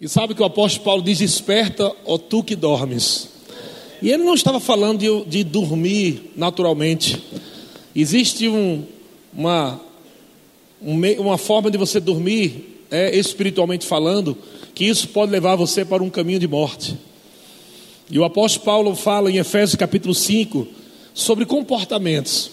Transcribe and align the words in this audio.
E 0.00 0.08
sabe 0.08 0.34
que 0.34 0.40
o 0.40 0.46
apóstolo 0.46 0.84
Paulo 0.84 1.02
diz: 1.02 1.18
Desperta, 1.18 1.92
ó 2.06 2.16
tu 2.16 2.42
que 2.42 2.56
dormes. 2.56 3.28
E 4.00 4.10
ele 4.10 4.24
não 4.24 4.32
estava 4.32 4.58
falando 4.58 4.98
de, 4.98 5.24
de 5.26 5.44
dormir 5.44 6.32
naturalmente. 6.34 7.22
Existe 7.94 8.48
um, 8.48 8.82
uma, 9.30 9.78
uma 10.80 11.36
forma 11.36 11.70
de 11.70 11.76
você 11.76 12.00
dormir, 12.00 12.86
é, 12.90 13.14
espiritualmente 13.14 13.84
falando, 13.84 14.38
que 14.74 14.86
isso 14.86 15.08
pode 15.08 15.30
levar 15.30 15.56
você 15.56 15.84
para 15.84 16.02
um 16.02 16.08
caminho 16.08 16.38
de 16.38 16.48
morte. 16.48 16.96
E 18.10 18.18
o 18.18 18.24
apóstolo 18.24 18.64
Paulo 18.64 18.96
fala 18.96 19.30
em 19.30 19.36
Efésios 19.36 19.76
capítulo 19.76 20.14
5 20.14 20.66
sobre 21.12 21.44
comportamentos. 21.44 22.52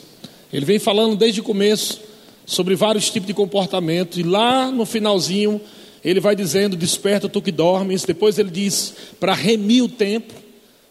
Ele 0.52 0.66
vem 0.66 0.80
falando 0.80 1.16
desde 1.16 1.40
o 1.40 1.44
começo 1.44 2.02
sobre 2.46 2.76
vários 2.76 3.10
tipos 3.10 3.28
de 3.28 3.34
comportamento, 3.34 4.20
e 4.20 4.24
lá 4.24 4.70
no 4.70 4.86
finalzinho 4.86 5.62
ele 6.04 6.20
vai 6.20 6.36
dizendo: 6.36 6.76
Desperta 6.76 7.30
tu 7.30 7.42
que 7.42 7.52
dormes. 7.52 8.04
Depois 8.04 8.38
ele 8.38 8.50
diz: 8.50 8.94
Para 9.20 9.34
remir 9.34 9.84
o 9.84 9.90
tempo, 9.90 10.34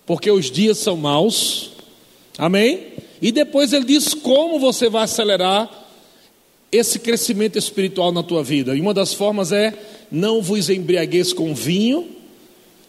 porque 0.04 0.30
os 0.30 0.50
dias 0.50 0.78
são 0.78 0.96
maus. 0.96 1.70
Amém? 2.38 2.88
E 3.20 3.32
depois 3.32 3.72
ele 3.72 3.84
diz 3.84 4.12
como 4.12 4.58
você 4.58 4.88
vai 4.88 5.04
acelerar 5.04 5.84
esse 6.70 6.98
crescimento 6.98 7.58
espiritual 7.58 8.12
na 8.12 8.22
tua 8.22 8.42
vida. 8.42 8.76
E 8.76 8.80
uma 8.80 8.92
das 8.92 9.14
formas 9.14 9.52
é: 9.52 9.72
Não 10.10 10.42
vos 10.42 10.68
embriagueis 10.68 11.32
com 11.32 11.54
vinho, 11.54 12.08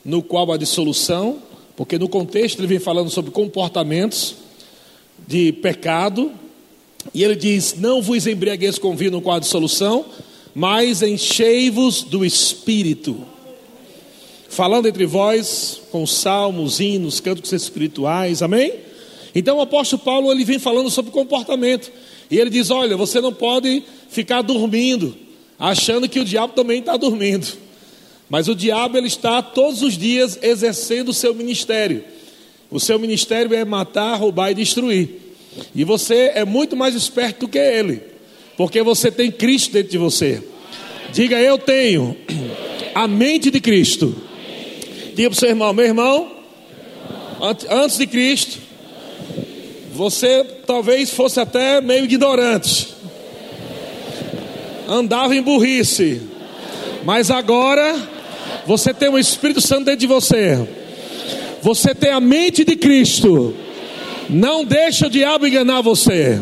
no 0.04 0.22
qual 0.22 0.52
há 0.52 0.58
dissolução, 0.58 1.38
porque 1.76 1.98
no 1.98 2.10
contexto 2.10 2.60
ele 2.60 2.68
vem 2.68 2.80
falando 2.80 3.10
sobre 3.10 3.32
comportamentos 3.32 4.36
de 5.28 5.52
pecado. 5.54 6.32
E 7.14 7.24
ele 7.24 7.36
diz: 7.36 7.76
Não 7.78 8.02
vos 8.02 8.28
embriagueis 8.28 8.78
com 8.78 8.96
vinho 8.96 9.12
no 9.12 9.22
qual 9.22 9.38
há 9.38 9.40
dissolução 9.40 10.06
mas 10.58 11.04
enchei-vos 11.04 12.02
do 12.02 12.26
Espírito, 12.26 13.24
falando 14.50 14.88
entre 14.88 15.06
vós 15.06 15.84
com 15.92 16.08
salmos, 16.08 16.80
hinos, 16.80 17.20
cânticos 17.20 17.54
espirituais, 17.54 18.42
amém? 18.42 18.74
Então 19.36 19.58
o 19.58 19.62
apóstolo 19.62 20.02
Paulo 20.02 20.32
ele 20.32 20.44
vem 20.44 20.58
falando 20.58 20.90
sobre 20.90 21.12
comportamento, 21.12 21.92
e 22.32 22.40
ele 22.40 22.50
diz: 22.50 22.72
Olha, 22.72 22.98
você 22.98 23.22
não 23.22 23.32
pode 23.32 23.84
ficar 24.10 24.42
dormindo, 24.42 25.16
achando 25.60 26.10
que 26.10 26.20
o 26.20 26.26
diabo 26.26 26.54
também 26.54 26.80
está 26.80 26.98
dormindo, 26.98 27.46
mas 28.28 28.48
o 28.48 28.56
diabo 28.56 28.98
ele 28.98 29.06
está 29.06 29.44
todos 29.44 29.84
os 29.84 29.96
dias 29.96 30.40
exercendo 30.42 31.10
o 31.10 31.14
seu 31.14 31.36
ministério, 31.36 32.04
o 32.72 32.80
seu 32.80 32.98
ministério 32.98 33.54
é 33.54 33.64
matar, 33.64 34.16
roubar 34.16 34.50
e 34.50 34.56
destruir, 34.56 35.36
e 35.76 35.84
você 35.84 36.32
é 36.34 36.44
muito 36.44 36.76
mais 36.76 36.96
esperto 36.96 37.42
do 37.42 37.48
que 37.48 37.60
ele. 37.60 38.17
Porque 38.58 38.82
você 38.82 39.12
tem 39.12 39.32
Cristo 39.32 39.72
dentro 39.72 39.92
de 39.92 39.98
você. 39.98 40.44
Diga, 41.14 41.40
eu 41.40 41.58
tenho 41.58 42.18
a 42.94 43.08
mente 43.08 43.52
de 43.52 43.62
Cristo. 43.62 44.16
Diga 45.14 45.30
para 45.30 45.38
o 45.38 45.40
seu 45.40 45.50
irmão, 45.50 45.72
meu 45.74 45.86
irmão, 45.86 46.32
antes 47.70 47.98
de 47.98 48.08
Cristo, 48.08 48.60
você 49.94 50.44
talvez 50.66 51.10
fosse 51.10 51.40
até 51.40 51.82
meio 51.82 52.04
ignorante, 52.04 52.90
andava 54.88 55.36
em 55.36 55.42
burrice, 55.42 56.22
mas 57.04 57.32
agora 57.32 57.96
você 58.66 58.94
tem 58.94 59.10
o 59.10 59.18
Espírito 59.18 59.60
Santo 59.60 59.86
dentro 59.86 60.02
de 60.02 60.08
você, 60.08 60.68
você 61.62 61.96
tem 61.96 62.12
a 62.12 62.20
mente 62.20 62.64
de 62.64 62.76
Cristo, 62.76 63.56
não 64.30 64.64
deixa 64.64 65.08
o 65.08 65.10
diabo 65.10 65.48
enganar 65.48 65.82
você. 65.82 66.40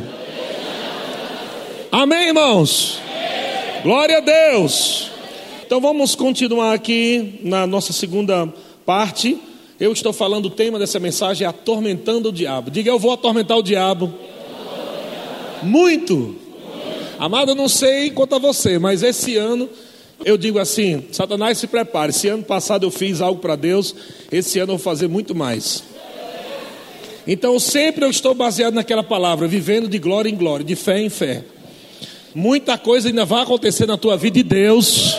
Amém, 1.97 2.27
irmãos? 2.27 2.99
Glória 3.81 4.17
a 4.17 4.19
Deus. 4.19 5.09
Então 5.65 5.79
vamos 5.79 6.13
continuar 6.13 6.73
aqui 6.73 7.39
na 7.41 7.65
nossa 7.65 7.93
segunda 7.93 8.53
parte. 8.85 9.39
Eu 9.79 9.93
estou 9.93 10.11
falando 10.11 10.47
o 10.47 10.49
tema 10.49 10.77
dessa 10.77 10.99
mensagem 10.99 11.45
é 11.45 11.49
atormentando 11.49 12.27
o 12.27 12.31
diabo. 12.33 12.69
Diga, 12.69 12.89
eu 12.89 12.99
vou 12.99 13.13
atormentar 13.13 13.57
o 13.57 13.63
diabo. 13.63 14.13
Muito. 15.63 16.35
Amado, 17.17 17.51
eu 17.51 17.55
não 17.55 17.69
sei 17.69 18.09
quanto 18.09 18.35
a 18.35 18.39
você, 18.39 18.77
mas 18.77 19.01
esse 19.01 19.37
ano 19.37 19.69
eu 20.25 20.37
digo 20.37 20.59
assim: 20.59 21.05
Satanás 21.13 21.59
se 21.59 21.67
prepare. 21.67 22.11
Se 22.11 22.27
ano 22.27 22.43
passado 22.43 22.85
eu 22.85 22.91
fiz 22.91 23.21
algo 23.21 23.39
para 23.39 23.55
Deus, 23.55 23.95
esse 24.29 24.59
ano 24.59 24.73
eu 24.73 24.77
vou 24.77 24.83
fazer 24.83 25.07
muito 25.07 25.33
mais. 25.33 25.81
Então 27.25 27.57
sempre 27.57 28.03
eu 28.03 28.09
estou 28.09 28.33
baseado 28.33 28.73
naquela 28.73 29.01
palavra, 29.01 29.47
vivendo 29.47 29.87
de 29.87 29.97
glória 29.97 30.29
em 30.29 30.35
glória, 30.35 30.65
de 30.65 30.75
fé 30.75 30.99
em 30.99 31.09
fé. 31.09 31.54
Muita 32.35 32.77
coisa 32.77 33.07
ainda 33.07 33.23
vai 33.23 33.43
acontecer 33.43 33.85
na 33.85 33.97
tua 33.97 34.17
vida 34.17 34.33
de 34.33 34.43
Deus. 34.43 35.17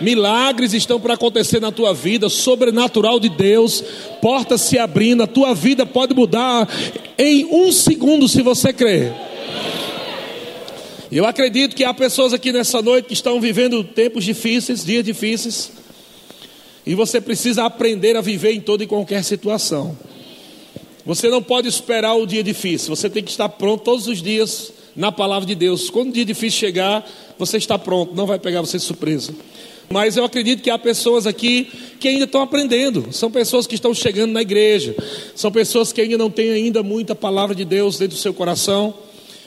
Milagres 0.00 0.72
estão 0.72 1.00
para 1.00 1.14
acontecer 1.14 1.60
na 1.60 1.72
tua 1.72 1.92
vida, 1.92 2.28
sobrenatural 2.28 3.18
de 3.18 3.28
Deus, 3.28 3.82
portas 4.22 4.60
se 4.60 4.78
abrindo, 4.78 5.24
a 5.24 5.26
tua 5.26 5.52
vida 5.52 5.84
pode 5.84 6.14
mudar 6.14 6.68
em 7.18 7.44
um 7.46 7.72
segundo 7.72 8.28
se 8.28 8.40
você 8.40 8.72
crer. 8.72 9.12
Eu 11.10 11.26
acredito 11.26 11.74
que 11.74 11.82
há 11.82 11.92
pessoas 11.92 12.32
aqui 12.32 12.52
nessa 12.52 12.80
noite 12.80 13.06
que 13.06 13.14
estão 13.14 13.40
vivendo 13.40 13.82
tempos 13.82 14.22
difíceis, 14.22 14.84
dias 14.84 15.04
difíceis, 15.04 15.72
e 16.86 16.94
você 16.94 17.20
precisa 17.20 17.64
aprender 17.64 18.16
a 18.16 18.20
viver 18.20 18.52
em 18.52 18.60
toda 18.60 18.84
e 18.84 18.86
qualquer 18.86 19.24
situação. 19.24 19.98
Você 21.04 21.28
não 21.28 21.42
pode 21.42 21.66
esperar 21.66 22.14
o 22.14 22.24
dia 22.24 22.44
difícil, 22.44 22.94
você 22.94 23.10
tem 23.10 23.24
que 23.24 23.30
estar 23.32 23.48
pronto 23.48 23.82
todos 23.82 24.06
os 24.06 24.22
dias 24.22 24.77
na 24.98 25.12
palavra 25.12 25.46
de 25.46 25.54
Deus. 25.54 25.88
Quando 25.88 26.08
o 26.08 26.12
dia 26.12 26.24
difícil 26.24 26.58
chegar, 26.58 27.08
você 27.38 27.56
está 27.56 27.78
pronto, 27.78 28.16
não 28.16 28.26
vai 28.26 28.36
pegar 28.36 28.60
você 28.60 28.78
de 28.78 28.82
surpresa. 28.82 29.32
Mas 29.88 30.16
eu 30.16 30.24
acredito 30.24 30.60
que 30.60 30.68
há 30.68 30.76
pessoas 30.76 31.24
aqui 31.24 31.70
que 32.00 32.08
ainda 32.08 32.24
estão 32.24 32.42
aprendendo. 32.42 33.06
São 33.12 33.30
pessoas 33.30 33.64
que 33.64 33.76
estão 33.76 33.94
chegando 33.94 34.32
na 34.32 34.42
igreja. 34.42 34.94
São 35.36 35.52
pessoas 35.52 35.92
que 35.92 36.00
ainda 36.00 36.18
não 36.18 36.28
têm 36.28 36.50
ainda 36.50 36.82
muita 36.82 37.14
palavra 37.14 37.54
de 37.54 37.64
Deus 37.64 37.96
dentro 37.96 38.16
do 38.16 38.20
seu 38.20 38.34
coração. 38.34 38.92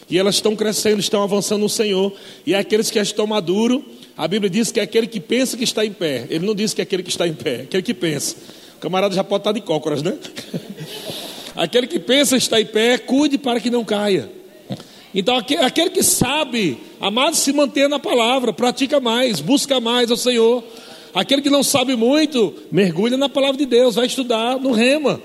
E 0.10 0.18
elas 0.18 0.36
estão 0.36 0.56
crescendo, 0.56 1.02
estão 1.02 1.22
avançando 1.22 1.62
no 1.62 1.70
Senhor. 1.70 2.14
E 2.46 2.54
é 2.54 2.58
aqueles 2.58 2.90
que 2.90 2.98
estão 2.98 3.28
maduros, 3.28 3.82
a 4.18 4.28
Bíblia 4.28 4.50
diz 4.50 4.72
que 4.72 4.80
é 4.80 4.84
aquele 4.84 5.06
que 5.06 5.20
pensa 5.20 5.58
que 5.58 5.66
está 5.66 5.86
em 5.86 5.92
pé. 5.92 6.28
Ele 6.30 6.46
não 6.46 6.56
diz 6.56 6.74
que 6.74 6.82
é 6.82 6.84
aquele 6.84 7.04
que 7.04 7.10
está 7.10 7.28
em 7.28 7.34
pé, 7.34 7.56
é 7.56 7.62
aquele 7.64 7.84
que 7.84 7.94
pensa. 7.94 8.38
O 8.78 8.80
camarada 8.80 9.14
já 9.14 9.24
pode 9.24 9.42
estar 9.42 9.52
de 9.52 9.62
cócoras, 9.62 10.02
né? 10.02 10.18
aquele 11.56 11.88
que 11.88 12.00
pensa 12.00 12.38
está 12.38 12.60
em 12.60 12.66
pé, 12.66 12.98
cuide 12.98 13.38
para 13.38 13.60
que 13.60 13.70
não 13.70 13.84
caia. 13.84 14.41
Então, 15.14 15.36
aquele 15.36 15.90
que 15.90 16.04
sabe, 16.04 16.78
amado, 17.00 17.36
se 17.36 17.52
manter 17.52 17.90
na 17.90 18.00
palavra, 18.00 18.54
pratica 18.54 19.00
mais, 19.00 19.42
busca 19.42 19.80
mais 19.80 20.10
ao 20.10 20.18
Senhor. 20.18 20.64
Aquele 21.14 21.42
que 21.42 21.50
não 21.50 21.64
sabe 21.64 21.96
muito, 21.96 22.54
mergulha 22.72 23.18
na 23.18 23.28
palavra 23.28 23.58
de 23.58 23.66
Deus, 23.66 23.96
vai 23.96 24.06
estudar 24.06 24.58
no 24.58 24.72
rema. 24.72 25.22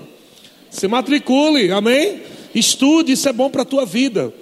Se 0.69 0.87
matricule, 0.87 1.71
amém? 1.71 2.21
Estude, 2.53 3.13
isso 3.13 3.29
é 3.29 3.33
bom 3.33 3.49
para 3.49 3.61
a 3.61 3.65
tua 3.65 3.85
vida. 3.85 4.33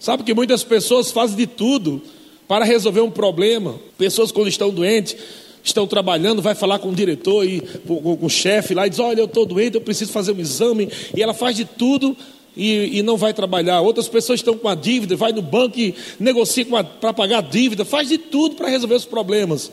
Sabe 0.00 0.24
que 0.24 0.34
muitas 0.34 0.64
pessoas 0.64 1.12
fazem 1.12 1.36
de 1.36 1.46
tudo 1.46 2.02
para 2.48 2.64
resolver 2.64 3.00
um 3.00 3.10
problema. 3.10 3.78
Pessoas, 3.96 4.32
quando 4.32 4.48
estão 4.48 4.70
doentes, 4.70 5.14
estão 5.62 5.86
trabalhando, 5.86 6.42
vai 6.42 6.54
falar 6.54 6.80
com 6.80 6.88
o 6.88 6.94
diretor 6.94 7.44
e 7.44 7.60
com, 7.60 8.18
o 8.20 8.28
chefe 8.28 8.74
lá 8.74 8.86
e 8.86 8.90
diz: 8.90 8.98
Olha, 8.98 9.20
eu 9.20 9.26
estou 9.26 9.46
doente, 9.46 9.76
eu 9.76 9.80
preciso 9.80 10.10
fazer 10.10 10.32
um 10.32 10.40
exame. 10.40 10.88
E 11.14 11.22
ela 11.22 11.34
faz 11.34 11.54
de 11.54 11.64
tudo 11.64 12.16
e, 12.56 12.98
e, 12.98 13.02
não 13.02 13.16
vai 13.16 13.32
trabalhar. 13.32 13.80
Outras 13.80 14.08
pessoas 14.08 14.40
estão 14.40 14.56
com 14.56 14.68
a 14.68 14.74
dívida, 14.74 15.16
vai 15.16 15.32
no 15.32 15.42
banco 15.42 15.78
e 15.78 15.94
negocia 16.18 16.66
para 17.00 17.12
pagar 17.12 17.38
a 17.38 17.42
dívida, 17.42 17.84
faz 17.84 18.08
de 18.08 18.18
tudo 18.18 18.56
para 18.56 18.68
resolver 18.68 18.94
os 18.94 19.04
problemas. 19.04 19.70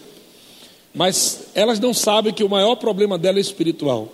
Mas 0.93 1.47
elas 1.53 1.79
não 1.79 1.93
sabem 1.93 2.33
que 2.33 2.43
o 2.43 2.49
maior 2.49 2.75
problema 2.75 3.17
dela 3.17 3.37
é 3.37 3.41
espiritual. 3.41 4.11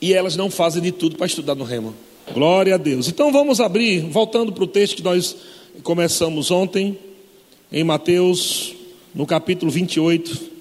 E 0.00 0.12
elas 0.12 0.36
não 0.36 0.50
fazem 0.50 0.82
de 0.82 0.92
tudo 0.92 1.16
para 1.16 1.26
estudar 1.26 1.54
no 1.54 1.64
rema. 1.64 1.94
Glória 2.32 2.74
a 2.74 2.78
Deus. 2.78 3.08
Então 3.08 3.32
vamos 3.32 3.60
abrir, 3.60 4.00
voltando 4.00 4.52
para 4.52 4.64
o 4.64 4.68
texto 4.68 4.96
que 4.96 5.02
nós 5.02 5.36
começamos 5.82 6.50
ontem, 6.50 6.98
em 7.72 7.84
Mateus, 7.84 8.74
no 9.14 9.26
capítulo 9.26 9.70
28. 9.70 10.54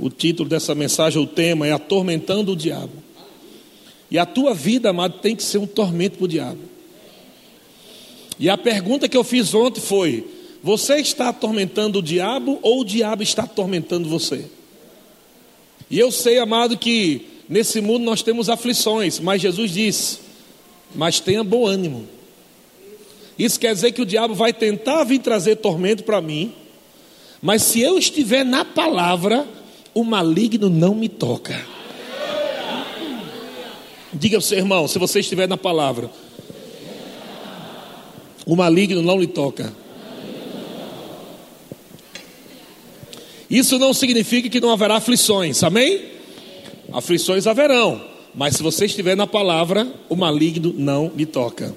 O 0.00 0.08
título 0.08 0.48
dessa 0.48 0.74
mensagem, 0.74 1.22
o 1.22 1.26
tema 1.26 1.66
é 1.66 1.72
Atormentando 1.72 2.52
o 2.52 2.56
Diabo. 2.56 3.01
E 4.12 4.18
a 4.18 4.26
tua 4.26 4.52
vida, 4.52 4.90
amado, 4.90 5.20
tem 5.20 5.34
que 5.34 5.42
ser 5.42 5.56
um 5.56 5.66
tormento 5.66 6.18
para 6.18 6.26
o 6.26 6.28
diabo. 6.28 6.60
E 8.38 8.50
a 8.50 8.58
pergunta 8.58 9.08
que 9.08 9.16
eu 9.16 9.24
fiz 9.24 9.54
ontem 9.54 9.80
foi: 9.80 10.26
você 10.62 10.96
está 10.96 11.30
atormentando 11.30 11.98
o 11.98 12.02
diabo 12.02 12.58
ou 12.60 12.82
o 12.82 12.84
diabo 12.84 13.22
está 13.22 13.44
atormentando 13.44 14.06
você? 14.06 14.44
E 15.90 15.98
eu 15.98 16.12
sei, 16.12 16.38
amado, 16.38 16.76
que 16.76 17.26
nesse 17.48 17.80
mundo 17.80 18.04
nós 18.04 18.22
temos 18.22 18.50
aflições, 18.50 19.18
mas 19.18 19.40
Jesus 19.40 19.70
disse: 19.70 20.18
mas 20.94 21.18
tenha 21.18 21.42
bom 21.42 21.66
ânimo. 21.66 22.06
Isso 23.38 23.58
quer 23.58 23.74
dizer 23.74 23.92
que 23.92 24.02
o 24.02 24.06
diabo 24.06 24.34
vai 24.34 24.52
tentar 24.52 25.04
vir 25.04 25.20
trazer 25.20 25.56
tormento 25.56 26.04
para 26.04 26.20
mim, 26.20 26.52
mas 27.40 27.62
se 27.62 27.80
eu 27.80 27.96
estiver 27.96 28.44
na 28.44 28.62
palavra, 28.62 29.48
o 29.94 30.04
maligno 30.04 30.68
não 30.68 30.94
me 30.94 31.08
toca. 31.08 31.81
Diga 34.14 34.36
ao 34.36 34.42
seu 34.42 34.58
irmão, 34.58 34.86
se 34.86 34.98
você 34.98 35.20
estiver 35.20 35.48
na 35.48 35.56
palavra, 35.56 36.10
o 38.44 38.54
maligno 38.54 39.00
não 39.02 39.18
lhe 39.18 39.26
toca. 39.26 39.72
Isso 43.48 43.78
não 43.78 43.94
significa 43.94 44.48
que 44.48 44.60
não 44.60 44.70
haverá 44.70 44.96
aflições, 44.96 45.62
amém? 45.62 46.10
Aflições 46.92 47.46
haverão, 47.46 48.02
mas 48.34 48.56
se 48.56 48.62
você 48.62 48.84
estiver 48.84 49.16
na 49.16 49.26
palavra, 49.26 49.86
o 50.08 50.16
maligno 50.16 50.74
não 50.76 51.10
lhe 51.16 51.26
toca. 51.26 51.74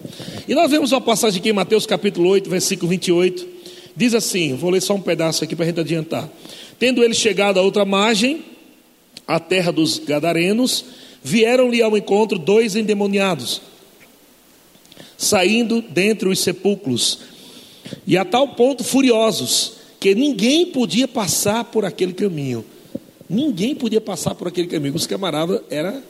E 0.47 0.53
nós 0.53 0.69
vemos 0.69 0.91
uma 0.91 1.01
passagem 1.01 1.39
aqui 1.39 1.49
em 1.49 1.53
Mateus 1.53 1.85
capítulo 1.85 2.29
8, 2.29 2.49
versículo 2.49 2.89
28. 2.89 3.47
Diz 3.95 4.13
assim: 4.13 4.55
vou 4.55 4.69
ler 4.69 4.81
só 4.81 4.93
um 4.93 5.01
pedaço 5.01 5.43
aqui 5.43 5.55
para 5.55 5.63
a 5.63 5.67
gente 5.67 5.79
adiantar. 5.79 6.29
Tendo 6.77 7.03
ele 7.03 7.13
chegado 7.13 7.59
à 7.59 7.61
outra 7.61 7.85
margem, 7.85 8.43
a 9.27 9.39
terra 9.39 9.71
dos 9.71 9.99
Gadarenos, 9.99 10.85
vieram-lhe 11.25 11.81
ao 11.81 11.97
encontro 11.97 12.37
dois 12.37 12.75
endemoniados, 12.75 13.59
saindo 15.17 15.81
dentre 15.81 16.29
os 16.29 16.39
sepulcros, 16.39 17.17
e 18.05 18.15
a 18.15 18.23
tal 18.23 18.49
ponto 18.49 18.83
furiosos, 18.83 19.73
que 19.99 20.13
ninguém 20.13 20.67
podia 20.67 21.07
passar 21.07 21.63
por 21.63 21.83
aquele 21.83 22.13
caminho. 22.13 22.63
Ninguém 23.27 23.73
podia 23.73 23.99
passar 23.99 24.35
por 24.35 24.47
aquele 24.47 24.67
caminho. 24.67 24.93
Os 24.93 25.07
camaradas 25.07 25.61
era 25.67 26.03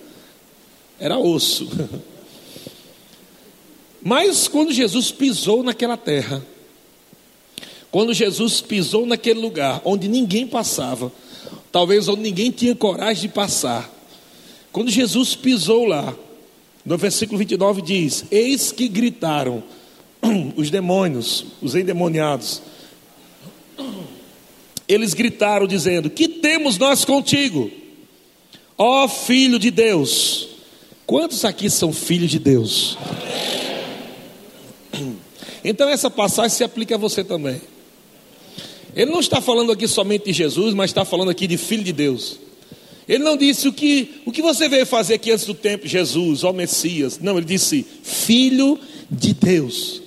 era 0.99 1.17
osso. 1.17 1.69
Mas 4.03 4.49
quando 4.49 4.73
Jesus 4.73 5.11
pisou 5.11 5.63
naquela 5.63 5.95
terra, 5.95 6.45
quando 7.89 8.13
Jesus 8.13 8.59
pisou 8.59 9.05
naquele 9.05 9.39
lugar 9.39 9.81
onde 9.85 10.09
ninguém 10.09 10.45
passava, 10.45 11.09
talvez 11.71 12.09
onde 12.09 12.21
ninguém 12.21 12.51
tinha 12.51 12.75
coragem 12.75 13.29
de 13.29 13.29
passar, 13.29 13.94
quando 14.75 14.91
Jesus 14.91 15.35
pisou 15.35 15.85
lá, 15.85 16.13
no 16.85 16.97
versículo 16.97 17.37
29 17.37 17.81
diz: 17.81 18.25
Eis 18.29 18.73
que 18.73 18.89
gritaram 18.89 19.63
os 20.57 20.69
demônios, 20.69 21.45
os 21.61 21.75
endemoniados, 21.75 22.61
eles 24.85 25.13
gritaram 25.13 25.65
dizendo: 25.65 26.09
Que 26.09 26.27
temos 26.27 26.77
nós 26.77 27.05
contigo, 27.05 27.71
ó 28.77 29.07
Filho 29.07 29.57
de 29.57 29.71
Deus? 29.71 30.49
Quantos 31.05 31.45
aqui 31.45 31.69
são 31.69 31.93
filhos 31.93 32.29
de 32.29 32.39
Deus? 32.39 32.97
Então 35.67 35.89
essa 35.89 36.11
passagem 36.11 36.55
se 36.55 36.63
aplica 36.63 36.93
a 36.93 36.97
você 36.97 37.23
também. 37.23 37.59
Ele 38.95 39.09
não 39.09 39.19
está 39.19 39.41
falando 39.41 39.71
aqui 39.71 39.87
somente 39.87 40.25
de 40.25 40.33
Jesus, 40.33 40.75
mas 40.75 40.91
está 40.91 41.03
falando 41.03 41.31
aqui 41.31 41.47
de 41.47 41.57
filho 41.57 41.83
de 41.83 41.91
Deus. 41.91 42.44
Ele 43.07 43.23
não 43.23 43.37
disse 43.37 43.67
o 43.67 43.73
que, 43.73 44.21
o 44.25 44.31
que 44.31 44.41
você 44.41 44.67
veio 44.67 44.85
fazer 44.85 45.15
aqui 45.15 45.31
antes 45.31 45.45
do 45.45 45.53
tempo, 45.53 45.87
Jesus, 45.87 46.43
ó 46.43 46.51
Messias. 46.51 47.19
Não, 47.19 47.37
ele 47.37 47.45
disse 47.45 47.85
filho 48.03 48.79
de 49.09 49.33
Deus. 49.33 50.04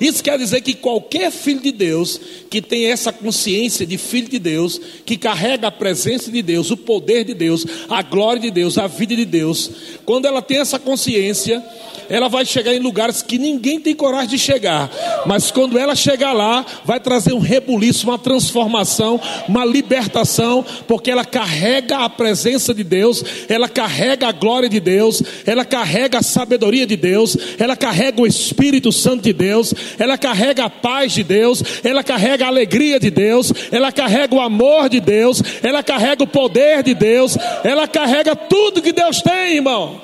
Isso 0.00 0.22
quer 0.22 0.38
dizer 0.38 0.60
que 0.60 0.74
qualquer 0.74 1.30
filho 1.30 1.60
de 1.60 1.72
Deus 1.72 2.20
que 2.50 2.62
tem 2.62 2.86
essa 2.86 3.12
consciência 3.12 3.86
de 3.86 3.98
filho 3.98 4.28
de 4.28 4.38
Deus, 4.38 4.80
que 5.04 5.16
carrega 5.16 5.68
a 5.68 5.72
presença 5.72 6.30
de 6.30 6.42
Deus, 6.42 6.70
o 6.70 6.76
poder 6.76 7.24
de 7.24 7.34
Deus, 7.34 7.64
a 7.88 8.02
glória 8.02 8.40
de 8.40 8.50
Deus, 8.50 8.78
a 8.78 8.86
vida 8.86 9.14
de 9.14 9.24
Deus, 9.24 9.70
quando 10.04 10.26
ela 10.26 10.40
tem 10.40 10.58
essa 10.58 10.78
consciência, 10.78 11.62
ela 12.08 12.28
vai 12.28 12.46
chegar 12.46 12.74
em 12.74 12.78
lugares 12.78 13.22
que 13.22 13.38
ninguém 13.38 13.78
tem 13.78 13.94
coragem 13.94 14.30
de 14.30 14.38
chegar, 14.38 14.90
mas 15.26 15.50
quando 15.50 15.78
ela 15.78 15.94
chegar 15.94 16.32
lá, 16.32 16.64
vai 16.84 16.98
trazer 16.98 17.34
um 17.34 17.38
rebuliço, 17.38 18.06
uma 18.06 18.18
transformação, 18.18 19.20
uma 19.46 19.64
libertação, 19.64 20.64
porque 20.86 21.10
ela 21.10 21.24
carrega 21.24 21.98
a 21.98 22.08
presença 22.08 22.72
de 22.72 22.82
Deus, 22.82 23.22
ela 23.48 23.68
carrega 23.68 24.28
a 24.28 24.32
glória 24.32 24.68
de 24.68 24.80
Deus, 24.80 25.22
ela 25.44 25.64
carrega 25.64 26.18
a 26.18 26.22
sabedoria 26.22 26.86
de 26.86 26.96
Deus, 26.96 27.36
ela 27.58 27.76
carrega 27.76 28.22
o 28.22 28.26
Espírito 28.26 28.90
Santo 28.90 29.22
de 29.22 29.32
Deus, 29.32 29.67
ela 29.98 30.18
carrega 30.18 30.64
a 30.64 30.70
paz 30.70 31.12
de 31.12 31.22
Deus, 31.22 31.62
ela 31.82 32.02
carrega 32.02 32.44
a 32.44 32.48
alegria 32.48 32.98
de 32.98 33.10
Deus, 33.10 33.52
ela 33.70 33.90
carrega 33.92 34.34
o 34.34 34.40
amor 34.40 34.88
de 34.88 35.00
Deus, 35.00 35.42
ela 35.62 35.82
carrega 35.82 36.22
o 36.22 36.26
poder 36.26 36.82
de 36.82 36.94
Deus, 36.94 37.36
ela 37.64 37.86
carrega 37.88 38.34
tudo 38.36 38.82
que 38.82 38.92
Deus 38.92 39.20
tem, 39.22 39.56
irmão. 39.56 40.00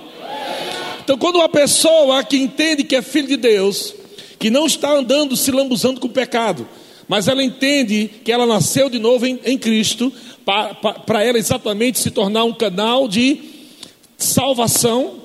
Então, 1.02 1.18
quando 1.18 1.36
uma 1.36 1.48
pessoa 1.48 2.24
que 2.24 2.36
entende 2.36 2.82
que 2.82 2.96
é 2.96 3.02
filho 3.02 3.28
de 3.28 3.36
Deus, 3.36 3.94
que 4.38 4.50
não 4.50 4.66
está 4.66 4.90
andando 4.90 5.36
se 5.36 5.50
lambuzando 5.50 6.00
com 6.00 6.06
o 6.06 6.10
pecado, 6.10 6.66
mas 7.06 7.28
ela 7.28 7.42
entende 7.42 8.10
que 8.24 8.32
ela 8.32 8.46
nasceu 8.46 8.88
de 8.88 8.98
novo 8.98 9.26
em, 9.26 9.38
em 9.44 9.58
Cristo, 9.58 10.12
para 11.06 11.22
ela 11.22 11.38
exatamente 11.38 11.98
se 11.98 12.10
tornar 12.10 12.44
um 12.44 12.52
canal 12.52 13.08
de 13.08 13.38
salvação, 14.16 15.16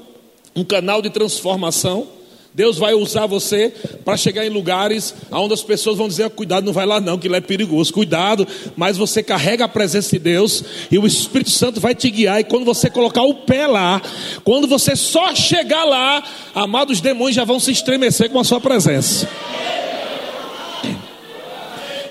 um 0.56 0.64
canal 0.64 1.02
de 1.02 1.10
transformação. 1.10 2.08
Deus 2.54 2.78
vai 2.78 2.96
usar 2.96 3.28
você 3.28 3.72
para 4.04 4.18
chegar 4.18 4.46
em 4.46 4.50
lugares 4.50 5.13
onde 5.31 5.54
as 5.54 5.62
pessoas 5.62 5.98
vão 5.98 6.07
dizer: 6.07 6.30
cuidado, 6.31 6.66
não 6.66 6.74
vai 6.74 6.86
lá 6.86 7.00
não, 7.00 7.18
que 7.18 7.30
lá 7.30 7.38
é 7.38 7.42
perigoso. 7.42 7.94
Cuidado, 7.94 8.48
mas 8.75 8.98
você 8.98 9.22
carrega 9.22 9.66
a 9.66 9.68
presença 9.68 10.12
de 10.12 10.19
Deus 10.19 10.63
e 10.92 10.98
o 10.98 11.06
Espírito 11.06 11.51
Santo 11.51 11.80
vai 11.80 11.94
te 11.94 12.10
guiar. 12.10 12.40
E 12.40 12.44
quando 12.44 12.66
você 12.66 12.90
colocar 12.90 13.22
o 13.22 13.36
pé 13.36 13.68
lá, 13.68 14.01
quando 14.44 14.68
você 14.68 14.96
só 14.96 15.34
chegar 15.36 15.84
lá, 15.84 16.24
amados 16.56 17.00
demônios 17.00 17.36
já 17.36 17.44
vão 17.44 17.60
se 17.60 17.72
estremecer 17.72 18.30
com 18.31 18.40
a 18.40 18.44
sua 18.44 18.60
presença. 18.60 19.30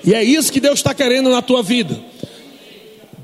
E 0.05 0.13
é 0.13 0.23
isso 0.23 0.51
que 0.51 0.61
Deus 0.61 0.79
está 0.79 0.93
querendo 0.93 1.29
na 1.29 1.41
tua 1.41 1.61
vida. 1.61 1.99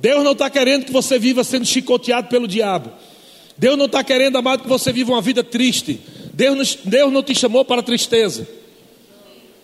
Deus 0.02 0.24
não 0.24 0.34
está 0.34 0.50
querendo 0.50 0.86
que 0.86 0.92
você 0.92 1.18
viva 1.18 1.44
sendo 1.44 1.66
chicoteado 1.66 2.28
pelo 2.28 2.48
diabo. 2.48 2.92
Deus 3.58 3.78
não 3.78 3.86
está 3.86 4.04
querendo, 4.04 4.38
amado, 4.38 4.64
que 4.64 4.70
você 4.70 4.92
viva 4.92 5.14
uma 5.14 5.22
vida 5.22 5.44
triste. 5.44 6.00
Deus, 6.36 6.80
Deus 6.84 7.14
não 7.14 7.24
te 7.24 7.34
chamou 7.34 7.64
para 7.64 7.82
tristeza. 7.82 8.46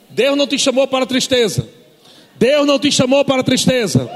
Deus 0.10 0.38
não 0.38 0.48
te 0.48 0.58
chamou 0.58 0.88
para 0.88 1.06
tristeza. 1.06 1.68
Deus 2.40 2.66
não 2.66 2.80
te 2.80 2.90
chamou 2.90 3.26
para 3.26 3.44
tristeza. 3.44 4.10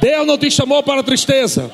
Deus 0.00 0.26
não 0.26 0.36
te 0.36 0.50
chamou 0.50 0.82
para 0.82 1.02
tristeza. 1.04 1.70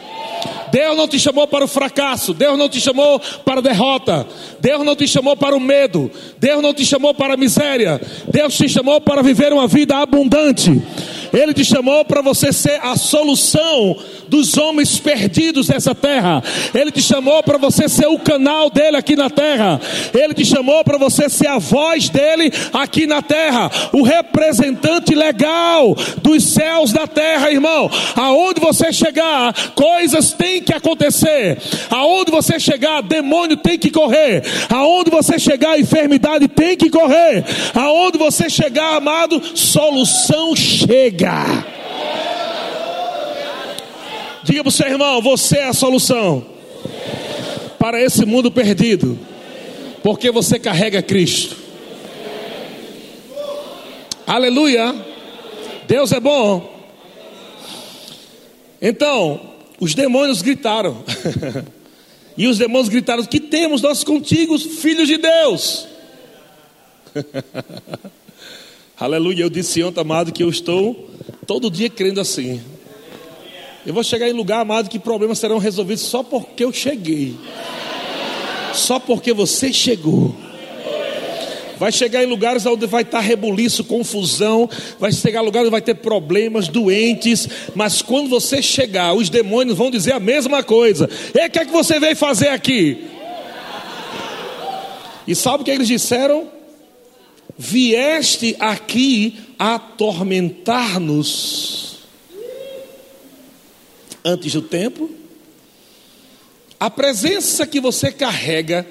Deus 0.70 0.96
não 0.96 1.08
te 1.08 1.19
chamou 1.19 1.48
para 1.48 1.64
o 1.64 1.69
fracasso, 1.69 2.34
Deus 2.34 2.58
não 2.58 2.69
te 2.69 2.78
chamou 2.78 3.19
para 3.19 3.58
a 3.58 3.62
derrota, 3.62 4.26
Deus 4.60 4.84
não 4.84 4.94
te 4.94 5.08
chamou 5.08 5.34
para 5.34 5.56
o 5.56 5.60
medo, 5.60 6.10
Deus 6.38 6.62
não 6.62 6.75
te 6.75 6.84
chamou 6.84 7.14
para 7.14 7.34
a 7.34 7.36
miséria, 7.36 7.98
Deus 8.30 8.54
te 8.54 8.69
chamou 8.69 9.00
para 9.00 9.22
viver 9.22 9.50
uma 9.52 9.66
vida 9.66 9.96
abundante. 9.96 10.82
Ele 11.32 11.54
te 11.54 11.64
chamou 11.64 12.04
para 12.04 12.22
você 12.22 12.52
ser 12.52 12.80
a 12.82 12.96
solução 12.96 13.96
dos 14.28 14.56
homens 14.56 14.98
perdidos 14.98 15.69
dessa 15.69 15.94
terra. 15.94 16.42
Ele 16.75 16.90
te 16.90 17.02
chamou 17.02 17.42
para 17.42 17.58
você 17.58 17.88
ser 17.88 18.06
o 18.06 18.19
canal 18.19 18.70
dele 18.70 18.96
aqui 18.96 19.16
na 19.16 19.30
terra. 19.30 19.80
Ele 20.14 20.34
te 20.34 20.44
chamou 20.44 20.84
para 20.84 20.98
você 20.98 21.28
ser 21.28 21.48
a 21.48 21.58
voz 21.58 22.08
dele 22.08 22.52
aqui 22.72 23.06
na 23.06 23.22
terra, 23.22 23.70
o 23.92 24.02
representante 24.02 25.14
legal 25.14 25.94
dos 26.22 26.44
céus 26.44 26.92
da 26.92 27.06
terra, 27.06 27.50
irmão. 27.50 27.90
Aonde 28.16 28.60
você 28.60 28.92
chegar, 28.92 29.54
coisas 29.75 30.32
têm 30.32 30.62
que 30.62 30.72
acontecer. 30.72 31.58
Aonde 31.90 32.30
você 32.30 32.58
chegar, 32.58 33.02
demônio 33.02 33.56
tem 33.56 33.78
que 33.78 33.90
correr. 33.90 34.42
Aonde 34.68 35.11
você 35.11 35.38
chegar, 35.38 35.78
enfermidade 35.78 36.49
tem 36.49 36.76
que 36.76 36.90
correr. 36.90 37.44
Aonde 37.75 38.18
você 38.18 38.49
chegar, 38.49 38.97
amado, 38.97 39.40
solução 39.54 40.54
chega. 40.54 41.17
Diga 44.44 44.62
para 44.62 44.68
o 44.68 44.72
seu 44.72 44.87
irmão: 44.87 45.20
você 45.20 45.58
é 45.58 45.68
a 45.68 45.72
solução 45.72 46.46
para 47.78 48.00
esse 48.00 48.25
mundo 48.25 48.50
perdido, 48.50 49.18
porque 50.02 50.30
você 50.30 50.58
carrega 50.58 51.02
Cristo. 51.02 51.56
Aleluia! 54.26 54.94
Deus 55.87 56.12
é 56.12 56.20
bom. 56.20 56.76
Então, 58.80 59.40
os 59.80 59.94
demônios 59.94 60.42
gritaram. 60.42 61.02
e 62.37 62.46
os 62.46 62.58
demônios 62.58 62.88
gritaram: 62.88 63.25
Que 63.25 63.40
temos 63.40 63.82
nós 63.82 64.04
contigo, 64.04 64.58
filhos 64.58 65.08
de 65.08 65.16
Deus? 65.16 65.88
Aleluia. 69.00 69.43
Eu 69.43 69.50
disse 69.50 69.81
ontem, 69.85 70.00
amado, 70.00 70.33
que 70.33 70.43
eu 70.43 70.50
estou 70.50 71.09
todo 71.47 71.71
dia 71.71 71.88
crendo 71.88 72.21
assim. 72.21 72.61
Eu 73.87 73.95
vou 73.95 74.02
chegar 74.02 74.28
em 74.28 74.33
lugar, 74.33 74.61
amado, 74.61 74.90
que 74.90 74.99
problemas 74.99 75.38
serão 75.38 75.59
resolvidos 75.59 76.02
só 76.02 76.25
porque 76.25 76.64
eu 76.64 76.73
cheguei. 76.73 77.37
Só 78.75 78.99
porque 78.99 79.33
você 79.33 79.73
chegou. 79.73 80.35
Vai 81.78 81.93
chegar 81.93 82.25
em 82.25 82.26
lugares 82.26 82.67
onde 82.67 82.87
vai 82.87 83.02
estar 83.02 83.21
rebuliço, 83.21 83.85
confusão, 83.85 84.69
vai 84.99 85.12
chegar 85.12 85.43
em 85.43 85.45
lugares 85.45 85.67
onde 85.67 85.73
vai 85.73 85.81
ter 85.81 85.95
problemas, 85.95 86.67
doentes, 86.67 87.49
mas 87.76 88.02
quando 88.02 88.28
você 88.28 88.61
chegar, 88.61 89.14
os 89.14 89.31
demônios 89.31 89.78
vão 89.78 89.93
dizer 89.93 90.12
a 90.12 90.19
mesma 90.19 90.61
coisa. 90.64 91.09
E 91.33 91.47
o 91.47 91.50
que 91.50 91.59
é 91.61 91.64
que 91.64 91.71
você 91.71 92.00
veio 92.00 92.17
fazer 92.17 92.49
aqui? 92.49 93.07
E 95.25 95.37
sabe 95.37 95.62
o 95.62 95.64
que 95.64 95.71
eles 95.71 95.87
disseram? 95.87 96.58
Vieste 97.59 98.57
aqui 98.61 99.37
atormentar-nos 99.59 101.97
antes 104.25 104.53
do 104.53 104.62
tempo. 104.62 105.11
A 106.79 106.88
presença 106.88 107.67
que 107.67 107.81
você 107.81 108.12
carrega 108.12 108.87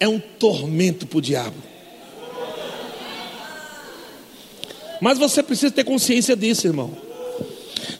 é 0.00 0.08
um 0.08 0.18
tormento 0.18 1.06
para 1.06 1.18
o 1.18 1.22
diabo. 1.22 1.54
Mas 5.00 5.16
você 5.16 5.40
precisa 5.40 5.70
ter 5.70 5.84
consciência 5.84 6.34
disso, 6.34 6.66
irmão. 6.66 6.98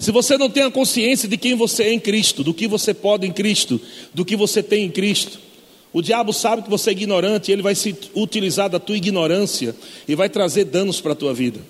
se 0.00 0.10
você 0.10 0.36
não 0.36 0.50
tem 0.50 0.64
a 0.64 0.70
consciência 0.70 1.28
de 1.28 1.36
quem 1.36 1.54
você 1.54 1.84
é 1.84 1.92
em 1.92 2.00
Cristo, 2.00 2.42
do 2.42 2.52
que 2.52 2.66
você 2.66 2.92
pode 2.92 3.24
em 3.24 3.32
Cristo, 3.32 3.80
do 4.12 4.24
que 4.24 4.34
você 4.34 4.64
tem 4.64 4.86
em 4.86 4.90
Cristo, 4.90 5.46
o 5.92 6.02
diabo 6.02 6.32
sabe 6.32 6.62
que 6.62 6.70
você 6.70 6.90
é 6.90 6.92
ignorante, 6.92 7.50
ele 7.50 7.62
vai 7.62 7.74
se 7.74 7.96
utilizar 8.14 8.68
da 8.68 8.78
tua 8.78 8.96
ignorância 8.96 9.74
e 10.06 10.14
vai 10.14 10.28
trazer 10.28 10.64
danos 10.64 11.00
para 11.00 11.12
a 11.12 11.16
tua 11.16 11.32
vida. 11.32 11.60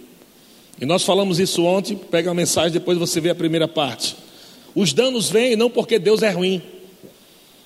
E 0.80 0.86
nós 0.86 1.04
falamos 1.04 1.38
isso 1.38 1.64
ontem, 1.64 1.96
pega 1.96 2.30
a 2.30 2.34
mensagem, 2.34 2.72
depois 2.72 2.98
você 2.98 3.20
vê 3.20 3.30
a 3.30 3.34
primeira 3.34 3.68
parte. 3.68 4.16
Os 4.74 4.92
danos 4.92 5.30
vêm 5.30 5.56
não 5.56 5.70
porque 5.70 5.98
Deus 5.98 6.22
é 6.22 6.30
ruim. 6.30 6.62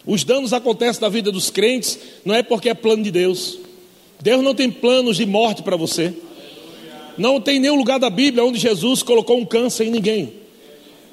Os 0.07 0.25
danos 0.25 0.53
acontecem 0.53 1.01
na 1.01 1.09
vida 1.09 1.31
dos 1.31 1.51
crentes, 1.51 1.99
não 2.25 2.35
é 2.35 2.43
porque 2.43 2.69
é 2.69 2.75
plano 2.75 3.03
de 3.03 3.11
Deus. 3.11 3.59
Deus 4.21 4.43
não 4.43 4.55
tem 4.55 4.71
planos 4.71 5.17
de 5.17 5.27
morte 5.27 5.63
para 5.63 5.77
você. 5.77 6.15
Não 7.19 7.41
tem 7.41 7.61
nenhum 7.61 7.77
lugar 7.77 7.99
da 7.99 8.09
Bíblia 8.09 8.45
onde 8.45 8.59
Jesus 8.59 9.03
colocou 9.03 9.39
um 9.39 9.45
câncer 9.45 9.85
em 9.85 9.91
ninguém. 9.91 10.42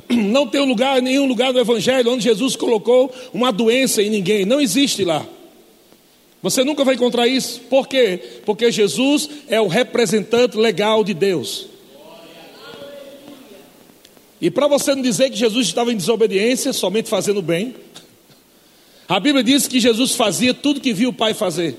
Não 0.16 0.48
tem 0.48 0.66
lugar, 0.66 1.01
nenhum 1.01 1.28
lugar 1.28 1.54
do 1.54 1.60
Evangelho 1.60 2.12
onde 2.12 2.24
Jesus 2.24 2.56
colocou 2.56 3.13
uma 3.32 3.51
doença 3.51 4.01
em 4.01 4.10
ninguém. 4.10 4.46
Não 4.46 4.60
existe 4.60 5.04
lá. 5.06 5.25
Você 6.42 6.63
nunca 6.63 6.84
vai 6.84 6.96
encontrar 6.96 7.28
isso. 7.28 7.62
Por 7.70 7.88
quê? 7.88 8.20
Porque 8.46 8.72
Jesus 8.72 9.30
é 9.48 9.62
o 9.62 9.68
representante 9.68 10.58
legal 10.58 11.04
de 11.04 11.13
Deus. 11.13 11.68
E 14.42 14.50
para 14.50 14.68
você 14.68 14.96
não 14.96 15.01
dizer 15.01 15.30
que 15.30 15.38
Jesus 15.38 15.68
estava 15.68 15.92
em 15.92 15.98
desobediência, 15.98 16.72
somente 16.72 17.10
fazendo 17.10 17.42
bem, 17.42 17.75
a 19.08 19.20
Bíblia 19.20 19.44
diz 19.44 19.68
que 19.68 19.80
Jesus 19.80 20.16
fazia 20.16 20.54
tudo 20.54 20.80
que 20.80 20.94
viu 20.94 21.10
o 21.10 21.13
Pai 21.13 21.34
fazer. 21.34 21.78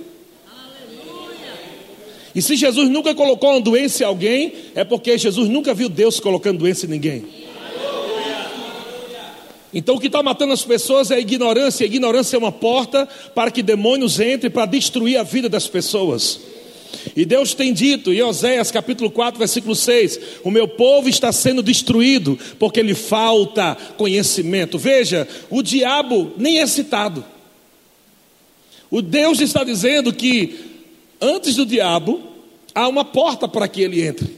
E 2.35 2.41
se 2.43 2.55
Jesus 2.55 2.89
nunca 2.91 3.15
colocou 3.15 3.51
uma 3.51 3.61
doença 3.61 4.05
em 4.05 4.07
alguém, 4.07 4.53
é 4.75 4.85
porque 4.85 5.17
Jesus 5.17 5.49
nunca 5.49 5.73
viu 5.75 5.89
Deus 5.89 6.21
colocando 6.21 6.59
doença 6.59 6.87
em 6.87 6.91
ninguém. 6.91 7.40
Então 9.73 9.95
o 9.95 10.01
que 10.01 10.09
está 10.09 10.23
matando 10.23 10.53
as 10.53 10.65
pessoas 10.65 11.11
é 11.11 11.17
a 11.17 11.21
ignorância. 11.21 11.85
A 11.85 11.87
ignorância 11.87 12.37
é 12.37 12.39
uma 12.39 12.53
porta 12.53 13.07
para 13.35 13.51
que 13.51 13.63
demônios 13.63 14.19
entrem 14.19 14.51
para 14.51 14.67
destruir 14.67 15.17
a 15.17 15.23
vida 15.23 15.49
das 15.49 15.69
pessoas. 15.69 16.41
E 17.15 17.25
Deus 17.25 17.55
tem 17.55 17.73
dito 17.73 18.13
em 18.13 18.23
Oséias 18.23 18.71
capítulo 18.71 19.11
4, 19.11 19.39
versículo 19.39 19.77
6: 19.77 20.21
O 20.45 20.51
meu 20.51 20.67
povo 20.67 21.09
está 21.09 21.33
sendo 21.33 21.63
destruído 21.63 22.39
porque 22.59 22.83
lhe 22.83 22.95
falta 22.95 23.77
conhecimento. 23.97 24.79
Veja, 24.79 25.27
o 25.49 25.63
diabo 25.63 26.33
nem 26.37 26.59
é 26.61 26.67
citado. 26.67 27.25
O 28.91 29.01
Deus 29.01 29.41
está 29.41 29.63
dizendo 29.63 30.13
que 30.13 30.59
antes 31.21 31.55
do 31.55 31.65
diabo 31.65 32.21
há 32.75 32.89
uma 32.89 33.05
porta 33.05 33.47
para 33.47 33.69
que 33.69 33.83
ele 33.83 34.03
entre, 34.03 34.29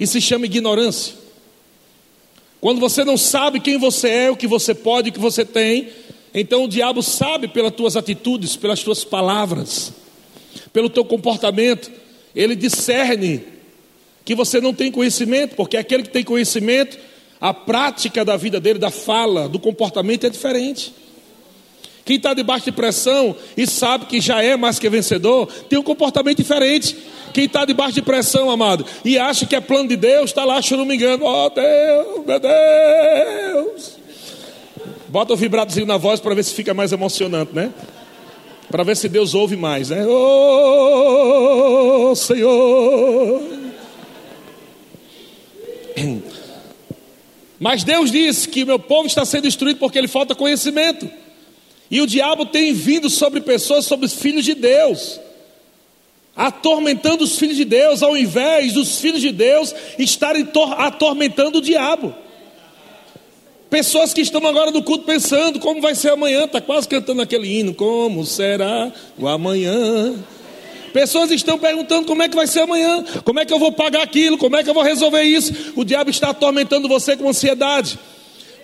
e 0.00 0.06
se 0.06 0.20
chama 0.20 0.46
ignorância. 0.46 1.21
Quando 2.62 2.80
você 2.80 3.04
não 3.04 3.18
sabe 3.18 3.60
quem 3.60 3.76
você 3.76 4.08
é, 4.08 4.30
o 4.30 4.36
que 4.36 4.46
você 4.46 4.74
pode, 4.74 5.10
o 5.10 5.12
que 5.12 5.20
você 5.20 5.44
tem, 5.44 5.90
então 6.32 6.64
o 6.64 6.68
diabo 6.68 7.02
sabe 7.02 7.46
pelas 7.46 7.74
tuas 7.74 7.94
atitudes, 7.94 8.56
pelas 8.56 8.82
tuas 8.82 9.04
palavras 9.04 9.92
pelo 10.72 10.88
teu 10.88 11.04
comportamento, 11.04 11.90
ele 12.34 12.56
discerne 12.56 13.44
que 14.24 14.34
você 14.34 14.60
não 14.60 14.72
tem 14.72 14.90
conhecimento, 14.90 15.54
porque 15.54 15.76
aquele 15.76 16.04
que 16.04 16.10
tem 16.10 16.24
conhecimento, 16.24 16.98
a 17.40 17.52
prática 17.52 18.24
da 18.24 18.36
vida 18.36 18.58
dele, 18.58 18.78
da 18.78 18.90
fala, 18.90 19.48
do 19.48 19.58
comportamento 19.58 20.24
é 20.24 20.30
diferente. 20.30 20.94
Quem 22.04 22.16
está 22.16 22.34
debaixo 22.34 22.64
de 22.64 22.72
pressão 22.72 23.36
e 23.56 23.66
sabe 23.66 24.06
que 24.06 24.20
já 24.20 24.42
é 24.42 24.56
mais 24.56 24.78
que 24.78 24.88
vencedor, 24.88 25.46
tem 25.68 25.78
um 25.78 25.84
comportamento 25.84 26.38
diferente. 26.38 26.96
Quem 27.32 27.44
está 27.44 27.64
debaixo 27.64 27.94
de 27.94 28.02
pressão, 28.02 28.50
amado, 28.50 28.84
e 29.04 29.18
acha 29.18 29.46
que 29.46 29.56
é 29.56 29.60
plano 29.60 29.88
de 29.88 29.96
Deus, 29.96 30.30
está 30.30 30.44
lá 30.44 30.60
choramingando. 30.60 31.24
Oh 31.24 31.50
Deus, 31.50 32.26
meu 32.26 32.40
Deus. 32.40 33.96
Bota 35.08 35.32
o 35.32 35.36
vibradozinho 35.36 35.86
na 35.86 35.96
voz 35.96 36.20
para 36.20 36.34
ver 36.34 36.42
se 36.42 36.54
fica 36.54 36.72
mais 36.72 36.92
emocionante, 36.92 37.54
né? 37.54 37.72
para 38.72 38.82
ver 38.84 38.96
se 38.96 39.06
Deus 39.06 39.34
ouve 39.34 39.54
mais, 39.54 39.90
né? 39.90 40.06
Oh, 40.06 41.34
Senhor. 42.16 43.42
Mas 47.60 47.84
Deus 47.84 48.10
diz 48.10 48.46
que 48.46 48.64
meu 48.64 48.78
povo 48.78 49.06
está 49.06 49.26
sendo 49.26 49.42
destruído 49.42 49.76
porque 49.76 49.98
ele 49.98 50.08
falta 50.08 50.34
conhecimento. 50.34 51.06
E 51.90 52.00
o 52.00 52.06
diabo 52.06 52.46
tem 52.46 52.72
vindo 52.72 53.10
sobre 53.10 53.42
pessoas, 53.42 53.84
sobre 53.84 54.06
os 54.06 54.14
filhos 54.14 54.46
de 54.46 54.54
Deus, 54.54 55.20
atormentando 56.36 57.24
os 57.24 57.38
filhos 57.38 57.56
de 57.56 57.64
Deus, 57.64 58.02
ao 58.02 58.16
invés 58.16 58.72
dos 58.72 58.98
filhos 58.98 59.20
de 59.20 59.30
Deus 59.30 59.74
estarem 59.98 60.48
atormentando 60.78 61.58
o 61.58 61.62
diabo. 61.62 62.14
Pessoas 63.68 64.12
que 64.12 64.20
estão 64.20 64.46
agora 64.46 64.70
no 64.70 64.82
culto 64.82 65.04
pensando 65.04 65.58
como 65.58 65.80
vai 65.80 65.94
ser 65.94 66.10
amanhã, 66.10 66.44
está 66.44 66.60
quase 66.60 66.86
cantando 66.86 67.22
aquele 67.22 67.58
hino, 67.58 67.72
como 67.72 68.24
será 68.26 68.92
o 69.18 69.26
amanhã. 69.26 70.14
Pessoas 70.92 71.30
estão 71.30 71.58
perguntando 71.58 72.06
como 72.06 72.22
é 72.22 72.28
que 72.28 72.36
vai 72.36 72.46
ser 72.46 72.60
amanhã, 72.60 73.02
como 73.24 73.40
é 73.40 73.46
que 73.46 73.52
eu 73.52 73.58
vou 73.58 73.72
pagar 73.72 74.02
aquilo, 74.02 74.36
como 74.36 74.56
é 74.56 74.62
que 74.62 74.68
eu 74.68 74.74
vou 74.74 74.82
resolver 74.82 75.22
isso. 75.22 75.72
O 75.74 75.84
diabo 75.84 76.10
está 76.10 76.30
atormentando 76.30 76.86
você 76.86 77.16
com 77.16 77.28
ansiedade, 77.28 77.98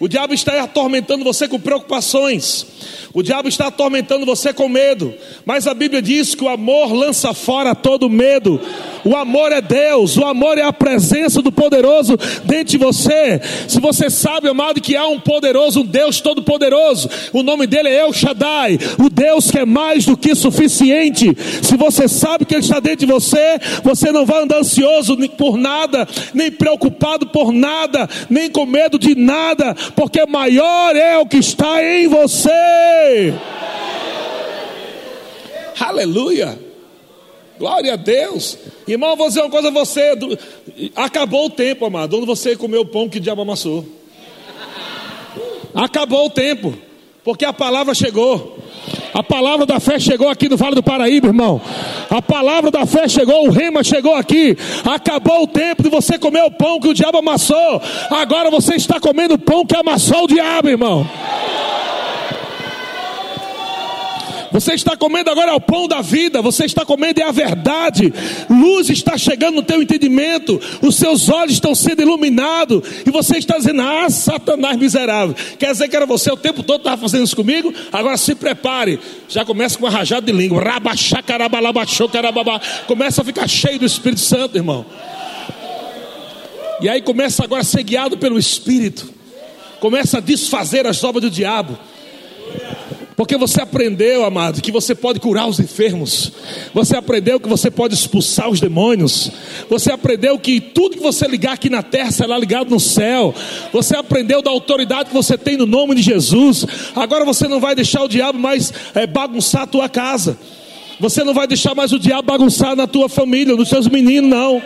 o 0.01 0.09
diabo 0.09 0.33
está 0.33 0.63
atormentando 0.63 1.25
você 1.25 1.49
com 1.49 1.59
preocupações. 1.59 2.67
O 3.13 3.23
diabo 3.23 3.49
está 3.49 3.67
atormentando 3.67 4.27
você 4.27 4.53
com 4.53 4.69
medo, 4.69 5.15
mas 5.45 5.67
a 5.67 5.75
Bíblia 5.75 6.01
diz 6.01 6.35
que 6.35 6.45
o 6.45 6.49
amor 6.49 6.93
lança 6.93 7.35
fora 7.35 7.75
todo 7.75 8.09
medo. 8.09 8.61
O 9.05 9.17
amor 9.17 9.53
é 9.53 9.61
Deus, 9.61 10.17
o 10.17 10.25
amor 10.25 10.59
é 10.59 10.63
a 10.63 10.73
presença 10.73 11.41
do 11.41 11.51
poderoso 11.51 12.17
dentro 12.45 12.73
de 12.73 12.79
você. 12.79 13.41
Se 13.67 13.81
você 13.81 14.11
sabe, 14.11 14.49
amado, 14.49 14.81
que 14.81 14.97
há 14.97 15.07
um 15.07 15.19
poderoso, 15.19 15.81
um 15.81 15.87
Deus 15.87 16.21
todo-poderoso, 16.21 17.09
o 17.33 17.43
nome 17.43 17.67
dele 17.67 17.89
é 17.89 18.01
El 18.01 18.13
Shaddai, 18.13 18.79
o 18.99 19.09
Deus 19.09 19.51
que 19.51 19.59
é 19.59 19.65
mais 19.65 20.05
do 20.05 20.17
que 20.17 20.35
suficiente. 20.35 21.37
Se 21.63 21.77
você 21.77 22.07
sabe 22.09 22.45
que 22.45 22.55
ele 22.55 22.63
está 22.63 22.81
dentro 22.81 23.07
de 23.07 23.13
você, 23.13 23.59
você 23.83 24.13
não 24.13 24.27
vai 24.27 24.43
andar 24.43 24.59
ansioso 24.59 25.17
por 25.31 25.57
nada, 25.57 26.07
nem 26.35 26.51
preocupado 26.51 27.27
por 27.29 27.53
nada, 27.53 28.09
nem 28.29 28.51
com 28.51 28.67
medo 28.67 28.99
de 28.99 29.15
nada, 29.15 29.75
porque 29.95 30.27
maior 30.27 30.97
é 30.97 31.19
o 31.19 31.27
que 31.27 31.39
está 31.39 31.83
em 31.83 32.09
você. 32.09 33.35
Aleluia. 35.79 36.59
Glória 37.59 37.95
a 37.95 37.97
Deus. 37.97 38.57
Irmão, 38.87 39.17
vou 39.17 39.29
dizer 39.29 39.41
uma 39.41 39.51
coisa 39.51 39.69
a 39.69 39.73
você. 39.73 40.13
Acabou 40.95 41.47
o 41.47 41.51
tempo, 41.51 41.85
amado, 41.85 42.17
onde 42.17 42.27
você 42.27 42.57
comeu 42.57 42.83
o 42.83 42.87
pão 42.87 43.09
que 43.09 43.19
o 43.19 43.21
diabo 43.21 43.43
amassou. 43.43 43.85
Acabou 45.75 46.27
o 46.27 46.31
tempo, 46.31 46.75
porque 47.25 47.45
a 47.45 47.53
palavra 47.53 47.95
chegou. 47.95 48.59
A 49.13 49.23
palavra 49.23 49.67
da 49.67 49.81
fé 49.81 49.99
chegou 49.99 50.29
aqui 50.29 50.49
no 50.49 50.57
Vale 50.57 50.75
do 50.75 50.83
Paraíba, 50.83 51.29
irmão. 51.29 51.61
A 52.11 52.23
palavra 52.23 52.71
da 52.71 52.87
fé 52.87 53.09
chegou, 53.09 53.47
o 53.47 53.51
rema 53.51 53.83
chegou 53.83 54.15
aqui. 54.15 54.57
Acabou 54.85 55.43
o 55.43 55.47
tempo 55.47 55.83
de 55.83 55.89
você 55.89 56.19
comer 56.19 56.43
o 56.45 56.51
pão 56.51 56.79
que 56.79 56.89
o 56.89 56.95
diabo 56.95 57.19
amassou. 57.19 57.83
Agora 58.11 58.51
você 58.51 58.75
está 58.75 59.01
comendo 59.01 59.35
o 59.35 59.39
pão 59.39 59.67
que 59.67 59.77
amassou 59.77 60.25
o 60.25 60.29
diabo, 60.29 60.69
irmão. 60.69 61.07
Você 64.53 64.75
está 64.75 64.97
comendo 64.97 65.31
agora 65.31 65.55
o 65.55 65.61
pão 65.61 65.87
da 65.87 66.01
vida, 66.01 66.41
você 66.41 66.65
está 66.65 66.85
comendo 66.85 67.21
é 67.21 67.25
a 67.25 67.33
verdade. 67.33 68.13
Luz 68.49 68.89
está 68.91 69.17
chegando 69.19 69.57
no 69.57 69.63
teu 69.63 69.83
entendimento, 69.83 70.61
os 70.83 70.97
seus 70.97 71.29
olhos 71.29 71.55
estão 71.55 71.75
sendo 71.75 72.03
iluminados 72.03 72.83
e 73.07 73.11
você 73.11 73.39
está 73.39 73.59
dizendo: 73.59 73.83
"Ah, 73.83 74.09
Satanás 74.09 74.77
miserável". 74.77 75.35
Quer 75.59 75.73
dizer 75.73 75.89
que 75.89 75.97
era 75.97 76.07
você 76.07 76.31
o 76.31 76.37
tempo 76.37 76.63
todo 76.63 76.81
estava 76.81 77.01
fazendo 77.01 77.25
isso 77.25 77.37
comigo? 77.37 77.73
Agora 77.93 78.17
se 78.17 78.35
prepare. 78.35 78.99
Já 79.29 79.45
começa 79.45 79.79
com 79.79 79.85
uma 79.85 79.91
rajada 79.91 80.27
de 80.27 80.33
língua. 80.33 80.63
Começa 82.87 83.23
a 83.23 83.25
ficar 83.25 83.49
cheio 83.49 83.79
do 83.79 83.87
Espírito 83.87 84.21
Santo, 84.21 84.57
irmão. 84.57 84.85
E 86.81 86.89
aí 86.89 87.03
começa 87.03 87.45
agora 87.45 87.63
a 87.63 87.65
ser 87.65 87.83
guiado 87.83 88.17
pelo 88.17 88.39
Espírito. 88.39 89.13
Começa 89.81 90.19
a 90.19 90.21
desfazer 90.21 90.87
as 90.87 91.03
obras 91.05 91.23
do 91.23 91.31
diabo. 91.31 91.79
Porque 93.19 93.37
você 93.37 93.61
aprendeu, 93.61 94.25
amado, 94.25 94.63
que 94.63 94.71
você 94.71 94.95
pode 94.95 95.19
curar 95.19 95.49
os 95.49 95.59
enfermos. 95.59 96.31
Você 96.73 96.97
aprendeu 96.97 97.41
que 97.41 97.49
você 97.49 97.69
pode 97.69 97.93
expulsar 97.93 98.49
os 98.49 98.61
demônios. 98.61 99.29
Você 99.69 99.91
aprendeu 99.91 100.39
que 100.39 100.61
tudo 100.61 100.97
que 100.97 101.03
você 101.03 101.27
ligar 101.27 101.55
aqui 101.55 101.69
na 101.69 101.83
terra 101.83 102.13
será 102.13 102.39
ligado 102.39 102.71
no 102.71 102.79
céu. 102.79 103.35
Você 103.73 103.97
aprendeu 103.97 104.41
da 104.41 104.53
autoridade 104.53 105.09
que 105.09 105.17
você 105.17 105.37
tem 105.37 105.57
no 105.57 105.67
nome 105.67 105.97
de 105.97 106.03
Jesus. 106.03 106.65
Agora 106.95 107.25
você 107.25 107.49
não 107.49 107.59
vai 107.59 107.75
deixar 107.75 108.05
o 108.05 108.09
diabo 108.09 108.39
mais 108.39 108.73
é, 108.95 109.05
bagunçar 109.05 109.63
a 109.63 109.67
tua 109.67 109.89
casa. 109.89 110.39
Você 111.01 111.25
não 111.25 111.35
vai 111.35 111.49
deixar 111.49 111.75
mais 111.75 111.93
o 111.93 111.99
diabo 111.99 112.23
bagunçar 112.23 112.77
na 112.77 112.87
tua 112.87 113.09
família, 113.09 113.57
nos 113.57 113.69
seus 113.69 113.89
meninos, 113.89 114.31
não. 114.31 114.63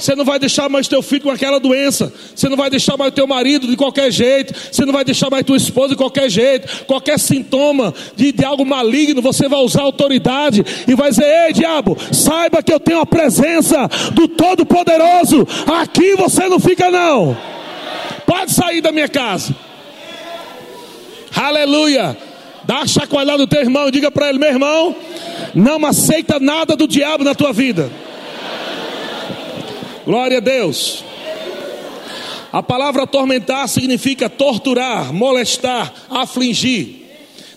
Você 0.00 0.14
não 0.14 0.24
vai 0.24 0.38
deixar 0.38 0.66
mais 0.70 0.88
teu 0.88 1.02
filho 1.02 1.24
com 1.24 1.30
aquela 1.30 1.60
doença. 1.60 2.10
Você 2.34 2.48
não 2.48 2.56
vai 2.56 2.70
deixar 2.70 2.96
mais 2.96 3.12
teu 3.12 3.26
marido 3.26 3.66
de 3.66 3.76
qualquer 3.76 4.10
jeito. 4.10 4.54
Você 4.72 4.86
não 4.86 4.94
vai 4.94 5.04
deixar 5.04 5.28
mais 5.28 5.44
tua 5.44 5.58
esposa 5.58 5.90
de 5.90 5.96
qualquer 5.96 6.30
jeito. 6.30 6.86
Qualquer 6.86 7.18
sintoma 7.18 7.92
de, 8.16 8.32
de 8.32 8.42
algo 8.42 8.64
maligno, 8.64 9.20
você 9.20 9.46
vai 9.46 9.60
usar 9.60 9.82
autoridade 9.82 10.64
e 10.88 10.94
vai 10.94 11.10
dizer: 11.10 11.26
Ei, 11.46 11.52
diabo, 11.52 11.98
saiba 12.12 12.62
que 12.62 12.72
eu 12.72 12.80
tenho 12.80 13.00
a 13.00 13.06
presença 13.06 13.88
do 14.12 14.26
Todo-Poderoso. 14.26 15.46
Aqui 15.66 16.14
você 16.16 16.48
não 16.48 16.58
fica, 16.58 16.90
não. 16.90 17.36
Pode 18.24 18.52
sair 18.52 18.80
da 18.80 18.90
minha 18.90 19.08
casa. 19.08 19.54
Aleluia. 21.36 22.16
Dá 22.64 22.78
a 22.80 22.86
chacoalhada 22.86 23.38
do 23.38 23.46
teu 23.46 23.60
irmão 23.60 23.88
e 23.88 23.90
diga 23.90 24.10
para 24.10 24.30
ele: 24.30 24.38
meu 24.38 24.48
irmão, 24.48 24.96
não 25.54 25.84
aceita 25.84 26.40
nada 26.40 26.74
do 26.74 26.88
diabo 26.88 27.22
na 27.22 27.34
tua 27.34 27.52
vida. 27.52 27.90
Glória 30.10 30.38
a 30.38 30.40
Deus. 30.40 31.04
A 32.52 32.60
palavra 32.60 33.04
atormentar 33.04 33.68
significa 33.68 34.28
torturar, 34.28 35.12
molestar, 35.12 35.94
afligir. 36.10 37.06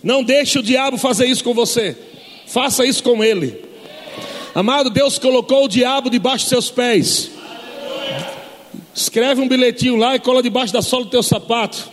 Não 0.03 0.23
deixe 0.23 0.59
o 0.59 0.61
diabo 0.61 0.99
fazer 0.99 1.25
isso 1.25 1.43
com 1.43 1.51
você. 1.51 1.97
Faça 2.45 2.85
isso 2.85 3.01
com 3.01 3.23
ele. 3.23 3.59
Amado, 4.53 4.91
Deus 4.91 5.17
colocou 5.17 5.65
o 5.65 5.67
diabo 5.67 6.11
debaixo 6.11 6.45
de 6.45 6.49
seus 6.49 6.69
pés. 6.69 7.31
Escreve 8.93 9.41
um 9.41 9.47
bilhetinho 9.47 9.95
lá 9.95 10.15
e 10.15 10.19
cola 10.19 10.43
debaixo 10.43 10.71
da 10.71 10.83
sola 10.83 11.05
do 11.05 11.09
teu 11.09 11.23
sapato. 11.23 11.89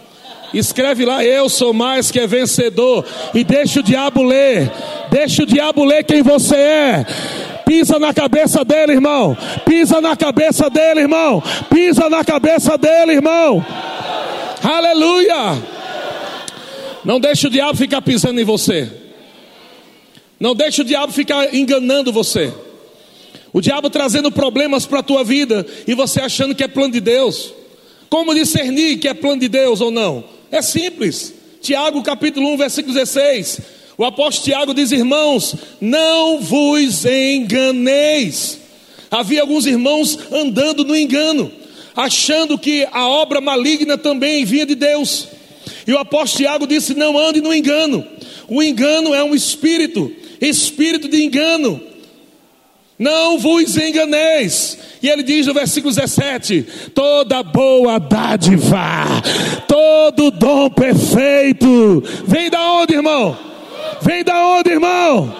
Escreve 0.53 1.07
lá, 1.07 1.25
eu 1.25 1.49
sou 1.49 1.73
mais 1.73 2.11
que 2.11 2.27
vencedor. 2.27 3.07
E 3.33 3.43
deixa 3.45 3.81
o 3.81 3.83
diabo 3.83 4.23
ler. 4.23 4.71
Deixa 5.11 5.43
o 5.43 5.47
diabo 5.47 5.87
ler 5.87 6.05
quem 6.05 6.21
você 6.21 6.57
é. 6.57 7.07
Pisa 7.71 8.01
na 8.01 8.13
cabeça 8.13 8.65
dele, 8.65 8.95
irmão. 8.95 9.39
Pisa 9.65 10.01
na 10.01 10.17
cabeça 10.17 10.69
dele, 10.69 11.03
irmão. 11.03 11.41
Pisa 11.73 12.11
na 12.11 12.25
cabeça 12.25 12.77
dele, 12.77 13.13
irmão. 13.13 13.65
Aleluia. 14.61 15.57
Não 17.05 17.21
deixe 17.21 17.47
o 17.47 17.51
diabo 17.51 17.79
ficar 17.79 18.03
pisando 18.03 18.41
em 18.41 18.45
você. 18.45 18.91
Não 20.41 20.53
deixe 20.53 20.83
o 20.83 20.85
diabo 20.85 21.13
ficar 21.13 21.55
enganando 21.55 22.13
você. 22.13 22.53
O 23.53 23.61
diabo 23.61 23.89
trazendo 23.89 24.33
problemas 24.33 24.85
para 24.85 24.99
a 24.99 25.05
tua 25.05 25.23
vida 25.23 25.65
e 25.87 25.95
você 25.95 26.21
achando 26.21 26.57
que 26.57 26.65
é 26.65 26.69
plano 26.69 26.95
de 26.95 27.01
Deus. 27.01 27.55
Como 28.09 28.35
discernir 28.35 28.99
que 28.99 29.07
é 29.07 29.15
plano 29.15 29.43
de 29.43 29.49
Deus 29.49 29.81
ou 29.81 29.93
não? 29.93 30.25
É 30.51 30.61
simples. 30.61 31.33
Tiago 31.61 32.03
capítulo 32.03 32.53
1, 32.53 32.57
versículo 32.57 32.93
16. 32.93 33.80
O 34.01 34.05
apóstolo 34.07 34.47
Tiago 34.47 34.73
diz: 34.73 34.93
Irmãos, 34.93 35.55
não 35.79 36.41
vos 36.41 37.05
enganeis. 37.05 38.59
Havia 39.11 39.43
alguns 39.43 39.67
irmãos 39.67 40.19
andando 40.33 40.87
no 40.87 40.97
engano, 40.97 41.53
achando 41.95 42.57
que 42.57 42.89
a 42.93 43.07
obra 43.07 43.43
maligna 43.43 43.99
também 43.99 44.43
vinha 44.47 44.65
de 44.65 44.75
Deus. 44.75 45.29
E 45.87 45.93
o 45.93 45.99
apóstolo 45.99 46.39
Tiago 46.39 46.67
disse: 46.67 46.95
Não 46.95 47.19
ande 47.19 47.43
no 47.43 47.53
engano. 47.53 48.03
O 48.49 48.63
engano 48.63 49.15
é 49.15 49.23
um 49.23 49.35
espírito 49.35 50.11
espírito 50.41 51.07
de 51.07 51.23
engano. 51.23 51.79
Não 52.99 53.39
vos 53.39 53.77
enganeis. 53.77 54.79
E 55.03 55.11
ele 55.11 55.23
diz 55.23 55.47
no 55.47 55.53
versículo 55.53 55.95
17: 55.95 56.67
toda 56.95 57.43
boa 57.43 57.99
dádiva, 57.99 59.07
todo 59.69 60.31
dom 60.31 60.71
perfeito, 60.71 62.03
vem 62.27 62.49
da 62.49 62.73
onde, 62.73 62.95
irmão? 62.95 63.50
Vem 64.03 64.25
da 64.25 64.47
onde, 64.47 64.71
irmão? 64.71 65.35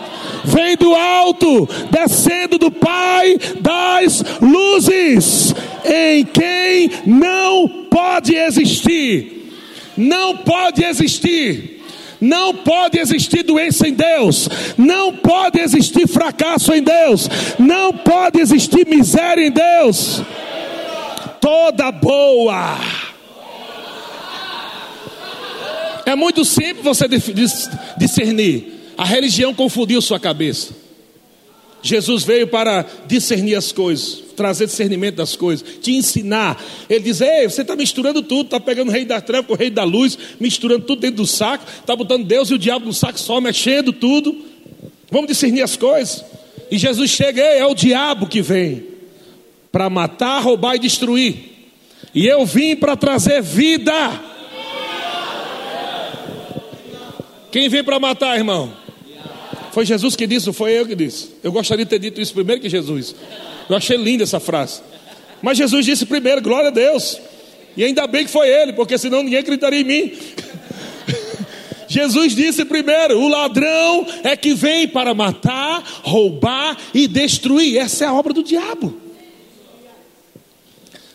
Vem 0.45 0.77
do 0.77 0.95
alto, 0.95 1.69
descendo 1.91 2.59
do 2.59 2.71
Pai 2.71 3.37
das 3.61 4.23
luzes, 4.41 5.55
em 5.85 6.25
quem 6.25 6.91
não 7.07 7.69
pode 7.91 8.35
existir, 8.35 9.53
não 9.97 10.37
pode 10.37 10.85
existir 10.85 11.81
não 12.21 12.55
pode 12.55 12.99
existir 12.99 13.43
doença 13.43 13.89
em 13.89 13.95
Deus, 13.95 14.47
não 14.77 15.17
pode 15.17 15.59
existir 15.59 16.07
fracasso 16.07 16.75
em 16.75 16.83
Deus, 16.83 17.29
não 17.59 17.95
pode 17.95 18.39
existir 18.39 18.87
miséria 18.87 19.47
em 19.47 19.51
Deus. 19.51 20.23
Toda 21.41 21.91
boa. 21.91 22.77
É 26.07 26.15
muito 26.15 26.45
simples 26.45 26.85
você 26.85 27.07
discernir. 27.97 28.81
A 28.97 29.05
religião 29.05 29.55
confundiu 29.55 30.01
sua 30.01 30.21
cabeça. 30.21 30.75
Jesus 31.83 32.25
veio 32.25 32.47
para 32.47 32.85
discernir 33.07 33.55
as 33.55 33.73
coisas, 33.73 34.23
trazer 34.37 34.67
discernimento 34.67 35.17
das 35.17 35.35
coisas, 35.35 35.67
te 35.81 35.93
ensinar. 35.93 36.63
Ele 36.89 37.01
diz: 37.01 37.21
Ei, 37.21 37.49
você 37.49 37.63
está 37.63 37.75
misturando 37.75 38.23
tudo, 38.23 38.47
está 38.47 38.61
pegando 38.61 38.89
o 38.89 38.93
rei 38.93 39.05
da 39.05 39.21
treva 39.21 39.45
com 39.45 39.55
o 39.55 39.57
rei 39.57 39.71
da 39.71 39.85
luz, 39.85 40.19
misturando 40.39 40.85
tudo 40.85 41.01
dentro 41.01 41.17
do 41.17 41.27
saco, 41.27 41.65
está 41.81 41.97
botando 41.97 42.27
Deus 42.27 42.51
e 42.51 42.55
o 42.55 42.59
diabo 42.59 42.87
no 42.87 42.93
saco 42.93 43.19
só, 43.19 43.41
mexendo 43.41 43.93
tudo. 43.93 44.37
Vamos 45.11 45.29
discernir 45.29 45.63
as 45.63 45.77
coisas. 45.77 46.25
E 46.71 46.79
Jesus 46.79 47.11
chega, 47.11 47.41
Ei, 47.41 47.59
é 47.59 47.67
o 47.67 47.75
diabo 47.75 48.27
que 48.27 48.43
vem 48.43 48.85
para 49.73 49.89
matar, 49.89 50.41
roubar 50.41 50.77
e 50.77 50.81
destruir. 50.81 51.51
E 52.15 52.27
eu 52.27 52.45
vim 52.45 52.77
para 52.77 52.97
trazer 52.97 53.41
vida. 53.41 54.30
Quem 57.51 57.69
vem 57.69 57.83
para 57.83 57.99
matar, 57.99 58.37
irmão? 58.37 58.73
Foi 59.73 59.85
Jesus 59.85 60.17
que 60.17 60.27
disse, 60.27 60.53
foi 60.53 60.73
eu 60.73 60.87
que 60.87 60.95
disse. 60.95 61.31
Eu 61.43 61.53
gostaria 61.53 61.85
de 61.85 61.91
ter 61.91 61.99
dito 61.99 62.21
isso 62.21 62.33
primeiro 62.33 62.61
que 62.61 62.69
Jesus. 62.69 63.15
Eu 63.69 63.77
achei 63.77 63.97
linda 63.97 64.25
essa 64.25 64.41
frase. 64.41 64.83
Mas 65.41 65.57
Jesus 65.57 65.87
disse 65.87 66.05
primeiro, 66.07 66.43
glória 66.43 66.69
a 66.69 66.73
Deus. 66.73 67.21
E 67.77 67.85
ainda 67.85 68.07
bem 68.07 68.25
que 68.25 68.31
foi 68.31 68.49
ele, 68.49 68.73
porque 68.73 68.99
senão 68.99 69.23
ninguém 69.23 69.39
acreditaria 69.39 69.81
em 69.81 69.85
mim. 69.85 70.13
Jesus 71.89 72.35
disse 72.35 72.65
primeiro: 72.65 73.19
o 73.19 73.29
ladrão 73.29 74.07
é 74.23 74.37
que 74.37 74.55
vem 74.55 74.87
para 74.87 75.15
matar, 75.15 75.83
roubar 76.03 76.77
e 76.95 77.07
destruir. 77.07 77.79
Essa 77.79 78.05
é 78.05 78.09
a 78.09 78.15
obra 78.15 78.33
do 78.33 78.43
diabo. 78.43 78.97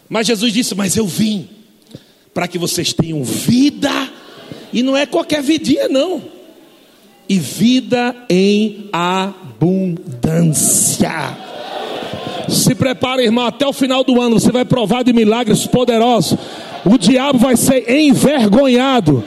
Mas 0.09 0.27
Jesus 0.27 0.51
disse: 0.51 0.75
Mas 0.75 0.95
eu 0.95 1.05
vim 1.05 1.49
para 2.33 2.47
que 2.47 2.57
vocês 2.57 2.93
tenham 2.93 3.23
vida, 3.23 3.89
e 4.75 4.83
não 4.83 4.95
é 4.95 5.07
qualquer 5.07 5.41
vidinha, 5.41 5.89
não 5.89 6.35
e 7.27 7.39
vida 7.39 8.15
em 8.29 8.87
abundância. 8.93 10.35
Se 12.47 12.75
prepare, 12.75 13.23
irmão, 13.23 13.47
até 13.47 13.65
o 13.65 13.73
final 13.73 14.03
do 14.03 14.21
ano 14.21 14.39
você 14.39 14.51
vai 14.51 14.63
provar 14.63 15.03
de 15.03 15.11
milagres 15.11 15.65
poderosos. 15.65 16.37
O 16.85 16.95
diabo 16.99 17.39
vai 17.39 17.57
ser 17.57 17.89
envergonhado. 17.89 19.23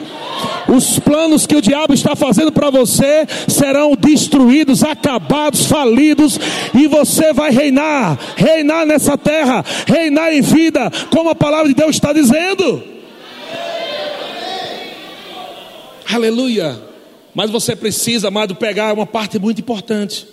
Os 0.69 0.97
planos 0.99 1.45
que 1.45 1.57
o 1.57 1.61
diabo 1.61 1.93
está 1.93 2.15
fazendo 2.15 2.53
para 2.53 2.69
você 2.69 3.27
serão 3.47 3.93
destruídos, 3.99 4.81
acabados, 4.83 5.65
falidos, 5.65 6.39
e 6.73 6.87
você 6.87 7.33
vai 7.33 7.51
reinar, 7.51 8.17
reinar 8.37 8.85
nessa 8.85 9.17
terra, 9.17 9.65
reinar 9.85 10.31
em 10.31 10.39
vida, 10.41 10.89
como 11.09 11.29
a 11.29 11.35
palavra 11.35 11.67
de 11.67 11.73
Deus 11.73 11.97
está 11.97 12.13
dizendo. 12.13 12.98
Aleluia. 16.11 16.81
Mas 17.35 17.51
você 17.51 17.75
precisa, 17.75 18.29
amado, 18.29 18.55
pegar 18.55 18.93
uma 18.93 19.05
parte 19.05 19.37
muito 19.37 19.61
importante. 19.61 20.27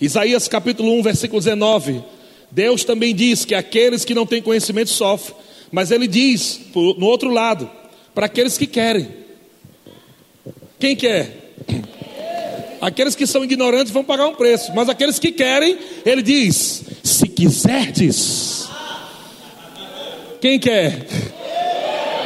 Isaías 0.00 0.48
capítulo 0.48 0.98
1, 0.98 1.02
versículo 1.02 1.38
19. 1.38 2.02
Deus 2.50 2.82
também 2.82 3.14
diz 3.14 3.44
que 3.44 3.54
aqueles 3.54 4.06
que 4.06 4.14
não 4.14 4.24
têm 4.24 4.40
conhecimento 4.40 4.88
sofrem. 4.88 5.36
Mas 5.70 5.90
ele 5.90 6.06
diz, 6.06 6.60
no 6.74 7.04
outro 7.04 7.30
lado, 7.30 7.70
para 8.14 8.24
aqueles 8.24 8.56
que 8.56 8.66
querem. 8.66 9.06
Quem 10.80 10.96
quer? 10.96 11.52
Aqueles 12.80 13.14
que 13.14 13.26
são 13.26 13.44
ignorantes 13.44 13.92
vão 13.92 14.04
pagar 14.04 14.28
um 14.28 14.34
preço, 14.34 14.72
mas 14.74 14.88
aqueles 14.88 15.18
que 15.18 15.32
querem, 15.32 15.76
ele 16.06 16.22
diz: 16.22 16.84
se 17.02 17.28
quiserdes. 17.28 18.66
Quem 20.40 20.58
quer? 20.58 21.06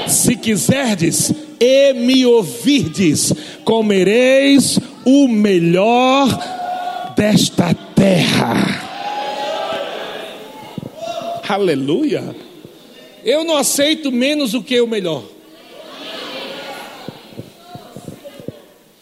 Se 0.07 0.37
quiserdes, 0.37 1.33
e 1.61 1.93
me 1.93 2.25
ouvirdes, 2.27 3.33
comereis 3.65 4.79
o 5.05 5.29
melhor 5.29 6.29
desta 7.17 7.75
terra. 7.95 8.83
Aleluia. 11.49 12.35
Eu 13.25 13.45
não 13.45 13.57
aceito 13.57 14.11
menos 14.11 14.53
do 14.53 14.63
que 14.63 14.81
o 14.81 14.87
melhor. 14.87 15.23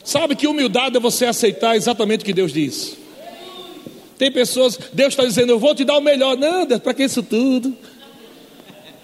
Sabe 0.02 0.34
que 0.34 0.48
humildade 0.48 0.96
é 0.96 1.00
você 1.00 1.24
aceitar 1.24 1.76
exatamente 1.76 2.22
o 2.22 2.24
que 2.24 2.32
Deus 2.32 2.52
diz. 2.52 2.96
Tem 4.18 4.30
pessoas, 4.30 4.78
Deus 4.92 5.12
está 5.12 5.24
dizendo, 5.24 5.52
eu 5.52 5.58
vou 5.58 5.74
te 5.74 5.84
dar 5.84 5.96
o 5.96 6.00
melhor. 6.00 6.36
Não, 6.36 6.66
Deus, 6.66 6.80
para 6.80 6.92
que 6.92 7.04
isso 7.04 7.22
tudo? 7.22 7.74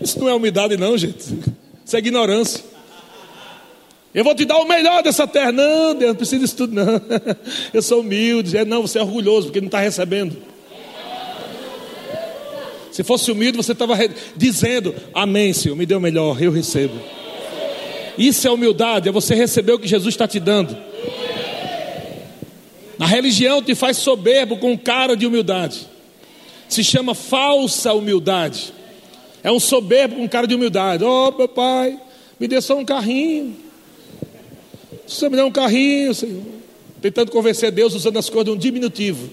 Isso 0.00 0.18
não 0.18 0.28
é 0.28 0.34
humildade, 0.34 0.76
não, 0.76 0.98
gente. 0.98 1.24
Isso 1.84 1.96
é 1.96 1.98
ignorância. 2.00 2.62
Eu 4.16 4.24
vou 4.24 4.34
te 4.34 4.46
dar 4.46 4.56
o 4.56 4.64
melhor 4.64 5.02
dessa 5.02 5.26
terra. 5.26 5.52
Não, 5.52 5.94
Deus, 5.94 6.08
não 6.08 6.16
precisa 6.16 6.40
disso 6.40 6.56
tudo, 6.56 6.74
não. 6.74 6.86
Eu 7.70 7.82
sou 7.82 8.00
humilde. 8.00 8.56
É, 8.56 8.64
não, 8.64 8.80
você 8.80 8.98
é 8.98 9.02
orgulhoso 9.02 9.48
porque 9.48 9.60
não 9.60 9.66
está 9.66 9.78
recebendo. 9.78 10.34
Se 12.90 13.04
fosse 13.04 13.30
humilde, 13.30 13.58
você 13.58 13.72
estava 13.72 13.94
dizendo: 14.34 14.94
Amém, 15.12 15.52
Senhor, 15.52 15.76
me 15.76 15.84
deu 15.84 15.98
o 15.98 16.00
melhor, 16.00 16.42
eu 16.42 16.50
recebo. 16.50 16.94
Isso 18.16 18.48
é 18.48 18.50
humildade, 18.50 19.06
é 19.06 19.12
você 19.12 19.34
receber 19.34 19.72
o 19.72 19.78
que 19.78 19.86
Jesus 19.86 20.14
está 20.14 20.26
te 20.26 20.40
dando. 20.40 20.74
A 22.98 23.06
religião 23.06 23.62
te 23.62 23.74
faz 23.74 23.98
soberbo 23.98 24.56
com 24.56 24.78
cara 24.78 25.14
de 25.14 25.26
humildade. 25.26 25.86
Se 26.70 26.82
chama 26.82 27.14
falsa 27.14 27.92
humildade. 27.92 28.72
É 29.44 29.52
um 29.52 29.60
soberbo 29.60 30.16
com 30.16 30.26
cara 30.26 30.46
de 30.46 30.54
humildade. 30.54 31.04
Oh, 31.04 31.30
meu 31.36 31.48
pai, 31.48 32.00
me 32.40 32.48
dê 32.48 32.62
só 32.62 32.78
um 32.78 32.84
carrinho. 32.84 33.65
Você 35.06 35.28
me 35.28 35.36
dá 35.36 35.46
um 35.46 35.52
carrinho, 35.52 36.12
Senhor. 36.12 36.42
Tentando 37.00 37.30
convencer 37.30 37.70
Deus 37.70 37.94
usando 37.94 38.18
as 38.18 38.28
coisas 38.28 38.46
de 38.46 38.50
um 38.50 38.56
diminutivo. 38.58 39.30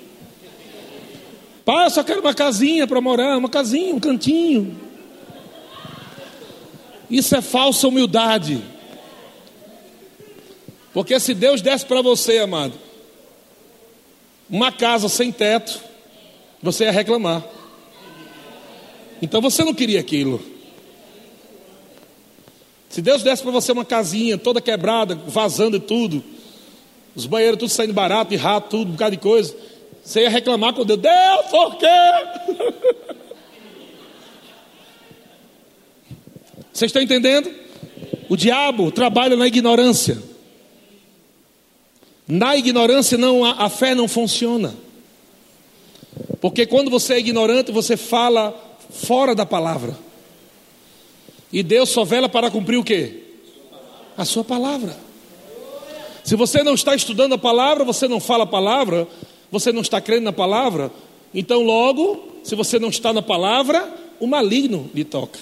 Pai, 1.66 1.86
eu 1.86 1.90
só 1.90 2.04
quero 2.04 2.20
uma 2.20 2.34
casinha 2.34 2.86
para 2.86 3.00
morar, 3.00 3.38
uma 3.38 3.50
casinha, 3.50 3.96
um 3.96 4.00
cantinho. 4.00 4.78
Isso 7.10 7.36
é 7.36 7.42
falsa 7.42 7.88
humildade. 7.88 8.62
Porque 10.94 11.20
se 11.20 11.34
Deus 11.34 11.62
desse 11.62 11.86
para 11.86 12.02
você, 12.02 12.40
amado, 12.40 12.74
uma 14.50 14.72
casa 14.72 15.10
sem 15.10 15.32
teto, 15.32 15.82
você 16.62 16.84
ia 16.84 16.92
reclamar. 16.92 17.44
Então 19.22 19.42
você 19.42 19.64
não 19.64 19.74
queria 19.74 20.00
aquilo. 20.00 20.53
Se 22.94 23.02
Deus 23.02 23.24
desse 23.24 23.42
para 23.42 23.52
você 23.52 23.72
uma 23.72 23.84
casinha 23.84 24.38
toda 24.38 24.62
quebrada, 24.62 25.16
vazando 25.16 25.78
e 25.78 25.80
tudo, 25.80 26.24
os 27.16 27.26
banheiros 27.26 27.58
tudo 27.58 27.72
saindo 27.72 27.92
barato, 27.92 28.36
e 28.36 28.38
rato, 28.38 28.70
tudo, 28.70 28.90
um 28.90 28.92
bocado 28.92 29.16
de 29.16 29.18
coisa, 29.18 29.56
você 30.04 30.22
ia 30.22 30.30
reclamar 30.30 30.76
com 30.76 30.86
Deus: 30.86 31.00
Deus, 31.00 31.46
por 31.50 31.76
quê? 31.78 31.88
Vocês 36.72 36.90
estão 36.90 37.02
entendendo? 37.02 37.52
O 38.30 38.38
diabo 38.38 38.92
trabalha 38.92 39.36
na 39.36 39.48
ignorância. 39.48 40.22
Na 42.28 42.56
ignorância 42.56 43.18
não 43.18 43.44
a, 43.44 43.66
a 43.66 43.70
fé 43.70 43.96
não 43.96 44.08
funciona. 44.08 44.76
Porque 46.40 46.68
quando 46.68 46.92
você 46.92 47.16
é 47.16 47.20
ignorante, 47.20 47.72
você 47.72 47.98
fala 47.98 48.54
fora 48.92 49.34
da 49.34 49.48
palavra. 49.48 49.98
E 51.54 51.62
Deus 51.62 51.90
só 51.90 52.04
vela 52.04 52.28
para 52.28 52.50
cumprir 52.50 52.78
o 52.78 52.84
quê? 52.84 53.20
A 54.18 54.26
sua 54.26 54.44
palavra. 54.44 54.98
Se 56.24 56.36
você 56.36 56.64
não 56.64 56.74
está 56.74 56.96
estudando 56.96 57.34
a 57.34 57.38
palavra, 57.38 57.84
você 57.84 58.08
não 58.08 58.20
fala 58.20 58.44
a 58.44 58.48
palavra, 58.48 59.08
você 59.52 59.72
não 59.72 59.82
está 59.82 60.02
crendo 60.02 60.24
na 60.24 60.34
palavra, 60.34 60.92
então 61.32 61.62
logo, 61.62 62.40
se 62.44 62.56
você 62.56 62.80
não 62.80 62.90
está 62.90 63.14
na 63.14 63.22
palavra, 63.22 63.88
o 64.20 64.26
maligno 64.26 64.90
lhe 64.96 65.04
toca. 65.04 65.38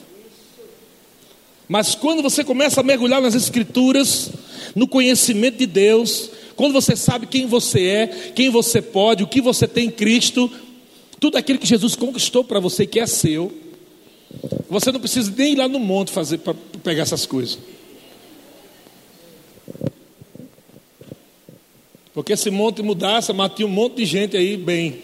Mas 1.65 1.95
quando 1.95 2.21
você 2.21 2.43
começa 2.43 2.81
a 2.81 2.83
mergulhar 2.83 3.21
nas 3.21 3.33
escrituras, 3.33 4.31
no 4.75 4.89
conhecimento 4.89 5.59
de 5.59 5.65
Deus, 5.65 6.29
quando 6.57 6.73
você 6.73 6.93
sabe 6.93 7.25
quem 7.25 7.45
você 7.45 7.85
é, 7.85 8.07
quem 8.35 8.49
você 8.49 8.81
pode, 8.81 9.23
o 9.23 9.27
que 9.27 9.39
você 9.39 9.65
tem 9.65 9.87
em 9.87 9.91
Cristo, 9.91 10.51
tudo 11.21 11.37
aquilo 11.37 11.59
que 11.59 11.67
Jesus 11.67 11.95
conquistou 11.95 12.43
para 12.43 12.59
você 12.59 12.85
que 12.85 12.99
é 12.99 13.05
seu, 13.05 13.60
você 14.69 14.91
não 14.91 14.99
precisa 14.99 15.31
nem 15.35 15.53
ir 15.53 15.55
lá 15.57 15.67
no 15.67 15.79
monte 15.79 16.11
fazer 16.11 16.37
para 16.37 16.53
pegar 16.83 17.03
essas 17.03 17.25
coisas. 17.25 17.59
Porque 22.13 22.35
se 22.35 22.49
monte 22.49 22.81
mudasse, 22.81 23.31
matia 23.33 23.65
um 23.65 23.69
monte 23.69 23.97
de 23.97 24.05
gente 24.05 24.37
aí 24.37 24.57
bem. 24.57 25.03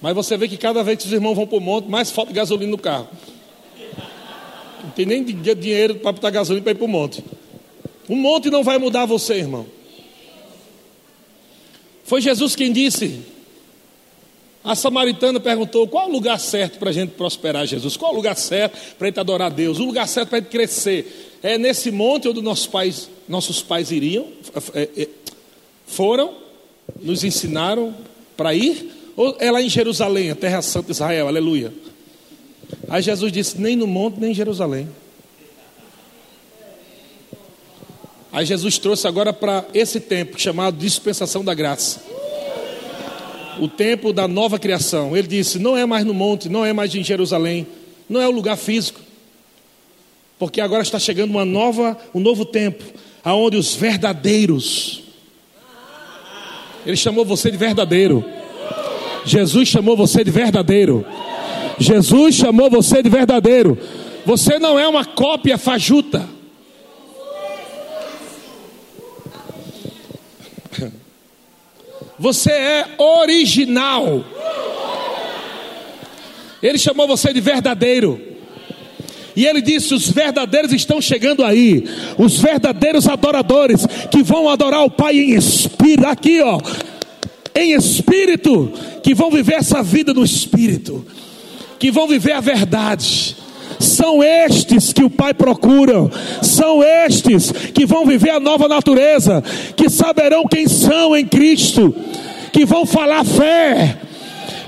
Mas 0.00 0.14
você 0.14 0.36
vê 0.36 0.48
que 0.48 0.56
cada 0.56 0.82
vez 0.82 0.98
que 0.98 1.06
os 1.06 1.12
irmãos 1.12 1.34
vão 1.34 1.46
para 1.46 1.58
o 1.58 1.60
monte, 1.60 1.88
mais 1.88 2.10
falta 2.10 2.32
gasolina 2.32 2.70
no 2.70 2.78
carro. 2.78 3.08
Não 4.84 4.90
tem 4.90 5.04
nem 5.04 5.24
dinheiro 5.24 5.96
para 5.96 6.12
botar 6.12 6.30
gasolina 6.30 6.62
para 6.62 6.72
ir 6.72 6.76
para 6.76 6.84
o 6.84 6.88
monte. 6.88 7.24
O 8.08 8.14
monte 8.14 8.50
não 8.50 8.62
vai 8.62 8.78
mudar 8.78 9.04
você, 9.04 9.34
irmão. 9.34 9.66
Foi 12.04 12.20
Jesus 12.20 12.54
quem 12.54 12.72
disse. 12.72 13.35
A 14.66 14.74
samaritana 14.74 15.38
perguntou: 15.38 15.86
qual 15.86 16.08
o 16.08 16.12
lugar 16.12 16.40
certo 16.40 16.80
para 16.80 16.90
a 16.90 16.92
gente 16.92 17.10
prosperar, 17.10 17.64
Jesus? 17.64 17.96
Qual 17.96 18.12
o 18.12 18.16
lugar 18.16 18.36
certo 18.36 18.76
para 18.98 19.06
a 19.06 19.08
gente 19.10 19.20
adorar 19.20 19.46
a 19.46 19.54
Deus? 19.54 19.78
O 19.78 19.84
lugar 19.84 20.08
certo 20.08 20.30
para 20.30 20.38
a 20.38 20.40
gente 20.40 20.50
crescer? 20.50 21.38
É 21.40 21.56
nesse 21.56 21.92
monte 21.92 22.28
onde 22.28 22.42
nossos 22.42 22.66
pais, 22.66 23.08
nossos 23.28 23.62
pais 23.62 23.92
iriam, 23.92 24.26
é, 24.74 24.88
é, 24.96 25.08
foram, 25.86 26.34
nos 27.00 27.22
ensinaram 27.22 27.94
para 28.36 28.52
ir? 28.56 28.90
Ou 29.16 29.36
é 29.38 29.52
lá 29.52 29.62
em 29.62 29.68
Jerusalém, 29.68 30.32
a 30.32 30.34
terra 30.34 30.60
santa 30.60 30.86
de 30.86 30.92
Israel? 30.92 31.28
Aleluia. 31.28 31.72
Aí 32.88 33.00
Jesus 33.02 33.30
disse: 33.30 33.60
nem 33.60 33.76
no 33.76 33.86
monte, 33.86 34.18
nem 34.18 34.32
em 34.32 34.34
Jerusalém. 34.34 34.88
Aí 38.32 38.44
Jesus 38.44 38.78
trouxe 38.78 39.06
agora 39.06 39.32
para 39.32 39.64
esse 39.72 40.00
tempo 40.00 40.40
chamado 40.40 40.76
dispensação 40.76 41.44
da 41.44 41.54
graça. 41.54 42.15
O 43.58 43.68
tempo 43.68 44.12
da 44.12 44.28
nova 44.28 44.58
criação. 44.58 45.16
Ele 45.16 45.26
disse: 45.26 45.58
não 45.58 45.76
é 45.76 45.86
mais 45.86 46.04
no 46.04 46.14
monte, 46.14 46.48
não 46.48 46.64
é 46.64 46.72
mais 46.72 46.94
em 46.94 47.02
Jerusalém, 47.02 47.66
não 48.08 48.20
é 48.20 48.28
o 48.28 48.30
lugar 48.30 48.56
físico. 48.56 49.00
Porque 50.38 50.60
agora 50.60 50.82
está 50.82 50.98
chegando 50.98 51.30
uma 51.30 51.44
nova, 51.44 51.96
um 52.14 52.20
novo 52.20 52.44
tempo, 52.44 52.84
aonde 53.24 53.56
os 53.56 53.74
verdadeiros 53.74 55.02
Ele 56.86 56.96
chamou 56.96 57.24
você 57.24 57.50
de 57.50 57.56
verdadeiro. 57.56 58.24
Jesus 59.24 59.68
chamou 59.68 59.96
você 59.96 60.22
de 60.22 60.30
verdadeiro. 60.30 61.04
Jesus 61.78 62.36
chamou 62.36 62.70
você 62.70 63.02
de 63.02 63.08
verdadeiro. 63.08 63.76
Você 64.24 64.58
não 64.60 64.78
é 64.78 64.86
uma 64.86 65.04
cópia 65.04 65.58
fajuta. 65.58 66.28
Você 72.18 72.50
é 72.50 72.86
original. 72.98 74.24
Ele 76.62 76.78
chamou 76.78 77.06
você 77.06 77.32
de 77.32 77.40
verdadeiro. 77.40 78.20
E 79.34 79.44
ele 79.44 79.60
disse: 79.60 79.94
os 79.94 80.10
verdadeiros 80.10 80.72
estão 80.72 81.00
chegando 81.00 81.44
aí. 81.44 81.84
Os 82.16 82.38
verdadeiros 82.38 83.06
adoradores 83.06 83.86
que 84.10 84.22
vão 84.22 84.48
adorar 84.48 84.84
o 84.84 84.90
Pai 84.90 85.18
em 85.18 85.34
espírito. 85.34 86.06
Aqui, 86.06 86.40
ó. 86.40 86.58
Em 87.54 87.72
espírito. 87.72 88.72
Que 89.02 89.14
vão 89.14 89.30
viver 89.30 89.54
essa 89.54 89.82
vida 89.82 90.14
no 90.14 90.24
espírito. 90.24 91.06
Que 91.78 91.90
vão 91.90 92.08
viver 92.08 92.32
a 92.32 92.40
verdade 92.40 93.36
são 93.78 94.22
estes 94.22 94.92
que 94.92 95.04
o 95.04 95.10
Pai 95.10 95.34
procura, 95.34 96.08
são 96.42 96.82
estes 96.82 97.52
que 97.52 97.86
vão 97.86 98.04
viver 98.06 98.30
a 98.30 98.40
nova 98.40 98.68
natureza, 98.68 99.42
que 99.76 99.88
saberão 99.88 100.44
quem 100.44 100.68
são 100.68 101.16
em 101.16 101.26
Cristo, 101.26 101.94
que 102.52 102.64
vão 102.64 102.86
falar 102.86 103.24
fé, 103.24 103.98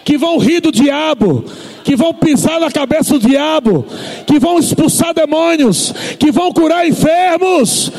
que 0.04 0.18
vão 0.18 0.38
rir 0.38 0.60
do 0.60 0.72
diabo, 0.72 1.44
que 1.84 1.96
vão 1.96 2.12
pisar 2.12 2.60
na 2.60 2.70
cabeça 2.70 3.18
do 3.18 3.28
diabo, 3.28 3.86
que 4.26 4.38
vão 4.38 4.58
expulsar 4.58 5.14
demônios, 5.14 5.92
que 6.18 6.30
vão 6.30 6.52
curar 6.52 6.86
enfermos. 6.86 7.90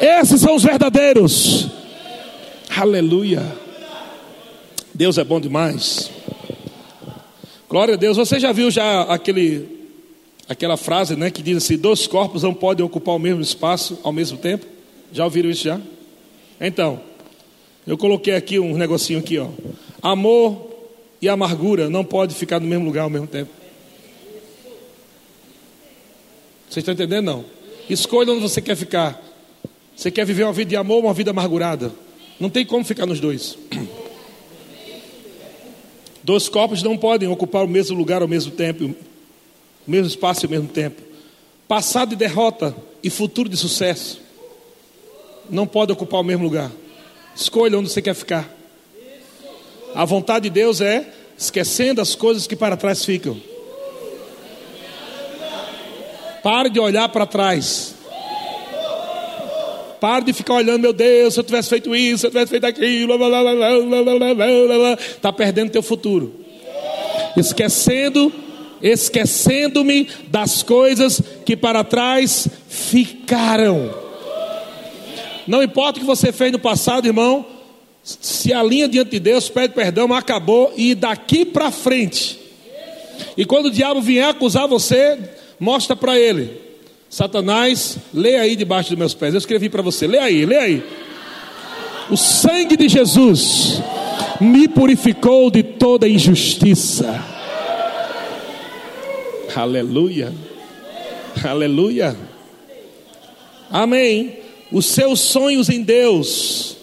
Esses 0.00 0.40
são 0.40 0.54
os 0.54 0.62
verdadeiros. 0.62 1.68
Aleluia. 2.74 3.44
Deus 4.94 5.18
é 5.18 5.24
bom 5.24 5.40
demais. 5.40 6.10
Glória 7.68 7.94
a 7.94 7.96
Deus. 7.96 8.16
Você 8.16 8.40
já 8.40 8.52
viu 8.52 8.70
já 8.70 9.02
aquele 9.02 9.79
aquela 10.50 10.76
frase 10.76 11.14
né, 11.14 11.30
que 11.30 11.42
diz 11.42 11.58
assim: 11.58 11.78
dois 11.78 12.08
corpos 12.08 12.42
não 12.42 12.52
podem 12.52 12.84
ocupar 12.84 13.14
o 13.14 13.18
mesmo 13.20 13.40
espaço 13.40 14.00
ao 14.02 14.12
mesmo 14.12 14.36
tempo. 14.36 14.66
Já 15.12 15.24
ouviram 15.24 15.48
isso 15.48 15.62
já? 15.62 15.80
Então, 16.60 17.00
eu 17.86 17.96
coloquei 17.96 18.34
aqui 18.34 18.58
um 18.58 18.76
negocinho 18.76 19.20
aqui, 19.20 19.38
ó. 19.38 19.48
Amor 20.02 20.68
e 21.22 21.28
amargura 21.28 21.88
não 21.88 22.04
podem 22.04 22.34
ficar 22.34 22.58
no 22.58 22.66
mesmo 22.66 22.84
lugar 22.84 23.04
ao 23.04 23.10
mesmo 23.10 23.28
tempo. 23.28 23.50
Vocês 26.68 26.82
estão 26.82 26.94
entendendo? 26.94 27.24
Não. 27.24 27.44
Escolha 27.88 28.32
onde 28.32 28.42
você 28.42 28.60
quer 28.60 28.76
ficar. 28.76 29.22
Você 29.96 30.10
quer 30.10 30.24
viver 30.24 30.44
uma 30.44 30.52
vida 30.52 30.70
de 30.70 30.76
amor 30.76 30.96
ou 30.96 31.04
uma 31.04 31.14
vida 31.14 31.30
amargurada? 31.30 31.92
Não 32.38 32.50
tem 32.50 32.64
como 32.64 32.84
ficar 32.84 33.06
nos 33.06 33.20
dois. 33.20 33.56
Dois 36.22 36.48
corpos 36.48 36.82
não 36.82 36.96
podem 36.96 37.28
ocupar 37.28 37.64
o 37.64 37.68
mesmo 37.68 37.96
lugar 37.96 38.22
ao 38.22 38.28
mesmo 38.28 38.52
tempo 38.52 38.94
o 39.86 39.90
mesmo 39.90 40.06
espaço 40.06 40.44
e 40.44 40.46
o 40.46 40.50
mesmo 40.50 40.68
tempo. 40.68 41.02
Passado 41.66 42.10
de 42.10 42.16
derrota 42.16 42.74
e 43.02 43.10
futuro 43.10 43.48
de 43.48 43.56
sucesso 43.56 44.20
não 45.48 45.66
pode 45.66 45.92
ocupar 45.92 46.20
o 46.20 46.24
mesmo 46.24 46.44
lugar. 46.44 46.70
Escolha 47.34 47.78
onde 47.78 47.90
você 47.90 48.02
quer 48.02 48.14
ficar. 48.14 48.48
A 49.94 50.04
vontade 50.04 50.44
de 50.44 50.50
Deus 50.50 50.80
é 50.80 51.06
esquecendo 51.36 52.00
as 52.00 52.14
coisas 52.14 52.46
que 52.46 52.54
para 52.54 52.76
trás 52.76 53.04
ficam. 53.04 53.40
Pare 56.42 56.70
de 56.70 56.78
olhar 56.80 57.08
para 57.08 57.26
trás. 57.26 57.94
Pare 60.00 60.24
de 60.24 60.32
ficar 60.32 60.54
olhando, 60.54 60.80
meu 60.80 60.92
Deus, 60.92 61.34
se 61.34 61.40
eu 61.40 61.44
tivesse 61.44 61.68
feito 61.68 61.94
isso, 61.94 62.20
se 62.20 62.26
eu 62.26 62.30
tivesse 62.30 62.50
feito 62.50 62.64
aquilo, 62.64 63.14
está 64.98 65.32
perdendo 65.32 65.70
teu 65.70 65.82
futuro. 65.82 66.34
Esquecendo 67.36 68.32
esquecendo-me 68.82 70.08
das 70.28 70.62
coisas 70.62 71.20
que 71.44 71.56
para 71.56 71.84
trás 71.84 72.48
ficaram. 72.68 73.94
Não 75.46 75.62
importa 75.62 75.98
o 75.98 76.00
que 76.00 76.06
você 76.06 76.32
fez 76.32 76.52
no 76.52 76.58
passado, 76.58 77.06
irmão, 77.06 77.44
se 78.02 78.52
a 78.52 78.62
linha 78.62 78.88
diante 78.88 79.10
de 79.10 79.20
Deus, 79.20 79.48
pede 79.48 79.74
perdão, 79.74 80.12
acabou, 80.12 80.72
e 80.76 80.94
daqui 80.94 81.44
para 81.44 81.70
frente, 81.70 82.38
E 83.36 83.44
quando 83.44 83.66
o 83.66 83.70
diabo 83.70 84.00
vier 84.00 84.28
acusar 84.28 84.66
você, 84.66 85.18
mostra 85.58 85.94
para 85.94 86.18
ele. 86.18 86.50
Satanás, 87.08 87.98
lê 88.14 88.36
aí 88.36 88.56
debaixo 88.56 88.90
dos 88.90 88.98
meus 88.98 89.14
pés. 89.14 89.34
Eu 89.34 89.38
escrevi 89.38 89.68
para 89.68 89.82
você. 89.82 90.06
Lê 90.06 90.18
aí, 90.18 90.46
lê 90.46 90.56
aí. 90.56 90.82
O 92.08 92.16
sangue 92.16 92.76
de 92.76 92.88
Jesus 92.88 93.82
me 94.40 94.68
purificou 94.68 95.50
de 95.50 95.62
toda 95.62 96.08
injustiça. 96.08 97.29
Aleluia. 99.54 100.32
Aleluia. 101.44 102.16
Amém. 103.70 104.38
Os 104.70 104.86
seus 104.86 105.20
sonhos 105.20 105.68
em 105.68 105.82
Deus 105.82 106.76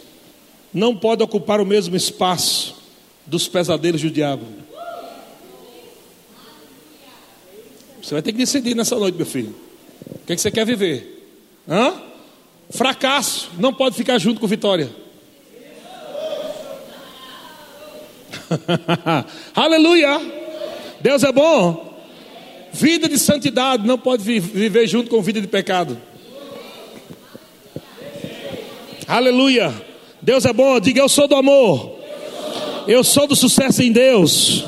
não 0.74 0.96
podem 0.96 1.26
ocupar 1.26 1.62
o 1.62 1.66
mesmo 1.66 1.96
espaço 1.96 2.76
dos 3.26 3.48
pesadelos 3.48 4.02
do 4.02 4.10
diabo. 4.10 4.46
Você 8.02 8.14
vai 8.14 8.22
ter 8.22 8.32
que 8.32 8.38
decidir 8.38 8.76
nessa 8.76 8.96
noite, 8.96 9.16
meu 9.16 9.26
filho. 9.26 9.54
O 10.06 10.20
que, 10.26 10.34
é 10.34 10.36
que 10.36 10.42
você 10.42 10.52
quer 10.52 10.66
viver? 10.66 11.30
Hã? 11.68 11.94
Fracasso 12.70 13.50
não 13.58 13.74
pode 13.74 13.96
ficar 13.96 14.18
junto 14.18 14.40
com 14.40 14.48
vitória. 14.48 14.90
Aleluia! 19.54 20.20
Deus 21.02 21.24
é 21.24 21.32
bom. 21.32 21.87
Vida 22.72 23.08
de 23.08 23.18
santidade 23.18 23.88
não 23.88 23.98
pode 23.98 24.24
viver 24.24 24.88
junto 24.88 25.10
com 25.10 25.22
vida 25.22 25.42
de 25.42 25.48
pecado. 25.48 25.98
Aleluia! 29.08 29.74
Deus 30.22 30.46
é 30.46 30.54
bom. 30.54 30.80
Diga 30.80 31.02
eu 31.02 31.10
sou 31.10 31.28
do 31.28 31.36
amor. 31.36 31.98
Eu 32.88 33.04
sou 33.04 33.28
do 33.28 33.36
sucesso 33.36 33.82
em 33.82 33.92
Deus. 33.92 34.66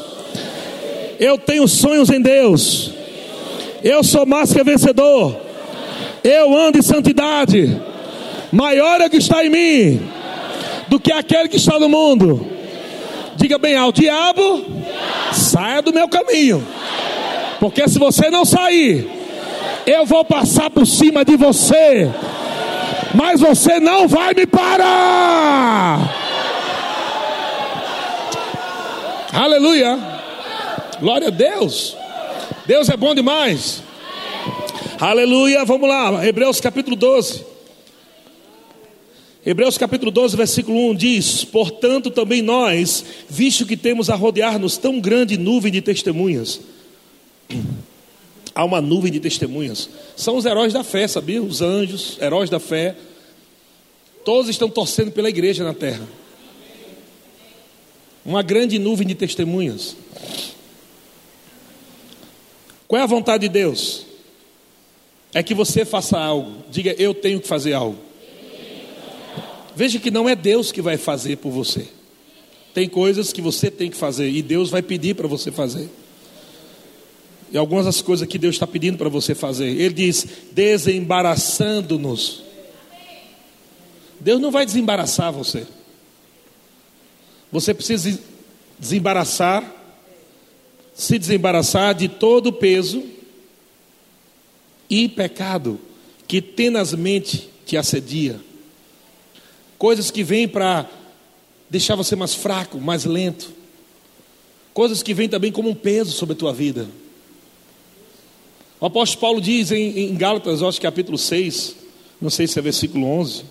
Eu 1.20 1.38
tenho 1.38 1.68
sonhos 1.68 2.10
em 2.10 2.22
Deus. 2.22 2.92
Eu 3.84 4.04
sou 4.04 4.26
mais 4.26 4.54
que 4.54 4.64
vencedor. 4.64 5.36
Eu 6.24 6.56
ando 6.58 6.78
em 6.78 6.82
santidade. 6.82 7.80
Maior 8.52 9.02
é 9.02 9.08
o 9.08 9.10
que 9.10 9.18
está 9.18 9.46
em 9.46 9.50
mim 9.50 10.02
do 10.88 11.00
que 11.00 11.12
aquele 11.14 11.48
que 11.48 11.58
está 11.58 11.80
no 11.80 11.88
mundo. 11.88 12.46
Diga 13.36 13.58
bem 13.58 13.76
ao 13.76 13.92
diabo, 13.92 14.66
saia 15.32 15.82
do 15.82 15.94
meu 15.94 16.10
caminho. 16.10 16.66
Porque 17.60 17.88
se 17.88 18.00
você 18.00 18.30
não 18.30 18.45
sair, 18.45 19.10
eu 19.86 20.06
vou 20.06 20.24
passar 20.24 20.69
por 20.69 20.86
cima 20.86 21.26
de 21.26 21.36
você. 21.36 22.10
Mas 23.13 23.41
você 23.41 23.80
não 23.80 24.08
vai 24.08 24.34
me 24.34 24.45
parar. 24.45 26.15
Aleluia. 29.34 29.98
Glória 31.00 31.28
a 31.28 31.32
Deus. 31.32 31.95
Deus 32.65 32.89
é 32.89 32.95
bom 32.95 33.15
demais. 33.15 33.84
Aleluia. 35.00 35.65
Vamos 35.65 35.89
lá. 35.89 36.26
Hebreus 36.26 36.62
capítulo 36.62 36.95
12. 36.95 37.50
Hebreus 39.45 39.78
capítulo 39.78 40.12
12, 40.12 40.36
versículo 40.36 40.91
1 40.91 40.95
diz: 40.95 41.45
Portanto, 41.45 42.12
também 42.12 42.41
nós, 42.41 43.06
visto 43.30 43.65
que 43.65 43.78
temos 43.78 44.10
a 44.10 44.15
rodear-nos 44.15 44.78
tão 44.78 45.00
grande 45.00 45.38
nuvem 45.38 45.72
de 45.72 45.82
testemunhas, 45.82 46.60
há 48.54 48.66
uma 48.66 48.82
nuvem 48.82 49.12
de 49.12 49.20
testemunhas, 49.20 49.90
são 50.16 50.36
os 50.36 50.46
heróis 50.46 50.74
da 50.74 50.84
fé, 50.84 51.08
sabia? 51.08 51.42
Os 51.42 51.62
anjos, 51.62 52.18
heróis 52.22 52.50
da 52.50 52.60
fé, 52.60 52.96
todos 54.26 54.50
estão 54.50 54.70
torcendo 54.70 55.12
pela 55.12 55.30
igreja 55.30 55.64
na 55.64 55.74
terra. 55.74 56.06
Uma 58.26 58.44
grande 58.44 58.78
nuvem 58.78 59.08
de 59.08 59.16
testemunhas. 59.16 59.96
Qual 62.88 63.00
é 63.00 63.04
a 63.04 63.08
vontade 63.08 63.48
de 63.48 63.50
Deus? 63.50 64.06
É 65.34 65.42
que 65.42 65.54
você 65.54 65.86
faça 65.86 66.18
algo. 66.18 66.64
Diga, 66.70 66.94
eu 66.98 67.14
tenho 67.14 67.40
que 67.40 67.48
fazer 67.48 67.74
algo. 67.74 67.98
Veja 69.76 70.00
que 70.00 70.12
não 70.12 70.28
é 70.28 70.36
Deus 70.36 70.72
que 70.72 70.82
vai 70.82 70.98
fazer 70.98 71.38
por 71.38 71.52
você. 71.52 71.88
Tem 72.74 72.90
coisas 72.90 73.32
que 73.32 73.42
você 73.42 73.72
tem 73.72 73.90
que 73.90 73.96
fazer 73.96 74.30
e 74.30 74.42
Deus 74.42 74.70
vai 74.70 74.82
pedir 74.82 75.16
para 75.16 75.28
você 75.28 75.52
fazer. 75.52 75.90
E 77.52 77.58
algumas 77.58 77.86
das 77.86 78.02
coisas 78.02 78.28
que 78.28 78.38
Deus 78.38 78.56
está 78.56 78.68
pedindo 78.68 78.98
para 78.98 79.10
você 79.10 79.34
fazer. 79.34 79.70
Ele 79.70 79.94
diz: 79.94 80.28
desembaraçando-nos. 80.52 82.44
Deus 84.20 84.42
não 84.42 84.52
vai 84.52 84.66
desembaraçar 84.66 85.32
você. 85.32 85.66
Você 87.52 87.74
precisa 87.74 88.20
desembaraçar 88.78 89.80
se 91.00 91.18
desembaraçar 91.18 91.96
de 91.96 92.10
todo 92.10 92.48
o 92.48 92.52
peso 92.52 93.02
e 94.90 95.08
pecado 95.08 95.80
que 96.28 96.42
tenazmente 96.42 97.50
te 97.66 97.78
assedia. 97.78 98.38
Coisas 99.78 100.12
que 100.12 100.26
vêm 100.26 100.46
para 100.46 100.90
deixar 101.70 101.96
você 101.96 102.18
mais 102.18 102.36
fraco, 102.36 102.82
mais 102.82 103.06
lento. 103.06 103.50
Coisas 104.74 105.02
que 105.02 105.14
vêm 105.14 105.30
também 105.30 105.54
como 105.54 105.70
um 105.70 105.74
peso 105.74 106.12
sobre 106.12 106.34
a 106.34 106.38
tua 106.38 106.52
vida. 106.52 106.90
O 108.80 108.86
apóstolo 108.86 109.22
Paulo 109.22 109.42
diz 109.42 109.72
em, 109.72 110.00
em 110.00 110.15
Gálatas, 110.15 110.63
acho 110.63 110.80
que 110.80 110.88
capítulo 110.88 111.18
6, 111.18 111.76
não 112.22 112.30
sei 112.30 112.48
se 112.48 112.58
é 112.58 112.62
versículo 112.62 113.06
11. 113.06 113.44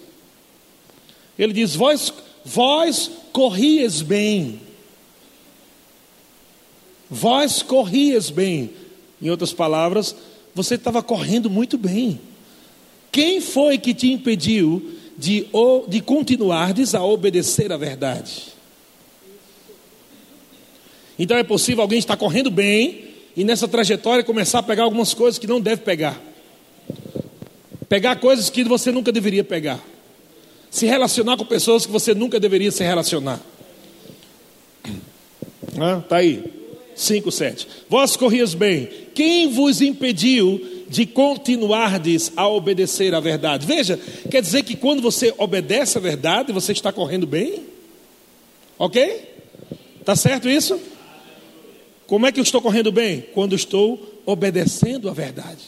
Ele 1.39 1.53
diz: 1.53 1.75
Vós, 1.75 2.13
vós 2.45 3.11
corries 3.33 4.03
bem 4.03 4.61
Vós 7.11 7.63
corrias 7.63 8.31
bem. 8.31 8.71
Em 9.21 9.31
outras 9.31 9.53
palavras, 9.53 10.15
você 10.55 10.75
estava 10.75 11.03
correndo 11.03 11.49
muito 11.49 11.79
bem. 11.79 12.21
Quem 13.11 13.41
foi 13.41 13.79
que 13.79 13.95
te 13.95 14.13
impediu 14.13 14.93
de, 15.17 15.47
de 15.89 16.01
continuardes 16.01 16.95
a 16.95 17.03
obedecer 17.03 17.73
a 17.73 17.77
verdade? 17.77 18.49
Então 21.19 21.37
é 21.37 21.43
possível 21.43 21.83
alguém 21.83 21.99
estar 21.99 22.17
correndo 22.17 22.51
bem 22.51 23.08
e 23.39 23.45
nessa 23.45 23.69
trajetória 23.69 24.25
começar 24.25 24.59
a 24.59 24.63
pegar 24.65 24.83
algumas 24.83 25.15
coisas 25.15 25.39
que 25.39 25.47
não 25.47 25.61
deve 25.61 25.83
pegar. 25.83 26.21
Pegar 27.89 28.17
coisas 28.17 28.51
que 28.51 28.65
você 28.65 28.91
nunca 28.91 29.13
deveria 29.13 29.45
pegar. 29.45 29.79
Se 30.69 30.87
relacionar 30.87 31.37
com 31.37 31.45
pessoas 31.45 31.87
que 31.87 31.93
você 31.93 32.15
nunca 32.15 32.41
deveria 32.41 32.73
se 32.73 32.83
relacionar. 32.83 33.41
Ah, 35.81 36.03
tá 36.09 36.17
aí. 36.17 36.43
5, 36.97 37.31
7. 37.31 37.69
Vós 37.89 38.17
corrias 38.17 38.55
bem. 38.55 38.89
Quem 39.15 39.53
vos 39.53 39.81
impediu 39.81 40.85
de 40.89 41.07
continuardes 41.07 42.33
a 42.35 42.49
obedecer 42.49 43.15
à 43.15 43.21
verdade? 43.21 43.65
Veja, 43.65 44.01
quer 44.29 44.43
dizer 44.43 44.65
que 44.65 44.75
quando 44.75 45.01
você 45.01 45.33
obedece 45.39 45.97
à 45.97 46.01
verdade, 46.01 46.53
você 46.53 46.73
está 46.73 46.91
correndo 46.91 47.25
bem? 47.25 47.63
Ok? 48.77 49.29
Tá 50.05 50.17
certo 50.17 50.49
isso? 50.49 50.98
Como 52.09 52.27
é 52.27 52.33
que 52.33 52.41
eu 52.41 52.43
estou 52.43 52.61
correndo 52.61 52.91
bem? 52.91 53.21
Quando 53.33 53.55
estou 53.55 54.21
obedecendo 54.27 55.09
à 55.09 55.13
verdade. 55.13 55.63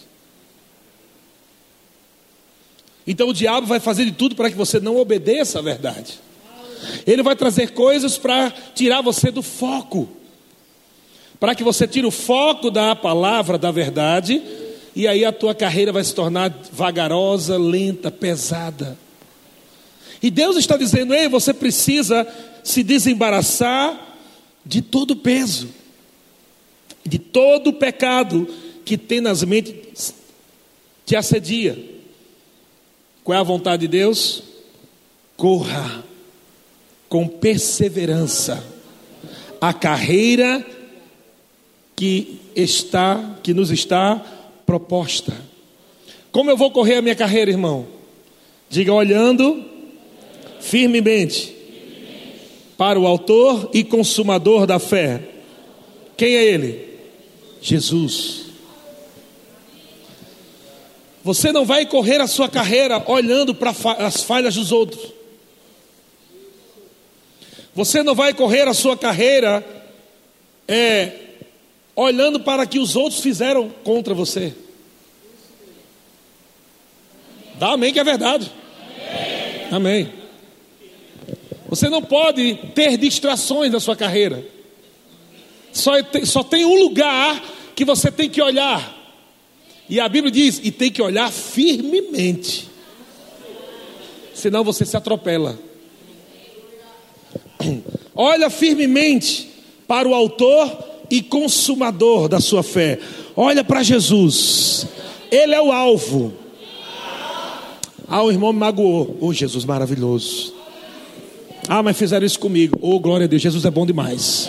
Então 3.06 3.28
o 3.28 3.32
diabo 3.32 3.68
vai 3.68 3.78
fazer 3.78 4.04
de 4.04 4.12
tudo 4.12 4.34
para 4.34 4.50
que 4.50 4.56
você 4.56 4.80
não 4.80 4.96
obedeça 4.96 5.60
à 5.60 5.62
verdade. 5.62 6.18
Ele 7.06 7.22
vai 7.22 7.36
trazer 7.36 7.70
coisas 7.70 8.18
para 8.18 8.50
tirar 8.74 9.00
você 9.02 9.30
do 9.30 9.42
foco 9.42 10.08
para 11.40 11.54
que 11.54 11.64
você 11.64 11.88
tire 11.88 12.06
o 12.06 12.10
foco 12.10 12.70
da 12.70 12.94
palavra 12.94 13.56
da 13.56 13.70
verdade, 13.70 14.42
e 14.94 15.08
aí 15.08 15.24
a 15.24 15.32
tua 15.32 15.54
carreira 15.54 15.90
vai 15.90 16.04
se 16.04 16.14
tornar 16.14 16.54
vagarosa, 16.70 17.56
lenta, 17.56 18.10
pesada. 18.10 18.98
E 20.22 20.30
Deus 20.30 20.56
está 20.56 20.76
dizendo: 20.76 21.14
ei, 21.14 21.28
você 21.28 21.54
precisa 21.54 22.28
se 22.62 22.82
desembaraçar 22.82 24.18
de 24.66 24.82
todo 24.82 25.12
o 25.12 25.16
peso, 25.16 25.70
de 27.04 27.18
todo 27.18 27.68
o 27.68 27.72
pecado 27.72 28.46
que 28.84 28.96
tenazmente 28.96 29.74
te 31.06 31.16
assedia. 31.16 31.78
Qual 33.24 33.36
é 33.36 33.40
a 33.40 33.44
vontade 33.44 33.82
de 33.82 33.88
Deus? 33.88 34.42
Corra 35.36 36.04
com 37.08 37.26
perseverança 37.26 38.64
a 39.60 39.72
carreira 39.74 40.64
que 41.96 42.40
está, 42.56 43.38
que 43.42 43.52
nos 43.52 43.70
está 43.70 44.24
proposta. 44.64 45.36
Como 46.32 46.50
eu 46.50 46.56
vou 46.56 46.70
correr 46.70 46.96
a 46.96 47.02
minha 47.02 47.16
carreira, 47.16 47.50
irmão? 47.50 47.86
Diga 48.68 48.92
olhando 48.92 49.64
firmemente 50.60 51.54
para 52.78 52.98
o 52.98 53.06
autor 53.06 53.70
e 53.74 53.84
consumador 53.84 54.66
da 54.66 54.78
fé. 54.78 55.20
Quem 56.16 56.36
é 56.36 56.44
ele? 56.44 56.89
Jesus. 57.60 58.46
Você 61.22 61.52
não 61.52 61.64
vai 61.64 61.84
correr 61.84 62.20
a 62.20 62.26
sua 62.26 62.48
carreira 62.48 63.02
olhando 63.06 63.54
para 63.54 63.74
as 63.98 64.22
falhas 64.22 64.54
dos 64.54 64.72
outros. 64.72 65.12
Você 67.74 68.02
não 68.02 68.14
vai 68.14 68.32
correr 68.32 68.66
a 68.66 68.74
sua 68.74 68.96
carreira 68.96 69.64
é, 70.66 71.12
olhando 71.94 72.40
para 72.40 72.66
que 72.66 72.78
os 72.78 72.96
outros 72.96 73.20
fizeram 73.20 73.68
contra 73.84 74.14
você. 74.14 74.54
Dá 77.58 77.72
amém 77.72 77.92
que 77.92 78.00
é 78.00 78.04
verdade. 78.04 78.50
Amém. 79.70 80.02
amém. 80.06 80.12
Você 81.68 81.88
não 81.88 82.02
pode 82.02 82.54
ter 82.74 82.96
distrações 82.96 83.70
na 83.70 83.78
sua 83.78 83.94
carreira. 83.94 84.44
Só 85.72 86.02
tem, 86.02 86.24
só 86.24 86.42
tem 86.42 86.64
um 86.64 86.78
lugar 86.78 87.42
que 87.74 87.84
você 87.84 88.10
tem 88.10 88.28
que 88.28 88.42
olhar. 88.42 88.96
E 89.88 89.98
a 89.98 90.08
Bíblia 90.08 90.30
diz: 90.30 90.60
e 90.62 90.70
tem 90.70 90.90
que 90.90 91.02
olhar 91.02 91.30
firmemente. 91.30 92.68
Senão 94.34 94.64
você 94.64 94.84
se 94.84 94.96
atropela. 94.96 95.58
Olha 98.14 98.48
firmemente 98.50 99.48
para 99.86 100.08
o 100.08 100.14
Autor 100.14 100.84
e 101.10 101.20
Consumador 101.22 102.28
da 102.28 102.40
sua 102.40 102.62
fé. 102.62 102.98
Olha 103.36 103.64
para 103.64 103.82
Jesus. 103.82 104.86
Ele 105.30 105.54
é 105.54 105.60
o 105.60 105.72
alvo. 105.72 106.32
Ah, 108.08 108.22
o 108.22 108.30
irmão 108.30 108.52
me 108.52 108.58
magoou. 108.58 109.16
Oh, 109.20 109.32
Jesus 109.32 109.64
maravilhoso. 109.64 110.54
Ah, 111.68 111.82
mas 111.82 111.96
fizeram 111.96 112.26
isso 112.26 112.40
comigo. 112.40 112.78
Oh, 112.80 112.98
glória 112.98 113.24
a 113.24 113.28
Deus, 113.28 113.40
Jesus 113.40 113.64
é 113.64 113.70
bom 113.70 113.86
demais. 113.86 114.48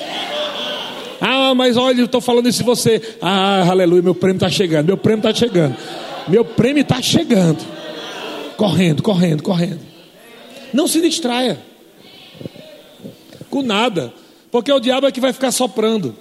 Ah, 1.41 1.55
mas 1.55 1.75
olha, 1.75 2.01
eu 2.01 2.05
estou 2.05 2.21
falando 2.21 2.47
isso 2.47 2.59
de 2.59 2.65
você. 2.65 3.01
Ah, 3.19 3.67
aleluia, 3.69 4.01
meu 4.01 4.13
prêmio 4.13 4.37
está 4.37 4.49
chegando, 4.49 4.85
meu 4.85 4.97
prêmio 4.97 5.27
está 5.27 5.33
chegando. 5.33 5.75
Meu 6.27 6.45
prêmio 6.45 6.81
está 6.81 7.01
chegando. 7.01 7.59
Correndo, 8.55 9.01
correndo, 9.01 9.41
correndo. 9.41 9.79
Não 10.71 10.87
se 10.87 11.01
distraia. 11.01 11.59
Com 13.49 13.63
nada. 13.63 14.13
Porque 14.51 14.71
o 14.71 14.79
diabo 14.79 15.07
é 15.07 15.11
que 15.11 15.19
vai 15.19 15.33
ficar 15.33 15.51
soprando. 15.51 16.15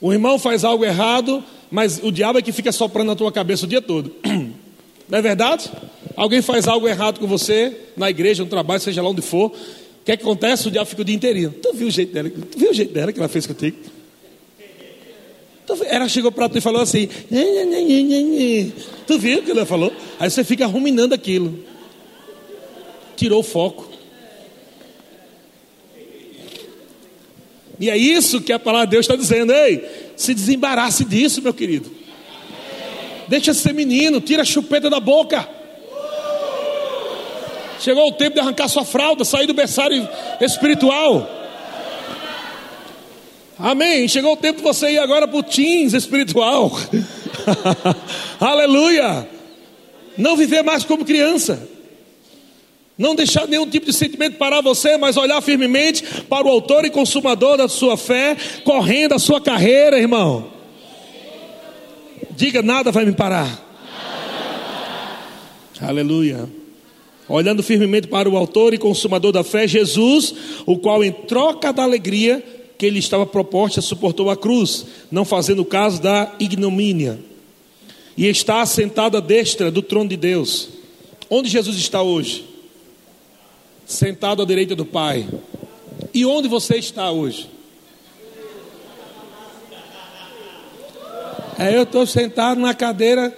O 0.00 0.12
irmão 0.12 0.38
faz 0.38 0.64
algo 0.64 0.84
errado, 0.84 1.42
mas 1.70 1.98
o 2.02 2.12
diabo 2.12 2.38
é 2.38 2.42
que 2.42 2.52
fica 2.52 2.70
soprando 2.72 3.08
na 3.08 3.16
tua 3.16 3.32
cabeça 3.32 3.64
o 3.64 3.68
dia 3.68 3.80
todo. 3.80 4.12
Não 5.08 5.18
é 5.18 5.22
verdade? 5.22 5.70
Alguém 6.14 6.42
faz 6.42 6.68
algo 6.68 6.86
errado 6.86 7.20
com 7.20 7.26
você, 7.26 7.74
na 7.96 8.10
igreja, 8.10 8.44
no 8.44 8.50
trabalho, 8.50 8.80
seja 8.80 9.00
lá 9.00 9.08
onde 9.08 9.22
for. 9.22 9.52
Que, 10.06 10.12
acontece? 10.12 10.68
O 10.68 10.70
diabo 10.70 10.88
fica 10.88 11.02
o 11.02 11.04
dia 11.04 11.16
inteirinho. 11.16 11.50
Tu 11.50 11.72
viu 11.74 11.88
o 11.88 11.90
jeito 11.90 12.12
dela? 12.12 12.30
Tu 12.30 12.56
viu 12.56 12.70
o 12.70 12.72
jeito 12.72 12.94
dela 12.94 13.12
que 13.12 13.18
ela 13.18 13.28
fez 13.28 13.44
contigo? 13.44 13.76
Ela 15.86 16.08
chegou 16.08 16.30
para 16.30 16.48
tu 16.48 16.58
e 16.58 16.60
falou 16.60 16.80
assim: 16.80 17.08
Tu 19.04 19.18
viu 19.18 19.40
o 19.40 19.42
que 19.42 19.50
ela 19.50 19.66
falou? 19.66 19.92
Aí 20.20 20.30
você 20.30 20.44
fica 20.44 20.64
ruminando 20.64 21.12
aquilo. 21.12 21.58
Tirou 23.16 23.40
o 23.40 23.42
foco. 23.42 23.90
E 27.80 27.90
é 27.90 27.96
isso 27.96 28.40
que 28.40 28.52
a 28.52 28.60
palavra 28.60 28.86
de 28.86 28.92
Deus 28.92 29.06
está 29.06 29.16
dizendo. 29.16 29.52
Ei, 29.52 29.84
se 30.14 30.32
desembarace 30.32 31.04
disso, 31.04 31.42
meu 31.42 31.52
querido. 31.52 31.90
Deixa 33.26 33.50
de 33.50 33.58
ser 33.58 33.74
menino, 33.74 34.20
tira 34.20 34.42
a 34.42 34.44
chupeta 34.44 34.88
da 34.88 35.00
boca. 35.00 35.48
Chegou 37.80 38.08
o 38.08 38.12
tempo 38.12 38.34
de 38.34 38.40
arrancar 38.40 38.68
sua 38.68 38.84
fralda, 38.84 39.24
sair 39.24 39.46
do 39.46 39.54
berçário 39.54 40.08
espiritual. 40.40 41.28
Amém. 43.58 44.06
Chegou 44.06 44.32
o 44.32 44.36
tempo 44.36 44.58
de 44.58 44.62
você 44.62 44.90
ir 44.90 44.98
agora 44.98 45.26
para 45.26 45.38
o 45.38 45.42
teens 45.42 45.94
espiritual. 45.94 46.70
Aleluia. 48.38 49.28
Não 50.16 50.36
viver 50.36 50.62
mais 50.62 50.84
como 50.84 51.04
criança. 51.04 51.68
Não 52.98 53.14
deixar 53.14 53.46
nenhum 53.46 53.68
tipo 53.68 53.86
de 53.86 53.92
sentimento 53.92 54.38
parar 54.38 54.62
você, 54.62 54.96
mas 54.96 55.16
olhar 55.16 55.40
firmemente 55.42 56.02
para 56.24 56.46
o 56.46 56.50
autor 56.50 56.84
e 56.86 56.90
consumador 56.90 57.58
da 57.58 57.68
sua 57.68 57.96
fé, 57.96 58.36
correndo 58.64 59.14
a 59.14 59.18
sua 59.18 59.40
carreira, 59.40 59.98
irmão. 59.98 60.50
Diga: 62.30 62.62
nada 62.62 62.90
vai 62.90 63.04
me 63.04 63.12
parar. 63.12 63.62
Aleluia. 65.80 66.48
Olhando 67.28 67.62
firmemente 67.62 68.06
para 68.06 68.28
o 68.28 68.36
autor 68.36 68.72
e 68.72 68.78
consumador 68.78 69.32
da 69.32 69.42
fé, 69.42 69.66
Jesus, 69.66 70.34
o 70.64 70.78
qual, 70.78 71.02
em 71.02 71.10
troca 71.10 71.72
da 71.72 71.82
alegria 71.82 72.44
que 72.78 72.88
lhe 72.88 72.98
estava 72.98 73.26
proposta, 73.26 73.80
suportou 73.80 74.30
a 74.30 74.36
cruz, 74.36 74.86
não 75.10 75.24
fazendo 75.24 75.64
caso 75.64 76.00
da 76.00 76.34
ignomínia, 76.38 77.18
e 78.16 78.26
está 78.26 78.60
assentado 78.60 79.16
à 79.16 79.20
destra 79.20 79.70
do 79.70 79.82
trono 79.82 80.08
de 80.08 80.16
Deus. 80.16 80.68
Onde 81.28 81.48
Jesus 81.48 81.76
está 81.76 82.02
hoje? 82.02 82.44
Sentado 83.84 84.42
à 84.42 84.44
direita 84.44 84.74
do 84.74 84.84
Pai. 84.84 85.26
E 86.14 86.24
onde 86.24 86.48
você 86.48 86.76
está 86.76 87.10
hoje? 87.10 87.48
É, 91.58 91.74
eu 91.74 91.84
estou 91.84 92.06
sentado 92.06 92.60
na 92.60 92.74
cadeira 92.74 93.34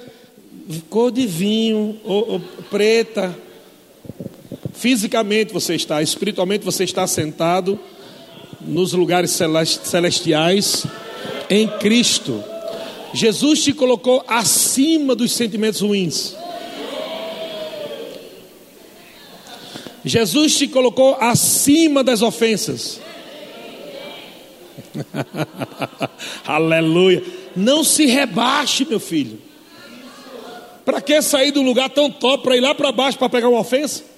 cor 0.91 1.11
de 1.11 1.27
vinho, 1.27 1.99
ou, 2.05 2.33
ou, 2.33 2.41
preta. 2.71 3.35
Fisicamente 4.79 5.53
você 5.53 5.75
está, 5.75 6.01
espiritualmente 6.01 6.65
você 6.65 6.85
está 6.85 7.05
sentado 7.05 7.81
nos 8.61 8.93
lugares 8.93 9.37
celestiais 9.83 10.87
em 11.51 11.67
Cristo. 11.67 12.45
Jesus 13.13 13.65
te 13.65 13.73
colocou 13.73 14.25
acima 14.29 15.17
dos 15.17 15.33
sentimentos 15.33 15.81
ruins. 15.81 16.37
Jesus 20.05 20.57
te 20.57 20.69
colocou 20.69 21.17
acima 21.19 22.05
das 22.05 22.23
ofensas. 22.23 23.01
Aleluia. 26.47 27.25
Não 27.57 27.83
se 27.83 28.07
rebaixe, 28.07 28.85
meu 28.85 29.01
filho. 29.01 29.41
Para 30.85 31.01
que 31.01 31.21
sair 31.21 31.59
um 31.59 31.65
lugar 31.65 31.91
tão 31.91 32.09
top 32.09 32.45
para 32.45 32.57
ir 32.57 32.61
lá 32.61 32.77
para 32.77 32.93
baixo 32.93 33.19
para 33.19 33.29
pegar 33.29 33.49
uma 33.49 33.59
ofensa? 33.59 34.18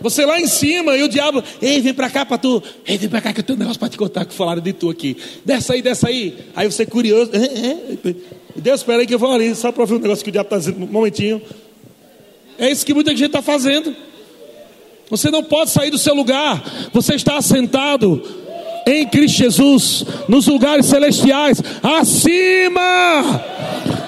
Você 0.00 0.24
lá 0.24 0.40
em 0.40 0.46
cima 0.46 0.96
e 0.96 1.02
o 1.02 1.08
diabo, 1.08 1.42
ei, 1.60 1.80
vem 1.80 1.94
para 1.94 2.08
cá 2.08 2.24
para 2.24 2.38
tu, 2.38 2.62
ei, 2.86 2.96
vem 2.96 3.08
para 3.08 3.20
cá 3.20 3.32
que 3.32 3.40
eu 3.40 3.44
tenho 3.44 3.56
um 3.56 3.60
negócio 3.60 3.78
para 3.78 3.88
te 3.88 3.96
contar 3.96 4.24
que 4.24 4.34
falaram 4.34 4.62
de 4.62 4.72
tu 4.72 4.90
aqui. 4.90 5.16
Desce 5.44 5.72
aí, 5.72 5.82
desce 5.82 6.06
aí. 6.06 6.38
Aí 6.54 6.70
você 6.70 6.86
curioso, 6.86 7.30
é, 7.32 8.08
é. 8.08 8.14
Deus, 8.56 8.80
espera 8.80 9.00
aí 9.00 9.06
que 9.06 9.14
eu 9.14 9.18
vou 9.18 9.32
ali, 9.32 9.54
só 9.54 9.72
para 9.72 9.82
ouvir 9.82 9.94
um 9.94 9.98
negócio 9.98 10.24
que 10.24 10.30
o 10.30 10.32
diabo 10.32 10.46
está 10.46 10.58
dizendo, 10.58 10.84
um 10.84 10.86
momentinho. 10.86 11.42
É 12.58 12.70
isso 12.70 12.84
que 12.84 12.94
muita 12.94 13.10
gente 13.12 13.26
está 13.26 13.42
fazendo. 13.42 13.94
Você 15.10 15.30
não 15.30 15.42
pode 15.42 15.70
sair 15.70 15.90
do 15.90 15.98
seu 15.98 16.14
lugar. 16.14 16.62
Você 16.92 17.14
está 17.14 17.38
assentado 17.38 18.22
em 18.86 19.06
Cristo 19.06 19.38
Jesus, 19.38 20.04
nos 20.28 20.46
lugares 20.46 20.86
celestiais, 20.86 21.62
acima 21.82 23.44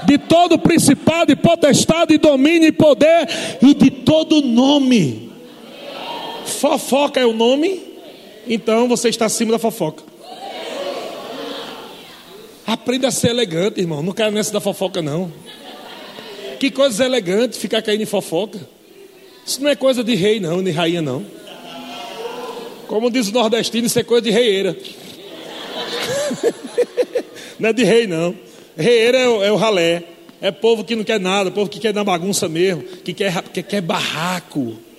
de 0.06 0.16
todo 0.18 0.58
principado 0.58 1.30
e 1.30 1.36
potestade, 1.36 2.14
e 2.14 2.18
domínio 2.18 2.68
e 2.68 2.72
poder 2.72 3.28
e 3.62 3.74
de 3.74 3.90
todo 3.90 4.40
nome. 4.42 5.29
Fofoca 6.60 7.18
é 7.18 7.24
o 7.24 7.32
nome, 7.32 7.82
então 8.46 8.86
você 8.86 9.08
está 9.08 9.24
acima 9.24 9.52
da 9.52 9.58
fofoca. 9.58 10.02
Aprenda 12.66 13.08
a 13.08 13.10
ser 13.10 13.30
elegante, 13.30 13.80
irmão. 13.80 14.02
Não 14.02 14.12
quero 14.12 14.30
nessa 14.30 14.52
da 14.52 14.60
fofoca, 14.60 15.00
não. 15.00 15.32
Que 16.58 16.70
coisa 16.70 17.06
elegante 17.06 17.56
ficar 17.56 17.80
caindo 17.80 18.02
em 18.02 18.06
fofoca. 18.06 18.60
Isso 19.46 19.62
não 19.62 19.70
é 19.70 19.74
coisa 19.74 20.04
de 20.04 20.14
rei, 20.14 20.38
não, 20.38 20.60
nem 20.60 20.70
rainha, 20.70 21.00
não. 21.00 21.24
Como 22.86 23.10
diz 23.10 23.28
o 23.28 23.32
nordestino, 23.32 23.86
isso 23.86 23.98
é 23.98 24.02
coisa 24.02 24.24
de 24.24 24.30
reieira. 24.30 24.76
não 27.58 27.70
é 27.70 27.72
de 27.72 27.84
rei, 27.84 28.06
não. 28.06 28.34
Reieira 28.76 29.16
é 29.16 29.28
o, 29.30 29.42
é 29.44 29.50
o 29.50 29.56
ralé. 29.56 30.02
É 30.42 30.50
povo 30.50 30.84
que 30.84 30.94
não 30.94 31.04
quer 31.04 31.18
nada, 31.18 31.50
povo 31.50 31.70
que 31.70 31.80
quer 31.80 31.94
dar 31.94 32.04
bagunça 32.04 32.50
mesmo, 32.50 32.82
que 32.82 33.14
quer, 33.14 33.42
que 33.44 33.62
quer 33.62 33.80
barraco. 33.80 34.89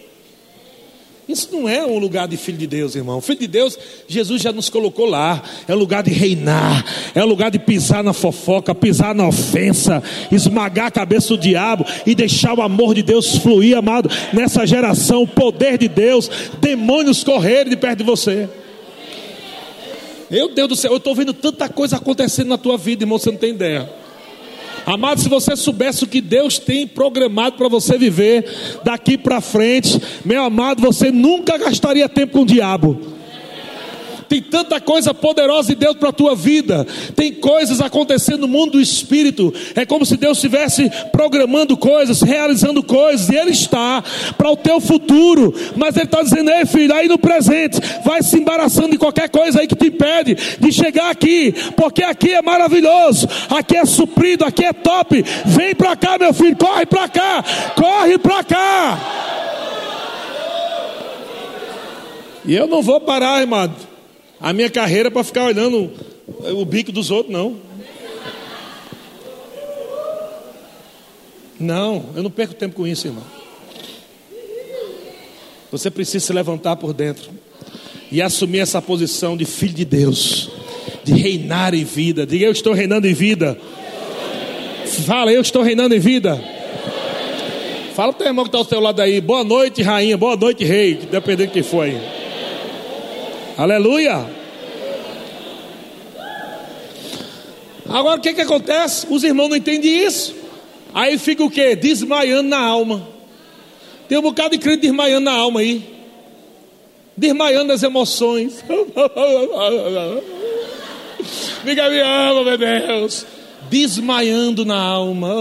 Isso 1.31 1.47
não 1.51 1.67
é 1.67 1.85
um 1.85 1.97
lugar 1.97 2.27
de 2.27 2.35
filho 2.35 2.57
de 2.57 2.67
Deus, 2.67 2.95
irmão. 2.95 3.21
Filho 3.21 3.39
de 3.39 3.47
Deus, 3.47 3.77
Jesus 4.07 4.41
já 4.41 4.51
nos 4.51 4.69
colocou 4.69 5.05
lá. 5.05 5.41
É 5.67 5.73
lugar 5.73 6.03
de 6.03 6.11
reinar, 6.11 6.85
é 7.15 7.23
lugar 7.23 7.49
de 7.49 7.57
pisar 7.57 8.03
na 8.03 8.11
fofoca, 8.11 8.75
pisar 8.75 9.15
na 9.15 9.27
ofensa, 9.27 10.03
esmagar 10.31 10.87
a 10.87 10.91
cabeça 10.91 11.29
do 11.29 11.37
diabo 11.37 11.85
e 12.05 12.13
deixar 12.13 12.57
o 12.57 12.61
amor 12.61 12.93
de 12.93 13.01
Deus 13.01 13.37
fluir, 13.37 13.77
amado, 13.77 14.09
nessa 14.33 14.67
geração, 14.67 15.23
o 15.23 15.27
poder 15.27 15.77
de 15.77 15.87
Deus, 15.87 16.29
demônios 16.59 17.23
correrem 17.23 17.69
de 17.69 17.77
perto 17.77 17.99
de 17.99 18.03
você. 18.03 18.49
Meu 20.29 20.53
Deus 20.53 20.69
do 20.69 20.75
céu, 20.75 20.91
eu 20.91 20.97
estou 20.97 21.15
vendo 21.15 21.33
tanta 21.33 21.69
coisa 21.69 21.97
acontecendo 21.97 22.49
na 22.49 22.57
tua 22.57 22.77
vida, 22.77 23.03
irmão, 23.03 23.17
você 23.17 23.31
não 23.31 23.37
tem 23.37 23.51
ideia. 23.51 24.00
Amado, 24.85 25.21
se 25.21 25.29
você 25.29 25.55
soubesse 25.55 26.03
o 26.03 26.07
que 26.07 26.21
Deus 26.21 26.59
tem 26.59 26.87
programado 26.87 27.55
para 27.57 27.67
você 27.67 27.97
viver 27.97 28.45
daqui 28.83 29.17
para 29.17 29.41
frente, 29.41 30.01
meu 30.25 30.43
amado, 30.43 30.81
você 30.81 31.11
nunca 31.11 31.57
gastaria 31.57 32.09
tempo 32.09 32.33
com 32.33 32.41
o 32.41 32.45
diabo. 32.45 33.20
Tem 34.31 34.41
tanta 34.41 34.79
coisa 34.79 35.13
poderosa 35.13 35.67
de 35.67 35.75
Deus 35.75 35.97
para 35.97 36.07
a 36.07 36.13
tua 36.13 36.33
vida. 36.33 36.87
Tem 37.17 37.33
coisas 37.33 37.81
acontecendo 37.81 38.43
no 38.43 38.47
mundo 38.47 38.71
do 38.71 38.79
espírito. 38.79 39.53
É 39.75 39.85
como 39.85 40.05
se 40.05 40.15
Deus 40.15 40.37
estivesse 40.37 40.89
programando 41.11 41.75
coisas, 41.75 42.21
realizando 42.21 42.81
coisas, 42.81 43.27
e 43.27 43.35
Ele 43.35 43.51
está 43.51 44.01
para 44.37 44.49
o 44.49 44.55
teu 44.55 44.79
futuro. 44.79 45.53
Mas 45.75 45.97
Ele 45.97 46.05
está 46.05 46.23
dizendo: 46.23 46.49
Ei, 46.49 46.65
filho, 46.65 46.95
aí 46.95 47.09
no 47.09 47.17
presente, 47.17 47.77
vai 48.05 48.23
se 48.23 48.39
embaraçando 48.39 48.91
de 48.91 48.97
qualquer 48.97 49.27
coisa 49.27 49.59
aí 49.59 49.67
que 49.67 49.75
te 49.75 49.87
impede 49.87 50.37
de 50.57 50.71
chegar 50.71 51.09
aqui, 51.09 51.53
porque 51.75 52.01
aqui 52.01 52.33
é 52.33 52.41
maravilhoso, 52.41 53.27
aqui 53.49 53.75
é 53.75 53.83
suprido, 53.83 54.45
aqui 54.45 54.63
é 54.63 54.71
top. 54.71 55.25
Vem 55.45 55.75
para 55.75 55.93
cá, 55.97 56.17
meu 56.17 56.33
filho, 56.33 56.55
corre 56.55 56.85
para 56.85 57.09
cá, 57.09 57.43
corre 57.75 58.17
para 58.17 58.43
cá. 58.45 58.97
E 62.45 62.55
eu 62.55 62.65
não 62.65 62.81
vou 62.81 63.01
parar, 63.01 63.41
irmão, 63.41 63.69
a 64.41 64.51
minha 64.51 64.69
carreira 64.69 65.11
para 65.11 65.23
ficar 65.23 65.45
olhando 65.45 65.91
o 66.39 66.65
bico 66.65 66.91
dos 66.91 67.11
outros, 67.11 67.31
não. 67.31 67.57
Não, 71.59 72.05
eu 72.15 72.23
não 72.23 72.31
perco 72.31 72.55
tempo 72.55 72.75
com 72.75 72.87
isso, 72.87 73.07
irmão. 73.07 73.23
Você 75.71 75.91
precisa 75.91 76.25
se 76.25 76.33
levantar 76.33 76.75
por 76.75 76.91
dentro 76.91 77.29
e 78.11 78.19
assumir 78.21 78.59
essa 78.59 78.81
posição 78.81 79.37
de 79.37 79.45
filho 79.45 79.73
de 79.73 79.85
Deus, 79.85 80.49
de 81.03 81.13
reinar 81.13 81.75
em 81.75 81.83
vida. 81.83 82.25
Diga, 82.25 82.45
eu 82.45 82.51
estou 82.51 82.73
reinando 82.73 83.07
em 83.07 83.13
vida. 83.13 83.57
Fala, 85.05 85.31
eu 85.31 85.41
estou 85.41 85.61
reinando 85.61 85.93
em 85.95 85.99
vida. 85.99 86.41
Fala 87.93 88.11
para 88.11 88.25
o 88.25 88.29
irmão 88.29 88.43
que 88.43 88.49
está 88.49 88.57
ao 88.57 88.65
seu 88.65 88.79
lado 88.79 89.01
aí. 89.01 89.21
Boa 89.21 89.43
noite, 89.43 89.83
rainha. 89.83 90.17
Boa 90.17 90.35
noite, 90.35 90.63
rei. 90.63 90.95
Dependendo 90.95 91.47
de 91.47 91.53
quem 91.53 91.63
for 91.63 91.83
aí. 91.85 92.20
Aleluia. 93.57 94.41
Agora 97.87 98.17
o 98.17 98.21
que, 98.21 98.33
que 98.33 98.41
acontece? 98.41 99.05
Os 99.09 99.23
irmãos 99.23 99.49
não 99.49 99.57
entendem 99.57 100.05
isso. 100.05 100.35
Aí 100.93 101.17
fica 101.17 101.43
o 101.43 101.49
que? 101.49 101.75
Desmaiando 101.75 102.49
na 102.49 102.59
alma. 102.59 103.07
Tem 104.07 104.17
um 104.17 104.21
bocado 104.21 104.51
de 104.51 104.57
crente 104.57 104.81
desmaiando 104.81 105.25
na 105.25 105.33
alma 105.33 105.59
aí. 105.61 105.83
Desmaiando 107.15 107.73
as 107.73 107.83
emoções. 107.83 108.63
Diga, 111.63 111.89
me 111.89 111.99
ama, 111.99 112.43
meu 112.43 112.57
Deus. 112.57 113.25
Desmaiando 113.69 114.65
na 114.65 114.79
alma. 114.81 115.33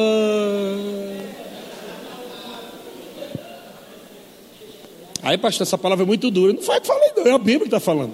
Aí, 5.22 5.36
pastor, 5.36 5.66
essa 5.66 5.76
palavra 5.76 6.04
é 6.04 6.06
muito 6.06 6.30
dura. 6.30 6.52
Não 6.52 6.62
foi 6.62 6.80
que 6.80 6.86
falei, 6.86 7.12
não. 7.16 7.26
É 7.26 7.32
a 7.32 7.38
Bíblia 7.38 7.60
que 7.60 7.66
está 7.66 7.80
falando. 7.80 8.12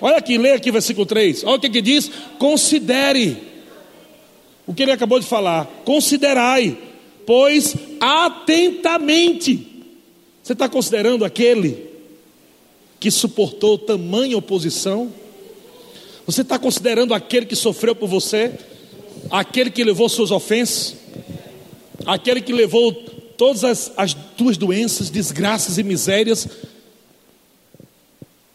Olha 0.00 0.16
aqui, 0.16 0.38
lê 0.38 0.52
aqui 0.52 0.70
versículo 0.70 1.06
3. 1.06 1.44
Olha 1.44 1.56
o 1.56 1.60
que, 1.60 1.68
que 1.68 1.82
diz. 1.82 2.10
Considere. 2.38 3.36
O 4.66 4.74
que 4.74 4.82
ele 4.82 4.92
acabou 4.92 5.18
de 5.18 5.26
falar. 5.26 5.66
Considerai, 5.84 6.76
pois 7.26 7.74
atentamente. 8.00 9.66
Você 10.42 10.52
está 10.52 10.68
considerando 10.68 11.24
aquele 11.24 11.90
que 12.98 13.10
suportou 13.10 13.78
tamanha 13.78 14.36
oposição? 14.36 15.12
Você 16.26 16.42
está 16.42 16.58
considerando 16.58 17.14
aquele 17.14 17.46
que 17.46 17.56
sofreu 17.56 17.94
por 17.94 18.08
você? 18.08 18.52
Aquele 19.30 19.70
que 19.70 19.82
levou 19.82 20.08
suas 20.08 20.30
ofensas? 20.30 20.96
Aquele 22.06 22.40
que 22.40 22.52
levou 22.52 22.92
todas 23.40 23.64
as, 23.64 23.90
as 23.96 24.12
tuas 24.12 24.58
doenças, 24.58 25.08
desgraças 25.08 25.78
e 25.78 25.82
misérias? 25.82 26.46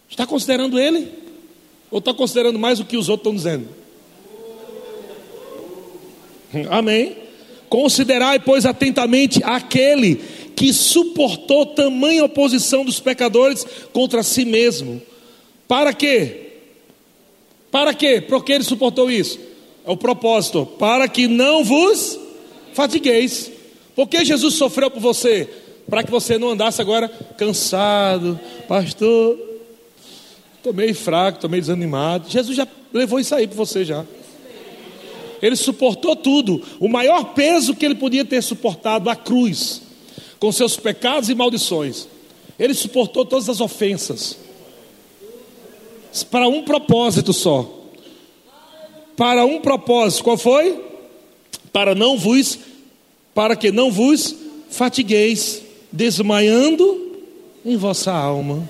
Está 0.08 0.28
considerando 0.28 0.78
ele? 0.78 1.12
Ou 1.90 1.98
está 1.98 2.14
considerando 2.14 2.60
mais 2.60 2.80
o 2.80 2.86
que 2.86 2.96
os 2.96 3.10
outros 3.10 3.36
estão 3.36 3.36
dizendo? 3.36 3.68
Amém. 6.70 7.18
Considerai, 7.68 8.40
pois, 8.40 8.64
atentamente 8.64 9.42
aquele 9.44 10.22
que 10.56 10.72
suportou 10.72 11.66
tamanha 11.66 12.24
oposição 12.24 12.86
dos 12.86 13.00
pecadores 13.00 13.66
contra 13.92 14.22
si 14.22 14.46
mesmo. 14.46 15.02
Para 15.68 15.94
quê? 15.94 16.60
Para 17.72 17.92
quê? 17.92 18.22
Por 18.22 18.46
que 18.46 18.54
ele 18.54 18.64
suportou 18.64 19.10
isso? 19.10 19.40
É 19.84 19.90
o 19.90 19.98
propósito, 19.98 20.64
para 20.78 21.08
que 21.08 21.28
não 21.28 21.64
vos 21.64 22.20
fatigueis. 22.76 23.55
Por 23.96 24.08
que 24.08 24.26
Jesus 24.26 24.56
sofreu 24.56 24.92
por 24.92 25.00
você? 25.00 25.50
Para 25.90 26.04
que 26.04 26.12
você 26.12 26.38
não 26.38 26.50
andasse 26.50 26.82
agora 26.82 27.08
cansado, 27.38 28.40
pastor. 28.68 29.40
Estou 30.58 30.74
meio 30.74 30.96
fraco, 30.96 31.38
estou 31.38 31.50
meio 31.50 31.62
desanimado. 31.62 32.30
Jesus 32.30 32.58
já 32.58 32.68
levou 32.92 33.20
isso 33.20 33.34
aí 33.34 33.48
para 33.48 33.56
você 33.56 33.86
já. 33.86 34.04
Ele 35.42 35.56
suportou 35.56 36.16
tudo. 36.16 36.62
O 36.80 36.88
maior 36.88 37.34
peso 37.34 37.76
que 37.76 37.86
ele 37.86 37.96
podia 37.96 38.26
ter 38.26 38.42
suportado, 38.42 39.10
a 39.10 39.16
cruz, 39.16 39.82
com 40.40 40.52
seus 40.52 40.76
pecados 40.76 41.30
e 41.30 41.36
maldições. 41.36 42.08
Ele 42.58 42.74
suportou 42.74 43.26
todas 43.26 43.48
as 43.48 43.62
ofensas. 43.62 44.38
Para 46.32 46.48
um 46.48 46.64
propósito 46.64 47.32
só. 47.32 47.70
Para 49.16 49.46
um 49.46 49.62
propósito. 49.62 50.24
Qual 50.24 50.38
foi? 50.38 50.84
Para 51.72 51.94
não 51.94 52.18
vos, 52.18 52.58
para 53.36 53.58
que 53.58 53.70
não 53.70 53.92
vos 53.92 54.34
fatigueis, 54.70 55.62
desmaiando 55.92 57.20
em 57.66 57.76
vossa 57.76 58.14
alma. 58.14 58.68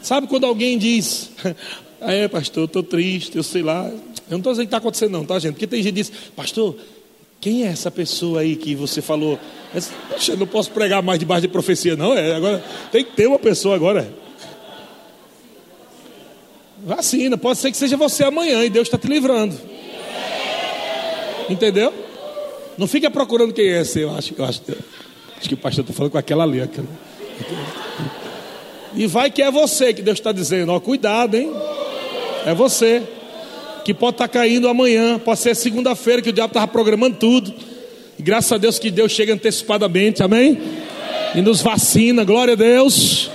Sabe 0.00 0.28
quando 0.28 0.46
alguém 0.46 0.78
diz, 0.78 1.30
é 2.00 2.28
pastor, 2.28 2.62
eu 2.62 2.66
estou 2.66 2.82
triste, 2.84 3.36
eu 3.36 3.42
sei 3.42 3.62
lá. 3.62 3.88
Eu 3.88 4.30
não 4.30 4.38
estou 4.38 4.52
dizendo 4.52 4.66
que 4.66 4.68
está 4.68 4.76
acontecendo, 4.76 5.10
não, 5.10 5.24
tá, 5.24 5.36
gente? 5.40 5.54
Porque 5.54 5.66
tem 5.66 5.82
gente 5.82 5.94
que 5.94 6.02
diz, 6.02 6.12
pastor, 6.36 6.76
quem 7.40 7.64
é 7.64 7.66
essa 7.66 7.90
pessoa 7.90 8.40
aí 8.40 8.54
que 8.54 8.76
você 8.76 9.02
falou? 9.02 9.40
Poxa, 10.08 10.32
eu 10.32 10.36
não 10.36 10.46
posso 10.46 10.70
pregar 10.70 11.02
mais 11.02 11.18
debaixo 11.18 11.42
de 11.42 11.48
profecia, 11.48 11.96
não. 11.96 12.14
É, 12.14 12.36
agora 12.36 12.64
tem 12.92 13.04
que 13.04 13.16
ter 13.16 13.26
uma 13.26 13.40
pessoa 13.40 13.74
agora. 13.74 14.08
Vacina, 16.84 17.36
pode 17.36 17.58
ser 17.58 17.72
que 17.72 17.76
seja 17.76 17.96
você 17.96 18.22
amanhã 18.22 18.64
e 18.64 18.70
Deus 18.70 18.86
está 18.86 18.96
te 18.96 19.08
livrando. 19.08 19.75
Entendeu? 21.48 21.92
Não 22.76 22.86
fica 22.86 23.10
procurando 23.10 23.52
quem 23.52 23.68
é 23.68 23.80
esse, 23.80 24.00
eu 24.00 24.14
acho, 24.14 24.34
eu 24.36 24.44
acho, 24.44 24.60
acho 25.38 25.48
que 25.48 25.54
o 25.54 25.58
pastor 25.58 25.82
está 25.82 25.94
falando 25.94 26.12
com 26.12 26.18
aquela 26.18 26.44
ali. 26.44 26.60
Aquela. 26.60 26.86
E 28.94 29.06
vai 29.06 29.30
que 29.30 29.42
é 29.42 29.50
você 29.50 29.92
que 29.92 30.02
Deus 30.02 30.18
está 30.18 30.32
dizendo, 30.32 30.72
ó, 30.72 30.80
cuidado, 30.80 31.36
hein? 31.36 31.52
É 32.44 32.54
você 32.54 33.02
que 33.84 33.94
pode 33.94 34.14
estar 34.14 34.28
tá 34.28 34.32
caindo 34.40 34.68
amanhã, 34.68 35.18
pode 35.18 35.38
ser 35.40 35.54
segunda-feira 35.54 36.20
que 36.20 36.30
o 36.30 36.32
diabo 36.32 36.50
estava 36.50 36.66
programando 36.66 37.16
tudo. 37.16 37.54
E 38.18 38.22
graças 38.22 38.50
a 38.52 38.56
Deus 38.56 38.78
que 38.78 38.90
Deus 38.90 39.12
chega 39.12 39.32
antecipadamente, 39.32 40.22
amém? 40.22 40.60
E 41.34 41.40
nos 41.40 41.60
vacina, 41.60 42.24
glória 42.24 42.54
a 42.54 42.56
Deus. 42.56 43.30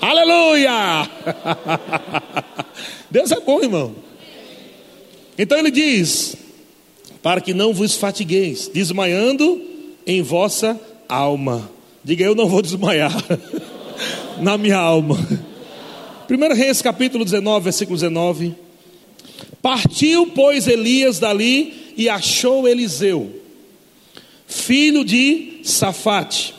Aleluia! 0.00 1.08
Deus 3.10 3.30
é 3.30 3.40
bom, 3.40 3.60
irmão. 3.60 3.94
Então 5.36 5.58
ele 5.58 5.70
diz: 5.70 6.36
para 7.24 7.40
que 7.40 7.54
não 7.54 7.72
vos 7.72 7.94
fatigueis, 7.94 8.68
desmaiando 8.68 9.58
em 10.06 10.20
vossa 10.20 10.78
alma. 11.08 11.70
Diga, 12.04 12.22
eu 12.22 12.34
não 12.34 12.46
vou 12.46 12.60
desmaiar 12.60 13.16
na 14.42 14.58
minha 14.58 14.76
alma. 14.76 15.16
1 16.30 16.54
Reis 16.54 16.82
capítulo 16.82 17.24
19, 17.24 17.64
versículo 17.64 17.96
19. 17.96 18.54
Partiu, 19.62 20.32
pois, 20.34 20.68
Elias 20.68 21.18
dali 21.18 21.94
e 21.96 22.10
achou 22.10 22.68
Eliseu, 22.68 23.40
filho 24.46 25.02
de 25.02 25.60
Safate, 25.64 26.54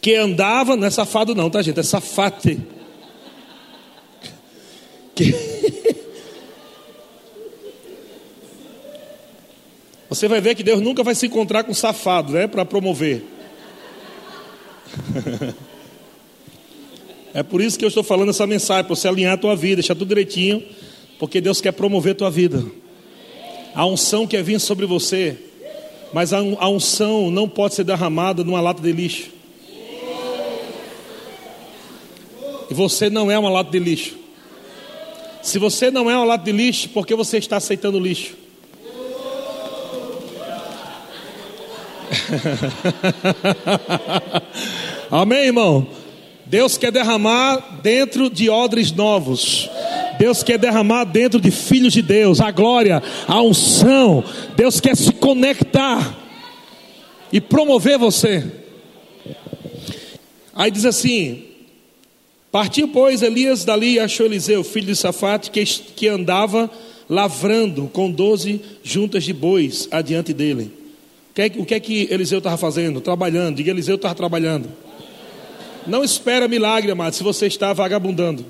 que 0.00 0.14
andava, 0.14 0.74
não 0.74 0.86
é 0.86 0.90
safado 0.90 1.34
não, 1.34 1.50
tá 1.50 1.60
gente, 1.60 1.78
é 1.78 1.82
Safate. 1.82 2.58
Que... 5.14 5.34
Você 10.08 10.28
vai 10.28 10.40
ver 10.40 10.54
que 10.54 10.62
Deus 10.62 10.80
nunca 10.80 11.02
vai 11.02 11.14
se 11.14 11.26
encontrar 11.26 11.64
com 11.64 11.74
safado, 11.74 12.32
né, 12.32 12.46
para 12.46 12.64
promover. 12.64 13.22
é 17.34 17.42
por 17.42 17.60
isso 17.60 17.78
que 17.78 17.84
eu 17.84 17.88
estou 17.88 18.02
falando 18.02 18.30
essa 18.30 18.46
mensagem, 18.46 18.84
para 18.84 18.94
você 18.94 19.06
alinhar 19.08 19.34
a 19.34 19.36
tua 19.36 19.54
vida, 19.54 19.76
deixar 19.76 19.94
tudo 19.94 20.08
direitinho 20.08 20.62
porque 21.18 21.40
Deus 21.40 21.60
quer 21.60 21.72
promover 21.72 22.14
tua 22.14 22.30
vida. 22.30 22.64
A 23.74 23.84
unção 23.84 24.26
quer 24.26 24.42
vir 24.42 24.60
sobre 24.60 24.86
você, 24.86 25.36
mas 26.12 26.32
a 26.32 26.68
unção 26.68 27.30
não 27.30 27.48
pode 27.48 27.74
ser 27.74 27.84
derramada 27.84 28.44
numa 28.44 28.60
lata 28.60 28.80
de 28.80 28.92
lixo. 28.92 29.30
E 32.70 32.74
você 32.74 33.10
não 33.10 33.30
é 33.30 33.38
uma 33.38 33.50
lata 33.50 33.70
de 33.70 33.78
lixo. 33.78 34.16
Se 35.42 35.58
você 35.58 35.90
não 35.90 36.10
é 36.10 36.16
uma 36.16 36.24
lata 36.24 36.44
de 36.44 36.52
lixo, 36.52 36.88
por 36.90 37.06
que 37.06 37.14
você 37.14 37.38
está 37.38 37.56
aceitando 37.56 37.98
lixo? 37.98 38.36
Amém, 45.10 45.46
irmão? 45.46 45.86
Deus 46.46 46.78
quer 46.78 46.90
derramar 46.90 47.80
dentro 47.82 48.30
de 48.30 48.48
odres 48.48 48.92
novos. 48.92 49.68
Deus 50.18 50.42
quer 50.42 50.58
derramar 50.58 51.04
dentro 51.04 51.40
de 51.40 51.50
filhos 51.50 51.92
de 51.92 52.02
Deus 52.02 52.40
a 52.40 52.50
glória, 52.50 53.02
a 53.26 53.42
unção. 53.42 54.24
Deus 54.56 54.80
quer 54.80 54.96
se 54.96 55.12
conectar 55.12 56.16
e 57.32 57.40
promover 57.40 57.98
você. 57.98 58.44
Aí 60.54 60.70
diz 60.70 60.84
assim: 60.84 61.44
Partiu, 62.50 62.88
pois, 62.88 63.22
Elias 63.22 63.64
dali 63.64 63.94
e 63.94 64.00
achou 64.00 64.26
Eliseu, 64.26 64.64
filho 64.64 64.86
de 64.86 64.96
Safate, 64.96 65.50
que, 65.50 65.64
que 65.64 66.08
andava 66.08 66.70
lavrando 67.08 67.88
com 67.92 68.10
doze 68.10 68.60
juntas 68.82 69.24
de 69.24 69.32
bois 69.32 69.88
adiante 69.90 70.32
dele. 70.32 70.77
O 71.38 71.40
que 71.40 71.42
é, 71.42 71.62
o 71.62 71.64
que, 71.64 71.74
é 71.74 71.78
que 71.78 72.08
Eliseu 72.10 72.38
estava 72.38 72.56
fazendo? 72.56 73.00
Trabalhando. 73.00 73.54
Diga, 73.54 73.70
Eliseu 73.70 73.94
estava 73.94 74.12
trabalhando. 74.12 74.68
Não 75.86 76.02
espera 76.02 76.48
milagre, 76.48 76.90
amado, 76.90 77.12
se 77.12 77.22
você 77.22 77.46
está 77.46 77.72
vagabundando. 77.72 78.44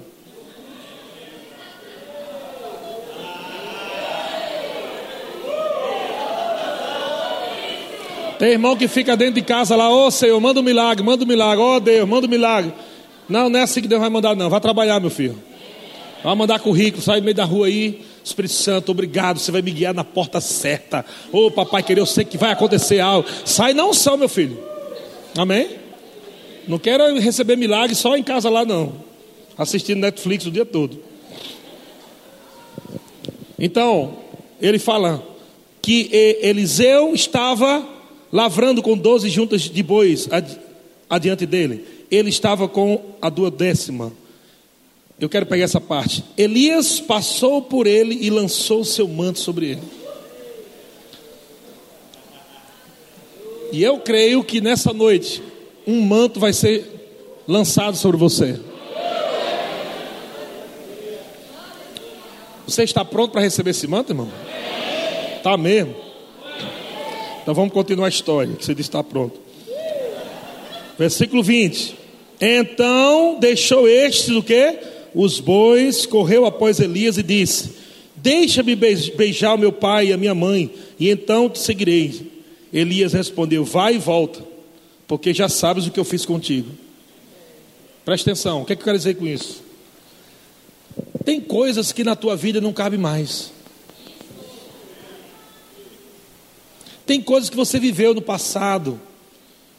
Tem 8.38 8.52
irmão 8.52 8.74
que 8.74 8.88
fica 8.88 9.14
dentro 9.14 9.34
de 9.34 9.42
casa 9.42 9.76
lá, 9.76 9.90
ô 9.90 10.06
oh, 10.06 10.10
Senhor, 10.10 10.40
manda 10.40 10.58
um 10.58 10.62
milagre, 10.62 11.04
manda 11.04 11.24
um 11.24 11.28
milagre, 11.28 11.62
ó 11.62 11.76
oh, 11.76 11.80
Deus, 11.80 12.08
manda 12.08 12.26
um 12.26 12.30
milagre. 12.30 12.72
Não, 13.28 13.50
não 13.50 13.60
é 13.60 13.64
assim 13.64 13.82
que 13.82 13.88
Deus 13.88 14.00
vai 14.00 14.08
mandar, 14.08 14.34
não. 14.34 14.48
Vai 14.48 14.62
trabalhar, 14.62 14.98
meu 14.98 15.10
filho. 15.10 15.38
Vai 16.24 16.34
mandar 16.34 16.58
currículo, 16.58 17.02
sai 17.02 17.18
no 17.18 17.24
meio 17.24 17.36
da 17.36 17.44
rua 17.44 17.66
aí. 17.66 18.07
Espírito 18.28 18.54
Santo, 18.54 18.92
obrigado, 18.92 19.38
você 19.38 19.50
vai 19.50 19.62
me 19.62 19.70
guiar 19.70 19.94
na 19.94 20.04
porta 20.04 20.40
certa. 20.40 21.04
Ô 21.32 21.46
oh, 21.46 21.50
papai 21.50 21.82
querido, 21.82 22.02
eu 22.02 22.06
sei 22.06 22.24
que 22.24 22.38
vai 22.38 22.52
acontecer 22.52 23.00
algo. 23.00 23.28
Sai 23.44 23.74
não 23.74 23.92
só, 23.92 24.16
meu 24.16 24.28
filho. 24.28 24.58
Amém? 25.36 25.70
Não 26.66 26.78
quero 26.78 27.18
receber 27.18 27.56
milagre 27.56 27.94
só 27.94 28.16
em 28.16 28.22
casa 28.22 28.50
lá, 28.50 28.64
não. 28.64 28.92
Assistindo 29.56 30.00
Netflix 30.00 30.46
o 30.46 30.50
dia 30.50 30.64
todo. 30.64 31.02
Então, 33.58 34.18
ele 34.60 34.78
fala 34.78 35.22
que 35.80 36.10
Eliseu 36.42 37.14
estava 37.14 37.86
lavrando 38.32 38.82
com 38.82 38.96
doze 38.96 39.28
juntas 39.30 39.62
de 39.62 39.82
bois 39.82 40.28
adiante 41.08 41.46
dele. 41.46 41.84
Ele 42.10 42.28
estava 42.28 42.68
com 42.68 43.00
a 43.20 43.28
duodécima. 43.28 44.12
Eu 45.20 45.28
quero 45.28 45.46
pegar 45.46 45.64
essa 45.64 45.80
parte. 45.80 46.24
Elias 46.36 47.00
passou 47.00 47.60
por 47.60 47.86
ele 47.86 48.16
e 48.20 48.30
lançou 48.30 48.84
seu 48.84 49.08
manto 49.08 49.40
sobre 49.40 49.70
ele. 49.70 49.82
E 53.72 53.82
eu 53.82 53.98
creio 53.98 54.44
que 54.44 54.60
nessa 54.60 54.92
noite 54.92 55.42
um 55.86 56.00
manto 56.00 56.38
vai 56.38 56.52
ser 56.52 57.42
lançado 57.46 57.96
sobre 57.96 58.16
você. 58.16 58.60
Você 62.66 62.84
está 62.84 63.04
pronto 63.04 63.32
para 63.32 63.40
receber 63.40 63.70
esse 63.70 63.86
manto, 63.86 64.12
irmão? 64.12 64.30
Está 65.36 65.56
mesmo? 65.56 65.94
Então 67.42 67.54
vamos 67.54 67.72
continuar 67.72 68.06
a 68.06 68.10
história, 68.10 68.54
que 68.54 68.64
você 68.64 68.74
disse 68.74 68.90
está 68.90 69.02
pronto. 69.02 69.40
Versículo 70.98 71.42
20. 71.42 71.96
Então 72.40 73.38
deixou 73.40 73.88
este 73.88 74.30
do 74.30 74.42
que? 74.42 74.78
Os 75.14 75.40
bois, 75.40 76.06
correu 76.06 76.46
após 76.46 76.80
Elias 76.80 77.18
e 77.18 77.22
disse: 77.22 77.72
Deixa-me 78.16 78.74
beijar 78.74 79.54
o 79.54 79.58
meu 79.58 79.72
pai 79.72 80.08
e 80.08 80.12
a 80.12 80.16
minha 80.16 80.34
mãe, 80.34 80.70
e 80.98 81.08
então 81.08 81.48
te 81.48 81.58
seguirei. 81.58 82.30
Elias 82.72 83.12
respondeu: 83.12 83.64
Vai 83.64 83.94
e 83.94 83.98
volta, 83.98 84.44
porque 85.06 85.32
já 85.32 85.48
sabes 85.48 85.86
o 85.86 85.90
que 85.90 86.00
eu 86.00 86.04
fiz 86.04 86.24
contigo. 86.26 86.70
Presta 88.04 88.30
atenção, 88.30 88.62
o 88.62 88.64
que, 88.64 88.72
é 88.72 88.76
que 88.76 88.82
eu 88.82 88.84
quero 88.84 88.98
dizer 88.98 89.14
com 89.14 89.26
isso? 89.26 89.62
Tem 91.24 91.40
coisas 91.40 91.92
que 91.92 92.02
na 92.02 92.16
tua 92.16 92.34
vida 92.36 92.60
não 92.60 92.72
cabe 92.72 92.96
mais. 92.96 93.52
Tem 97.04 97.20
coisas 97.20 97.48
que 97.48 97.56
você 97.56 97.78
viveu 97.78 98.14
no 98.14 98.20
passado 98.20 99.00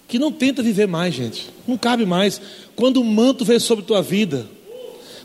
que 0.08 0.18
não 0.18 0.32
tenta 0.32 0.64
viver 0.64 0.88
mais, 0.88 1.14
gente. 1.14 1.48
Não 1.68 1.78
cabe 1.78 2.06
mais. 2.06 2.42
Quando 2.76 3.00
o 3.00 3.04
manto 3.04 3.46
veio 3.46 3.60
sobre 3.60 3.86
tua 3.86 4.02
vida, 4.02 4.48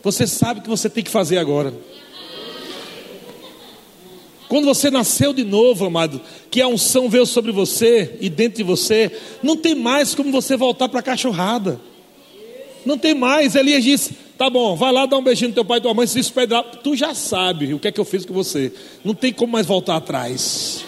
você 0.05 0.27
sabe 0.27 0.61
o 0.61 0.63
que 0.63 0.69
você 0.69 0.91
tem 0.91 1.03
que 1.03 1.11
fazer 1.11 1.39
agora. 1.39 1.73
Quando 4.49 4.67
você 4.67 4.91
nasceu 4.91 5.33
de 5.33 5.43
novo, 5.43 5.87
amado, 5.87 6.21
que 6.51 6.61
a 6.61 6.69
unção 6.69 7.09
veio 7.09 7.25
sobre 7.25 7.51
você 7.51 8.17
e 8.21 8.29
dentro 8.29 8.59
de 8.59 8.63
você, 8.63 9.11
não 9.43 9.57
tem 9.57 9.75
mais 9.75 10.15
como 10.15 10.31
você 10.31 10.57
voltar 10.57 10.91
para 10.91 11.01
a 11.01 11.03
cachorrada. 11.03 11.81
Não 12.85 12.99
tem 12.99 13.15
mais. 13.15 13.55
Elias 13.55 13.83
disse: 13.83 14.15
Tá 14.37 14.51
bom, 14.51 14.77
vai 14.77 14.93
lá 14.93 15.07
dar 15.07 15.17
um 15.17 15.25
beijinho 15.25 15.49
no 15.49 15.55
teu 15.55 15.65
pai 15.65 15.79
e 15.79 15.81
tua 15.81 15.95
mãe, 15.95 16.07
se 16.07 16.17
despede 16.17 16.55
Tu 16.83 16.95
já 16.95 17.15
sabe 17.15 17.73
o 17.73 17.79
que 17.79 17.89
é 17.89 17.93
que 17.93 17.99
eu 17.99 18.05
fiz 18.05 18.27
com 18.27 18.35
você. 18.35 18.73
Não 19.03 19.15
tem 19.15 19.33
como 19.33 19.55
mais 19.55 19.67
voltar 19.67 19.97
atrás. 19.97 20.85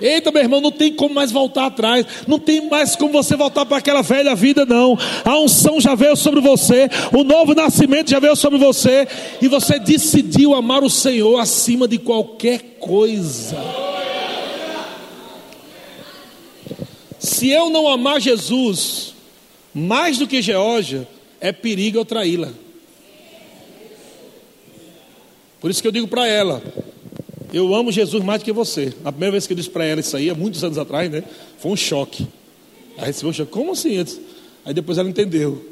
Eita, 0.00 0.30
meu 0.30 0.42
irmão, 0.42 0.60
não 0.60 0.72
tem 0.72 0.92
como 0.92 1.14
mais 1.14 1.32
voltar 1.32 1.66
atrás, 1.66 2.06
não 2.26 2.38
tem 2.38 2.68
mais 2.68 2.94
como 2.96 3.12
você 3.12 3.36
voltar 3.36 3.64
para 3.64 3.78
aquela 3.78 4.02
velha 4.02 4.34
vida, 4.34 4.66
não. 4.66 4.98
A 5.24 5.38
unção 5.38 5.80
já 5.80 5.94
veio 5.94 6.16
sobre 6.16 6.40
você, 6.40 6.88
o 7.12 7.24
novo 7.24 7.54
nascimento 7.54 8.10
já 8.10 8.18
veio 8.18 8.36
sobre 8.36 8.58
você, 8.58 9.08
e 9.40 9.48
você 9.48 9.78
decidiu 9.78 10.54
amar 10.54 10.82
o 10.84 10.90
Senhor 10.90 11.38
acima 11.38 11.88
de 11.88 11.98
qualquer 11.98 12.76
coisa. 12.78 13.56
Se 17.18 17.48
eu 17.48 17.70
não 17.70 17.88
amar 17.88 18.20
Jesus 18.20 19.14
mais 19.74 20.18
do 20.18 20.26
que 20.26 20.40
Geórgia, 20.40 21.06
é 21.40 21.52
perigo 21.52 21.98
eu 21.98 22.04
traí-la. 22.04 22.50
Por 25.60 25.70
isso 25.70 25.82
que 25.82 25.88
eu 25.88 25.92
digo 25.92 26.06
para 26.06 26.26
ela: 26.26 26.62
eu 27.52 27.74
amo 27.74 27.92
Jesus 27.92 28.22
mais 28.24 28.40
do 28.40 28.44
que 28.44 28.52
você. 28.52 28.92
A 29.04 29.12
primeira 29.12 29.32
vez 29.32 29.46
que 29.46 29.52
eu 29.52 29.56
disse 29.56 29.70
para 29.70 29.84
ela 29.84 30.00
isso 30.00 30.16
aí, 30.16 30.30
há 30.30 30.34
muitos 30.34 30.62
anos 30.64 30.78
atrás, 30.78 31.10
né? 31.10 31.22
Foi 31.58 31.72
um 31.72 31.76
choque. 31.76 32.26
Aí 32.98 33.10
disse, 33.10 33.24
poxa, 33.24 33.44
como 33.46 33.72
assim? 33.72 34.04
Aí 34.64 34.74
depois 34.74 34.98
ela 34.98 35.08
entendeu. 35.08 35.64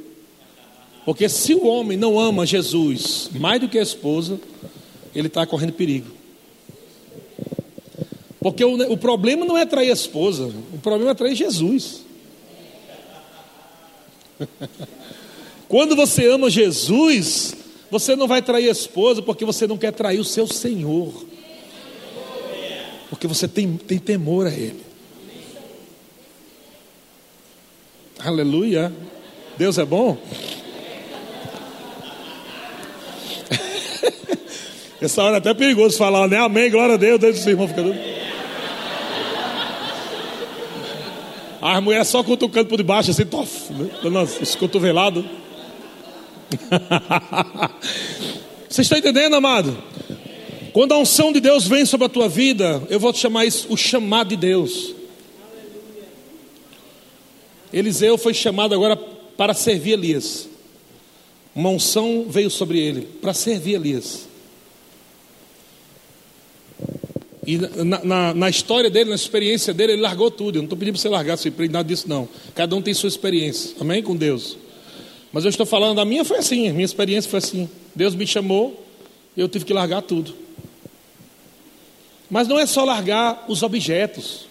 Porque 1.04 1.28
se 1.28 1.54
o 1.54 1.66
homem 1.66 1.98
não 1.98 2.18
ama 2.18 2.46
Jesus 2.46 3.30
mais 3.34 3.60
do 3.60 3.68
que 3.68 3.78
a 3.78 3.82
esposa, 3.82 4.40
ele 5.14 5.28
está 5.28 5.46
correndo 5.46 5.72
perigo. 5.72 6.10
Porque 8.40 8.64
o, 8.64 8.92
o 8.92 8.96
problema 8.96 9.44
não 9.44 9.56
é 9.56 9.64
trair 9.64 9.90
a 9.90 9.94
esposa, 9.94 10.52
o 10.72 10.78
problema 10.78 11.10
é 11.10 11.14
trair 11.14 11.34
Jesus. 11.34 12.02
Quando 15.68 15.96
você 15.96 16.28
ama 16.28 16.50
Jesus, 16.50 17.54
você 17.90 18.14
não 18.14 18.28
vai 18.28 18.42
trair 18.42 18.68
a 18.68 18.72
esposa 18.72 19.22
porque 19.22 19.44
você 19.44 19.66
não 19.66 19.78
quer 19.78 19.92
trair 19.92 20.20
o 20.20 20.24
seu 20.24 20.46
Senhor 20.46 21.33
porque 23.10 23.26
você 23.26 23.48
tem, 23.48 23.76
tem 23.76 23.98
temor 23.98 24.46
a 24.46 24.50
Ele. 24.50 24.82
Aleluia. 28.18 28.92
Deus 29.58 29.76
é 29.78 29.84
bom? 29.84 30.16
Essa 35.00 35.22
hora 35.22 35.36
é 35.36 35.38
até 35.38 35.54
perigoso 35.54 35.98
falar, 35.98 36.28
né? 36.28 36.38
Amém, 36.38 36.70
glória 36.70 36.94
a 36.94 36.98
Deus. 36.98 37.20
Deus 37.20 37.44
do 37.44 37.50
irmão 37.50 37.68
fica 37.68 37.82
doido. 37.82 38.14
As 41.60 41.82
mulheres 41.82 42.08
só 42.08 42.22
cutucando 42.22 42.68
por 42.68 42.76
debaixo, 42.76 43.10
assim, 43.10 43.24
tof, 43.24 43.72
né? 43.72 43.90
dando 44.02 44.22
esse 44.22 44.56
cotovelado. 44.56 45.24
Você 48.68 48.82
está 48.82 48.98
entendendo, 48.98 49.34
amado? 49.34 49.76
Quando 50.74 50.90
a 50.90 50.98
unção 50.98 51.32
de 51.32 51.38
Deus 51.38 51.68
vem 51.68 51.86
sobre 51.86 52.06
a 52.06 52.08
tua 52.08 52.28
vida, 52.28 52.82
eu 52.90 52.98
vou 52.98 53.12
te 53.12 53.20
chamar 53.20 53.44
isso 53.44 53.72
o 53.72 53.76
chamado 53.76 54.30
de 54.30 54.36
Deus. 54.36 54.92
Eliseu 57.72 58.18
foi 58.18 58.34
chamado 58.34 58.74
agora 58.74 58.96
para 58.96 59.54
servir 59.54 59.92
Elias. 59.92 60.48
Uma 61.54 61.68
unção 61.68 62.26
veio 62.28 62.50
sobre 62.50 62.80
ele 62.80 63.02
para 63.22 63.32
servir 63.32 63.74
Elias. 63.74 64.26
E 67.46 67.56
na, 67.56 68.04
na, 68.04 68.34
na, 68.34 68.50
história 68.50 68.90
dele, 68.90 69.10
na 69.10 69.14
experiência 69.14 69.72
dele, 69.72 69.92
ele 69.92 70.02
largou 70.02 70.28
tudo. 70.28 70.56
Eu 70.56 70.62
não 70.62 70.66
estou 70.66 70.76
pedindo 70.76 70.94
para 70.94 71.02
você 71.02 71.08
largar 71.08 71.36
sua 71.36 71.50
emprego, 71.50 71.72
nada 71.72 71.86
disso, 71.86 72.08
não. 72.08 72.28
Cada 72.52 72.74
um 72.74 72.82
tem 72.82 72.92
sua 72.92 73.08
experiência. 73.08 73.76
Amém? 73.78 74.02
Com 74.02 74.16
Deus. 74.16 74.56
Mas 75.32 75.44
eu 75.44 75.50
estou 75.50 75.66
falando, 75.66 76.00
a 76.00 76.04
minha 76.04 76.24
foi 76.24 76.38
assim, 76.38 76.68
a 76.68 76.72
minha 76.72 76.84
experiência 76.84 77.30
foi 77.30 77.38
assim. 77.38 77.70
Deus 77.94 78.16
me 78.16 78.26
chamou, 78.26 78.84
eu 79.36 79.48
tive 79.48 79.64
que 79.64 79.72
largar 79.72 80.02
tudo. 80.02 80.42
Mas 82.30 82.48
não 82.48 82.58
é 82.58 82.66
só 82.66 82.84
largar 82.84 83.44
os 83.48 83.62
objetos. 83.62 84.46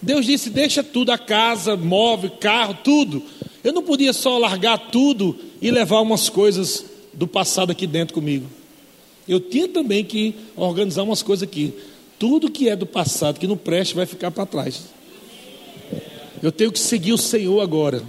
Deus 0.00 0.26
disse: 0.26 0.50
deixa 0.50 0.82
tudo, 0.82 1.12
a 1.12 1.18
casa, 1.18 1.76
móvel, 1.76 2.30
carro, 2.30 2.76
tudo. 2.84 3.22
Eu 3.62 3.72
não 3.72 3.82
podia 3.82 4.12
só 4.12 4.36
largar 4.36 4.76
tudo 4.76 5.38
e 5.62 5.70
levar 5.70 6.00
umas 6.00 6.28
coisas 6.28 6.84
do 7.12 7.26
passado 7.26 7.72
aqui 7.72 7.86
dentro 7.86 8.14
comigo. 8.14 8.46
Eu 9.26 9.40
tinha 9.40 9.66
também 9.66 10.04
que 10.04 10.34
organizar 10.54 11.02
umas 11.02 11.22
coisas 11.22 11.42
aqui. 11.42 11.72
Tudo 12.18 12.50
que 12.50 12.68
é 12.68 12.76
do 12.76 12.84
passado, 12.84 13.40
que 13.40 13.46
não 13.46 13.56
preste, 13.56 13.94
vai 13.94 14.04
ficar 14.04 14.30
para 14.30 14.44
trás. 14.44 14.82
Eu 16.42 16.52
tenho 16.52 16.70
que 16.70 16.78
seguir 16.78 17.12
o 17.14 17.18
Senhor 17.18 17.60
agora. 17.60 18.02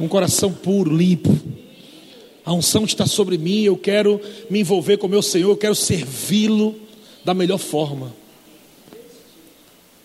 um 0.00 0.08
coração 0.08 0.52
puro, 0.52 0.94
limpo. 0.94 1.38
A 2.44 2.52
unção 2.52 2.84
está 2.84 3.06
sobre 3.06 3.38
mim, 3.38 3.62
eu 3.62 3.76
quero 3.76 4.20
me 4.50 4.60
envolver 4.60 4.96
com 4.96 5.06
meu 5.06 5.22
Senhor, 5.22 5.50
eu 5.50 5.56
quero 5.56 5.74
servi-lo 5.74 6.74
da 7.24 7.32
melhor 7.32 7.58
forma. 7.58 8.14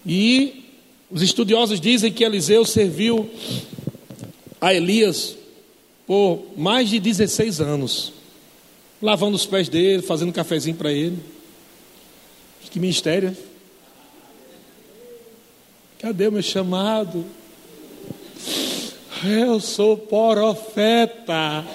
E 0.06 0.64
os 1.10 1.22
estudiosos 1.22 1.82
dizem 1.82 2.12
que 2.12 2.24
Eliseu 2.24 2.64
serviu 2.64 3.30
a 4.62 4.74
Elias 4.74 5.36
por 6.06 6.42
mais 6.56 6.90
de 6.90 7.00
16 7.00 7.60
anos, 7.60 8.14
lavando 9.02 9.36
os 9.36 9.46
pés 9.46 9.68
dele, 9.68 10.02
fazendo 10.02 10.30
um 10.30 10.34
cafezinho 10.34 10.76
para 10.76 10.92
ele. 10.92 11.18
Que 12.70 12.80
ministério. 12.80 13.36
Cadê 15.98 16.28
o 16.28 16.32
meu 16.32 16.44
chamado? 16.44 17.26
Eu 19.26 19.60
sou 19.60 19.98
profeta. 19.98 21.66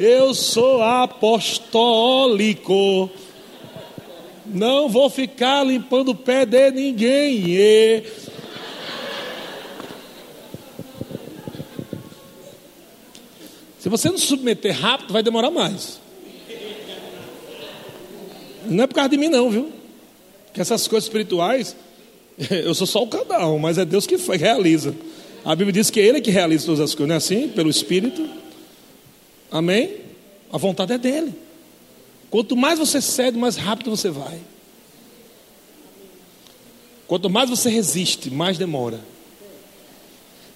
Eu 0.00 0.32
sou 0.32 0.80
apostólico. 0.80 1.40
Não 4.46 4.88
vou 4.88 5.10
ficar 5.10 5.64
limpando 5.64 6.10
o 6.10 6.14
pé 6.14 6.46
de 6.46 6.70
ninguém. 6.70 7.42
E... 7.48 8.04
Se 13.80 13.88
você 13.88 14.08
não 14.08 14.18
submeter 14.18 14.78
rápido, 14.78 15.12
vai 15.12 15.22
demorar 15.22 15.50
mais. 15.50 15.98
Não 18.66 18.84
é 18.84 18.86
por 18.86 18.94
causa 18.94 19.08
de 19.08 19.16
mim, 19.16 19.28
não, 19.28 19.50
viu? 19.50 19.72
Que 20.52 20.60
essas 20.60 20.86
coisas 20.86 21.06
espirituais, 21.06 21.74
eu 22.50 22.74
sou 22.74 22.86
só 22.86 23.02
o 23.02 23.08
canal, 23.08 23.58
mas 23.58 23.78
é 23.78 23.84
Deus 23.84 24.06
que 24.06 24.16
realiza. 24.36 24.94
A 25.44 25.56
Bíblia 25.56 25.72
diz 25.72 25.90
que 25.90 25.98
é 26.00 26.04
Ele 26.04 26.20
que 26.20 26.30
realiza 26.30 26.66
todas 26.66 26.80
as 26.80 26.94
coisas, 26.94 27.08
não 27.08 27.14
é 27.14 27.18
assim? 27.18 27.48
Pelo 27.48 27.68
Espírito. 27.68 28.47
Amém? 29.50 30.00
A 30.52 30.58
vontade 30.58 30.92
é 30.92 30.98
dele. 30.98 31.34
Quanto 32.30 32.56
mais 32.56 32.78
você 32.78 33.00
cede, 33.00 33.38
mais 33.38 33.56
rápido 33.56 33.90
você 33.90 34.10
vai. 34.10 34.38
Quanto 37.06 37.30
mais 37.30 37.48
você 37.48 37.70
resiste, 37.70 38.30
mais 38.30 38.58
demora. 38.58 39.00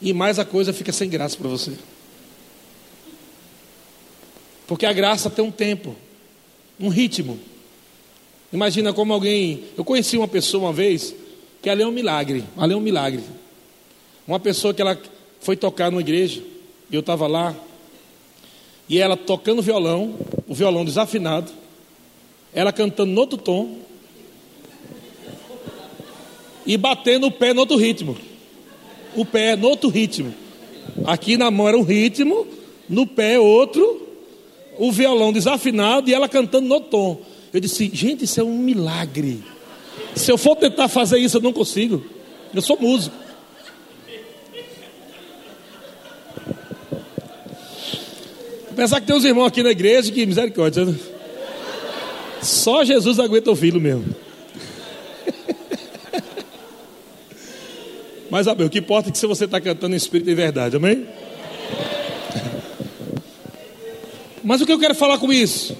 E 0.01 0.13
mais 0.13 0.39
a 0.39 0.45
coisa 0.45 0.73
fica 0.73 0.93
sem 0.93 1.09
graça 1.09 1.37
para 1.37 1.49
você. 1.49 1.73
Porque 4.67 4.85
a 4.85 4.93
graça 4.93 5.31
tem 5.31 5.45
um 5.45 5.51
tempo, 5.51 5.97
um 6.79 6.89
ritmo. 6.89 7.39
Imagina 8.53 8.93
como 8.93 9.13
alguém. 9.13 9.65
Eu 9.77 9.85
conheci 9.85 10.19
uma 10.19 10.29
pessoa 10.29 10.65
uma 10.65 10.73
vez 10.73 11.15
que 11.63 11.71
ali 11.71 11.83
é 11.83 11.87
um 11.87 11.93
milagre. 11.93 12.45
Ali 12.57 12.75
é 12.75 12.77
um 12.77 12.81
milagre. 12.81 13.23
Uma 14.27 14.39
pessoa 14.39 14.75
que 14.75 14.83
ela 14.83 15.01
foi 15.41 15.57
tocar 15.57 15.91
numa 15.91 16.01
igreja, 16.01 16.43
e 16.91 16.95
eu 16.95 17.01
estava 17.01 17.27
lá, 17.27 17.57
e 18.89 18.99
ela 18.99 19.17
tocando 19.17 19.63
violão, 19.63 20.15
o 20.47 20.55
violão 20.55 20.85
desafinado, 20.85 21.51
ela 22.53 22.73
cantando 22.73 23.13
no 23.13 23.21
outro 23.21 23.39
tom, 23.39 23.79
e 26.67 26.77
batendo 26.77 27.27
o 27.27 27.31
pé 27.31 27.53
no 27.53 27.61
outro 27.61 27.77
ritmo. 27.77 28.17
O 29.17 29.25
pé 29.25 29.57
no 29.57 29.69
outro 29.69 29.89
ritmo. 29.89 30.33
Aqui 31.05 31.37
na 31.37 31.51
mão 31.51 31.69
era 31.69 31.77
um 31.77 31.83
ritmo, 31.83 32.47
no 32.89 33.07
pé 33.07 33.39
outro, 33.39 34.09
o 34.79 34.91
violão 34.91 35.33
desafinado 35.33 36.09
e 36.09 36.15
ela 36.15 36.29
cantando 36.29 36.69
no 36.69 36.81
tom. 36.81 37.21
Eu 37.53 37.61
disse, 37.61 37.91
gente, 37.93 38.25
isso 38.25 38.41
é 38.41 38.45
um 38.45 38.57
milagre. 38.57 39.43
Se 40.15 40.31
eu 40.31 40.39
for 40.39 40.57
tentar 40.57 40.89
fazer 40.89 41.19
isso, 41.19 41.37
eu 41.37 41.43
não 41.43 41.53
consigo. 41.53 42.03
Eu 42.55 42.63
sou 42.63 42.79
músico. 42.81 43.15
Pensar 48.75 49.01
que 49.01 49.07
tem 49.07 49.15
uns 49.15 49.25
irmãos 49.25 49.47
aqui 49.47 49.63
na 49.63 49.71
igreja 49.71 50.11
que 50.11 50.25
misericórdia. 50.25 50.85
Né? 50.85 50.95
Só 52.43 52.85
Jesus 52.85 53.19
aguenta 53.19 53.51
ouvi-lo 53.51 53.81
mesmo. 53.81 54.15
Mas 58.31 58.49
amém, 58.49 58.67
o 58.67 58.71
que 58.71 58.79
importa 58.79 59.11
é 59.11 59.13
que 59.13 59.19
se 59.19 59.27
você 59.27 59.45
está 59.45 59.61
cantando 59.61 59.95
em 59.95 59.99
espírito 59.99 60.31
e 60.31 60.35
verdade, 60.35 60.77
amém? 60.77 61.07
Mas 64.43 64.61
o 64.61 64.67
que 64.67 64.73
eu 64.73 64.79
quero 64.79 64.95
falar 64.95 65.19
com 65.19 65.33
isso? 65.33 65.77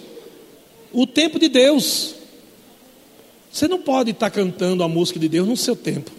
O 0.93 1.07
tempo 1.07 1.39
de 1.39 1.49
Deus. 1.49 2.15
Você 3.51 3.67
não 3.67 3.79
pode 3.79 4.11
estar 4.11 4.31
tá 4.31 4.37
cantando 4.37 4.83
a 4.83 4.89
música 4.89 5.19
de 5.19 5.29
Deus 5.29 5.49
no 5.49 5.57
seu 5.57 5.75
tempo. 5.75 6.11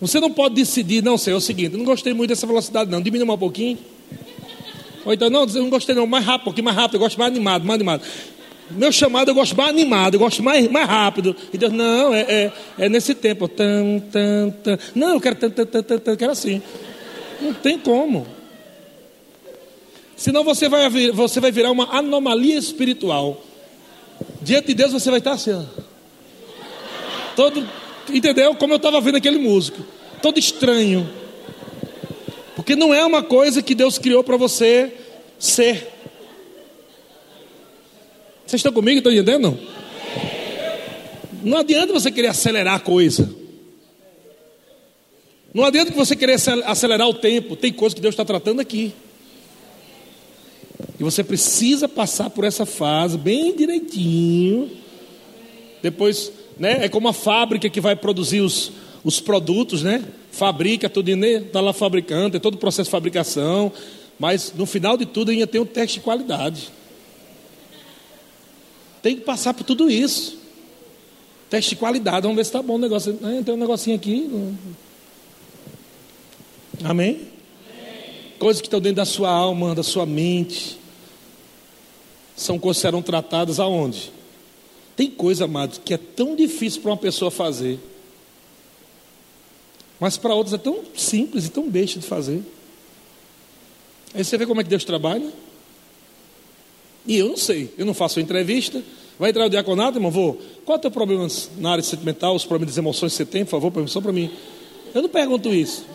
Você 0.00 0.20
não 0.20 0.30
pode 0.30 0.54
decidir, 0.54 1.02
não, 1.02 1.18
Senhor, 1.18 1.36
é 1.36 1.38
o 1.38 1.40
seguinte, 1.40 1.76
não 1.76 1.84
gostei 1.84 2.14
muito 2.14 2.30
dessa 2.30 2.46
velocidade, 2.46 2.90
não, 2.90 3.00
diminua 3.00 3.34
um 3.34 3.38
pouquinho. 3.38 3.78
Ou 5.04 5.12
então, 5.12 5.28
não, 5.28 5.44
não 5.46 5.70
gostei, 5.70 5.94
não, 5.94 6.06
mais 6.06 6.24
rápido, 6.24 6.42
um 6.42 6.44
pouquinho 6.44 6.64
mais 6.66 6.76
rápido, 6.76 6.96
eu 6.96 7.00
gosto 7.00 7.18
mais 7.18 7.32
animado, 7.32 7.64
mais 7.64 7.76
animado. 7.76 8.02
Meu 8.70 8.92
chamado 8.92 9.30
eu 9.30 9.34
gosto 9.34 9.56
mais 9.56 9.70
animado, 9.70 10.14
eu 10.14 10.20
gosto 10.20 10.42
mais, 10.42 10.70
mais 10.70 10.86
rápido. 10.86 11.34
E 11.52 11.56
Deus, 11.56 11.72
não, 11.72 12.14
é, 12.14 12.20
é, 12.20 12.52
é 12.78 12.88
nesse 12.88 13.14
tempo. 13.14 13.48
Tan, 13.48 14.00
tan, 14.12 14.50
tan. 14.50 14.78
Não, 14.94 15.14
eu 15.14 15.20
quero 15.20 15.36
tan, 15.36 15.50
tan, 15.50 15.64
tan, 15.64 15.82
tan, 15.82 16.12
eu 16.12 16.16
quero 16.16 16.32
assim. 16.32 16.60
Não 17.40 17.54
tem 17.54 17.78
como. 17.78 18.26
Senão 20.16 20.44
você 20.44 20.68
vai, 20.68 20.90
você 21.12 21.40
vai 21.40 21.50
virar 21.50 21.70
uma 21.70 21.96
anomalia 21.96 22.58
espiritual. 22.58 23.42
Diante 24.42 24.68
de 24.68 24.74
Deus 24.74 24.92
você 24.92 25.10
vai 25.10 25.20
estar 25.20 25.32
assim. 25.32 25.52
Ó. 25.52 25.62
Todo, 27.34 27.66
entendeu? 28.12 28.54
Como 28.54 28.72
eu 28.72 28.76
estava 28.76 29.00
vendo 29.00 29.16
aquele 29.16 29.38
músico. 29.38 29.84
Todo 30.22 30.38
estranho. 30.38 31.08
Porque 32.56 32.74
não 32.74 32.92
é 32.92 33.04
uma 33.04 33.22
coisa 33.22 33.62
que 33.62 33.74
Deus 33.74 33.98
criou 33.98 34.24
para 34.24 34.36
você 34.36 34.92
ser. 35.38 35.86
Vocês 38.46 38.60
estão 38.60 38.72
comigo? 38.72 38.98
Estão 38.98 39.12
entendendo? 39.12 39.58
Não 41.42 41.58
adianta 41.58 41.92
você 41.92 42.10
querer 42.10 42.28
acelerar 42.28 42.74
a 42.74 42.80
coisa. 42.80 43.32
Não 45.54 45.64
adianta 45.64 45.90
que 45.90 45.96
você 45.96 46.16
querer 46.16 46.36
acelerar 46.66 47.08
o 47.08 47.14
tempo. 47.14 47.56
Tem 47.56 47.72
coisa 47.72 47.94
que 47.94 48.02
Deus 48.02 48.12
está 48.12 48.24
tratando 48.24 48.60
aqui. 48.60 48.92
E 50.98 51.02
você 51.02 51.22
precisa 51.22 51.88
passar 51.88 52.30
por 52.30 52.44
essa 52.44 52.66
fase 52.66 53.16
bem 53.16 53.54
direitinho. 53.54 54.70
Depois, 55.80 56.32
né? 56.58 56.84
É 56.84 56.88
como 56.88 57.08
a 57.08 57.12
fábrica 57.12 57.68
que 57.70 57.80
vai 57.80 57.94
produzir 57.94 58.40
os, 58.40 58.72
os 59.04 59.20
produtos, 59.20 59.82
né? 59.82 60.04
Fabrica 60.30 60.88
tudo, 60.88 61.08
está 61.10 61.60
lá 61.60 61.72
fabricando, 61.72 62.32
tem 62.32 62.40
todo 62.40 62.54
o 62.54 62.58
processo 62.58 62.88
de 62.88 62.90
fabricação. 62.90 63.72
Mas 64.18 64.52
no 64.56 64.66
final 64.66 64.96
de 64.96 65.06
tudo 65.06 65.30
ainda 65.30 65.46
tem 65.46 65.60
um 65.60 65.66
teste 65.66 65.98
de 65.98 66.04
qualidade. 66.04 66.70
Tem 69.00 69.14
que 69.14 69.22
passar 69.22 69.54
por 69.54 69.64
tudo 69.64 69.88
isso. 69.88 70.36
Teste 71.48 71.70
de 71.70 71.76
qualidade, 71.76 72.22
vamos 72.22 72.36
ver 72.36 72.44
se 72.44 72.48
está 72.48 72.60
bom 72.60 72.74
o 72.74 72.78
negócio. 72.78 73.14
Tem 73.44 73.54
um 73.54 73.58
negocinho 73.58 73.96
aqui. 73.96 74.28
Amém? 76.84 77.14
Amém? 77.14 77.20
Coisas 78.38 78.60
que 78.60 78.66
estão 78.66 78.80
dentro 78.80 78.96
da 78.96 79.04
sua 79.04 79.30
alma, 79.30 79.74
da 79.74 79.82
sua 79.82 80.04
mente. 80.04 80.78
São 82.36 82.58
coisas 82.58 82.80
que 82.80 82.86
serão 82.86 83.02
tratadas 83.02 83.58
aonde? 83.58 84.12
Tem 84.98 85.08
coisa, 85.08 85.44
amados, 85.44 85.80
que 85.84 85.94
é 85.94 85.96
tão 85.96 86.34
difícil 86.34 86.82
para 86.82 86.90
uma 86.90 86.96
pessoa 86.96 87.30
fazer. 87.30 87.78
Mas 90.00 90.16
para 90.16 90.34
outras 90.34 90.54
é 90.54 90.58
tão 90.58 90.80
simples 90.96 91.46
e 91.46 91.50
tão 91.50 91.70
besta 91.70 92.00
de 92.00 92.04
fazer. 92.04 92.42
Aí 94.12 94.24
você 94.24 94.36
vê 94.36 94.44
como 94.44 94.60
é 94.60 94.64
que 94.64 94.70
Deus 94.70 94.84
trabalha. 94.84 95.32
E 97.06 97.16
eu 97.16 97.28
não 97.28 97.36
sei, 97.36 97.72
eu 97.78 97.86
não 97.86 97.94
faço 97.94 98.18
entrevista. 98.18 98.82
Vai 99.20 99.30
entrar 99.30 99.46
o 99.46 99.48
diaconato, 99.48 99.98
irmão? 99.98 100.10
Vou. 100.10 100.36
Qual 100.64 100.74
é 100.74 100.78
o 100.80 100.82
teu 100.82 100.90
problema 100.90 101.28
na 101.58 101.70
área 101.70 101.84
sentimental, 101.84 102.34
os 102.34 102.44
problemas 102.44 102.74
das 102.74 102.78
emoções 102.78 103.12
que 103.12 103.18
você 103.18 103.24
tem, 103.24 103.44
por 103.44 103.52
favor, 103.52 103.70
permissão 103.70 104.02
para 104.02 104.10
mim. 104.10 104.28
Eu 104.92 105.02
não 105.02 105.08
pergunto 105.08 105.54
isso. 105.54 105.86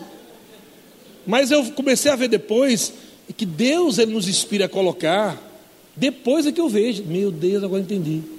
Mas 1.26 1.50
eu 1.50 1.62
comecei 1.72 2.10
a 2.10 2.16
ver 2.16 2.28
depois 2.28 2.94
que 3.36 3.44
Deus 3.44 3.98
ele 3.98 4.14
nos 4.14 4.28
inspira 4.28 4.64
a 4.64 4.68
colocar. 4.68 5.38
Depois 5.94 6.46
é 6.46 6.52
que 6.52 6.60
eu 6.60 6.70
vejo. 6.70 7.04
Meu 7.04 7.30
Deus, 7.30 7.62
agora 7.62 7.82
entendi. 7.82 8.32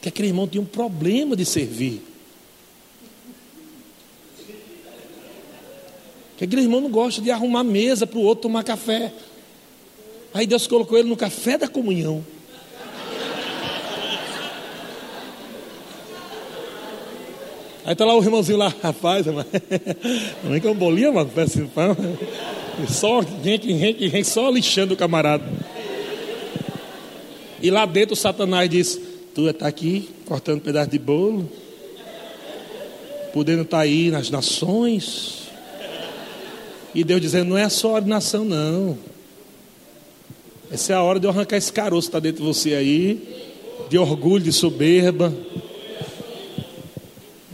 Que 0.00 0.08
aquele 0.08 0.28
irmão 0.28 0.46
tinha 0.46 0.62
um 0.62 0.66
problema 0.66 1.34
de 1.34 1.44
servir. 1.44 2.02
Que 6.36 6.44
aquele 6.44 6.62
irmão 6.62 6.80
não 6.80 6.90
gosta 6.90 7.20
de 7.20 7.30
arrumar 7.30 7.64
mesa 7.64 8.06
para 8.06 8.18
o 8.18 8.22
outro 8.22 8.42
tomar 8.42 8.62
café. 8.62 9.12
Aí 10.32 10.46
Deus 10.46 10.66
colocou 10.66 10.96
ele 10.96 11.08
no 11.08 11.16
café 11.16 11.58
da 11.58 11.66
comunhão. 11.66 12.24
Aí 17.88 17.94
tá 17.94 18.04
lá 18.04 18.14
o 18.14 18.22
irmãozinho 18.22 18.58
lá, 18.58 18.72
rapaz, 18.82 19.24
não 20.44 20.60
que 20.60 20.66
é 20.66 20.70
um 20.70 20.74
bolinho, 20.74 21.14
mano, 21.14 21.30
peça 21.34 21.66
pão. 21.74 21.96
Só 22.86 23.22
gente, 23.42 23.66
gente, 23.76 24.08
gente, 24.10 24.28
só 24.28 24.50
lixando 24.50 24.92
o 24.92 24.96
camarada. 24.96 25.44
E 27.62 27.70
lá 27.70 27.86
dentro 27.86 28.12
o 28.12 28.16
Satanás 28.16 28.68
diz: 28.68 29.00
Tu 29.34 29.48
está 29.48 29.68
aqui 29.68 30.08
cortando 30.26 30.56
um 30.56 30.60
pedaço 30.60 30.90
de 30.90 30.98
bolo. 30.98 31.50
podendo 33.32 33.62
estar 33.62 33.80
aí 33.80 34.10
nas 34.10 34.30
nações. 34.30 35.48
E 36.94 37.04
Deus 37.04 37.20
dizendo: 37.20 37.50
não 37.50 37.58
é 37.58 37.68
só 37.68 37.94
ordenação, 37.94 38.44
não. 38.44 38.98
Essa 40.70 40.92
é 40.92 40.96
a 40.96 41.02
hora 41.02 41.18
de 41.18 41.26
eu 41.26 41.30
arrancar 41.30 41.56
esse 41.56 41.72
caroço 41.72 42.08
que 42.08 42.10
está 42.10 42.20
dentro 42.20 42.42
de 42.42 42.46
você 42.46 42.74
aí, 42.74 43.46
de 43.88 43.96
orgulho, 43.96 44.44
de 44.44 44.52
soberba. 44.52 45.32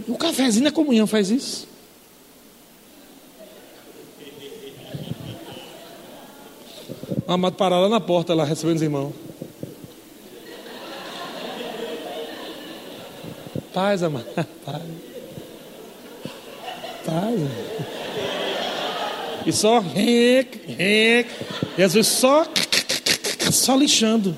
O 0.09 0.17
cafezinho 0.17 0.65
na 0.65 0.73
comunhão 0.73 1.07
faz 1.07 1.31
isso. 1.31 1.69
O 7.27 7.33
amado 7.33 7.57
parar 7.57 7.81
lá 7.81 7.89
na 7.89 8.01
porta, 8.01 8.35
lá 8.35 8.45
recebendo 8.45 8.77
os 8.77 8.83
irmãos. 8.83 9.24
Paz, 13.75 14.05
amado. 14.05 14.25
Paz. 14.65 14.83
Paz. 17.05 17.41
E 19.45 19.53
só 19.53 19.81
rec, 19.81 20.65
rec. 20.69 21.27
Jesus 21.77 22.07
só 22.07 22.47
só 23.51 23.77
lixando. 23.77 24.37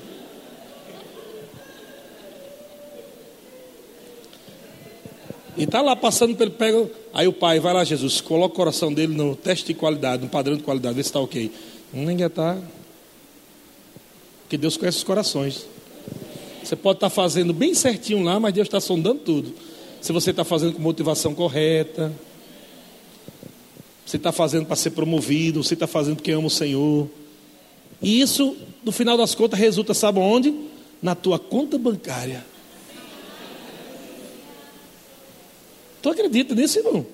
E 5.55 5.63
está 5.63 5.81
lá 5.81 5.95
passando 5.95 6.35
pelo 6.35 6.51
pega. 6.51 6.89
Aí 7.13 7.27
o 7.27 7.33
pai 7.33 7.59
vai 7.59 7.73
lá, 7.73 7.83
Jesus, 7.83 8.19
coloca 8.19 8.53
o 8.53 8.57
coração 8.57 8.91
dele 8.91 9.15
no 9.15 9.35
teste 9.35 9.67
de 9.67 9.73
qualidade, 9.75 10.23
no 10.23 10.29
padrão 10.29 10.55
de 10.55 10.63
qualidade, 10.63 10.95
vê 10.95 11.03
se 11.03 11.09
está 11.09 11.19
ok. 11.19 11.51
Ninguém 11.93 12.25
está. 12.25 12.57
Porque 14.43 14.57
Deus 14.57 14.77
conhece 14.77 14.97
os 14.97 15.03
corações. 15.03 15.76
Você 16.67 16.75
pode 16.75 16.97
estar 16.97 17.09
tá 17.09 17.15
fazendo 17.15 17.53
bem 17.53 17.73
certinho 17.73 18.21
lá, 18.21 18.41
mas 18.41 18.53
Deus 18.53 18.67
está 18.67 18.81
sondando 18.81 19.21
tudo. 19.21 19.53
Se 20.01 20.11
você 20.11 20.31
está 20.31 20.43
fazendo 20.43 20.73
com 20.73 20.81
motivação 20.81 21.33
correta, 21.33 22.11
você 24.05 24.17
está 24.17 24.33
fazendo 24.33 24.65
para 24.65 24.75
ser 24.75 24.89
promovido, 24.89 25.63
você 25.63 25.75
está 25.75 25.87
fazendo 25.87 26.17
porque 26.17 26.29
ama 26.31 26.47
o 26.47 26.49
Senhor. 26.49 27.07
E 28.01 28.19
isso, 28.19 28.57
no 28.83 28.91
final 28.91 29.15
das 29.15 29.33
contas, 29.33 29.57
resulta, 29.57 29.93
sabe 29.93 30.19
onde? 30.19 30.53
Na 31.01 31.15
tua 31.15 31.39
conta 31.39 31.77
bancária. 31.77 32.45
Tu 36.01 36.09
acredita 36.09 36.53
nisso, 36.53 36.79
irmão? 36.79 37.05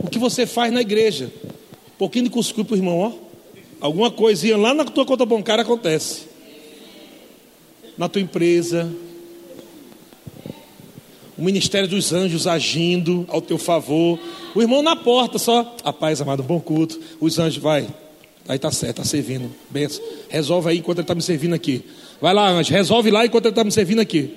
O 0.00 0.10
que 0.10 0.18
você 0.18 0.44
faz 0.44 0.72
na 0.72 0.80
igreja? 0.80 1.30
Um 1.94 1.98
pouquinho 1.98 2.24
de 2.24 2.30
cuscuz 2.30 2.66
para 2.66 2.74
o 2.74 2.78
irmão, 2.78 2.98
ó. 2.98 3.12
Alguma 3.80 4.10
coisinha 4.10 4.56
lá 4.56 4.74
na 4.74 4.84
tua 4.84 5.06
conta 5.06 5.24
bancária 5.24 5.62
acontece. 5.62 6.31
Na 7.96 8.08
tua 8.08 8.22
empresa. 8.22 8.90
O 11.36 11.42
ministério 11.42 11.88
dos 11.88 12.12
anjos 12.12 12.46
agindo 12.46 13.24
ao 13.28 13.40
teu 13.40 13.58
favor. 13.58 14.18
O 14.54 14.60
irmão 14.60 14.82
na 14.82 14.94
porta 14.94 15.38
só. 15.38 15.76
A 15.82 15.92
paz, 15.92 16.20
amado, 16.20 16.42
bom 16.42 16.60
culto. 16.60 17.00
Os 17.20 17.38
anjos, 17.38 17.62
vai. 17.62 17.88
Aí 18.48 18.58
tá 18.58 18.70
certo, 18.70 18.96
tá 18.96 19.04
servindo. 19.04 19.50
Benção. 19.70 20.02
Resolve 20.28 20.70
aí 20.70 20.78
enquanto 20.78 20.98
ele 20.98 21.04
está 21.04 21.14
me 21.14 21.22
servindo 21.22 21.54
aqui. 21.54 21.84
Vai 22.20 22.34
lá, 22.34 22.48
anjo, 22.48 22.72
resolve 22.72 23.10
lá 23.10 23.24
enquanto 23.24 23.46
ele 23.46 23.52
está 23.52 23.64
me 23.64 23.72
servindo 23.72 24.00
aqui. 24.00 24.36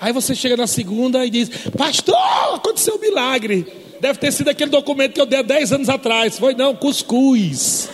Aí 0.00 0.12
você 0.12 0.34
chega 0.34 0.56
na 0.56 0.66
segunda 0.66 1.24
e 1.24 1.30
diz: 1.30 1.50
Pastor, 1.76 2.16
aconteceu 2.54 2.96
um 2.96 3.00
milagre. 3.00 3.66
Deve 4.00 4.18
ter 4.18 4.32
sido 4.32 4.48
aquele 4.48 4.70
documento 4.70 5.14
que 5.14 5.20
eu 5.20 5.26
dei 5.26 5.38
há 5.38 5.42
10 5.42 5.72
anos 5.72 5.88
atrás. 5.88 6.38
Foi 6.38 6.54
não, 6.54 6.74
cuscuz. 6.74 7.88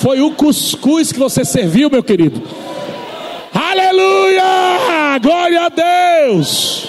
Foi 0.00 0.20
o 0.20 0.32
cuscuz 0.32 1.10
que 1.10 1.18
você 1.18 1.44
serviu, 1.44 1.88
meu 1.88 2.02
querido. 2.02 2.42
Aleluia! 3.94 5.18
Glória 5.22 5.60
a 5.62 5.68
Deus! 5.68 6.88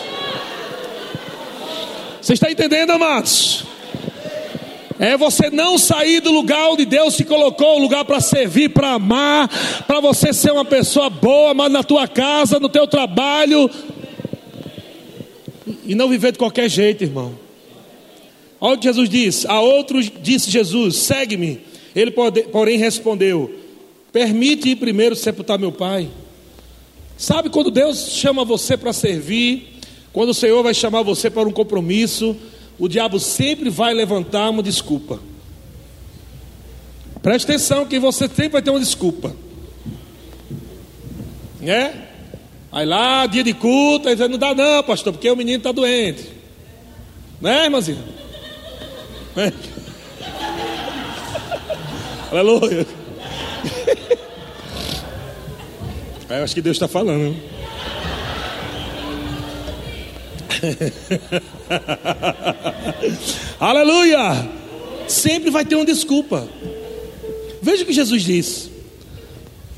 Você 2.19 2.33
está 2.33 2.51
entendendo, 2.51 2.89
amados? 2.91 3.63
É 4.97 5.15
você 5.15 5.51
não 5.51 5.77
sair 5.77 6.19
do 6.19 6.31
lugar 6.31 6.71
onde 6.71 6.83
Deus 6.83 7.15
te 7.15 7.23
colocou, 7.23 7.75
o 7.75 7.81
lugar 7.81 8.05
para 8.05 8.19
servir, 8.19 8.69
para 8.69 8.93
amar, 8.93 9.49
para 9.85 9.99
você 9.99 10.33
ser 10.33 10.51
uma 10.51 10.65
pessoa 10.65 11.07
boa, 11.09 11.53
mas 11.53 11.71
na 11.71 11.83
tua 11.83 12.07
casa, 12.07 12.59
no 12.59 12.69
teu 12.69 12.87
trabalho, 12.87 13.69
e 15.85 15.93
não 15.93 16.09
viver 16.09 16.31
de 16.31 16.39
qualquer 16.39 16.69
jeito, 16.69 17.03
irmão. 17.03 17.37
Olha 18.59 18.75
o 18.75 18.77
que 18.79 18.87
Jesus 18.87 19.07
diz: 19.07 19.45
A 19.45 19.61
outros 19.61 20.11
disse 20.23 20.49
Jesus: 20.49 20.95
Segue-me. 20.97 21.61
Ele, 21.95 22.11
porém, 22.51 22.79
respondeu: 22.79 23.53
Permite 24.11 24.69
ir 24.69 24.77
primeiro 24.77 25.15
sepultar 25.15 25.59
meu 25.59 25.71
pai. 25.71 26.09
Sabe 27.17 27.49
quando 27.49 27.71
Deus 27.71 28.11
chama 28.11 28.43
você 28.43 28.75
para 28.75 28.91
servir, 28.91 29.79
quando 30.11 30.29
o 30.29 30.33
Senhor 30.33 30.61
vai 30.63 30.73
chamar 30.73 31.01
você 31.01 31.29
para 31.29 31.47
um 31.47 31.51
compromisso, 31.51 32.35
o 32.77 32.87
diabo 32.87 33.19
sempre 33.19 33.69
vai 33.69 33.93
levantar 33.93 34.49
uma 34.49 34.61
desculpa. 34.61 35.19
Preste 37.21 37.45
atenção 37.45 37.85
que 37.85 37.99
você 37.99 38.27
sempre 38.27 38.49
vai 38.49 38.61
ter 38.61 38.69
uma 38.69 38.79
desculpa. 38.79 39.35
Né? 41.59 42.07
Aí 42.71 42.85
lá, 42.85 43.25
dia 43.25 43.43
de 43.43 43.53
culto, 43.53 44.09
aí 44.09 44.15
não 44.15 44.37
dá 44.37 44.53
não, 44.53 44.83
pastor, 44.83 45.13
porque 45.13 45.29
o 45.29 45.35
menino 45.35 45.57
está 45.57 45.71
doente. 45.71 46.29
Né, 47.39 47.63
irmãzinha? 47.63 48.03
É. 49.37 49.51
Aleluia. 52.31 52.85
Eu 56.27 56.43
acho 56.43 56.55
que 56.55 56.61
Deus 56.61 56.75
está 56.75 56.87
falando. 56.87 57.35
Aleluia! 63.59 64.49
Sempre 65.07 65.51
vai 65.51 65.63
ter 65.63 65.75
uma 65.75 65.85
desculpa. 65.85 66.49
Veja 67.61 67.83
o 67.83 67.85
que 67.85 67.93
Jesus 67.93 68.23
disse. 68.23 68.71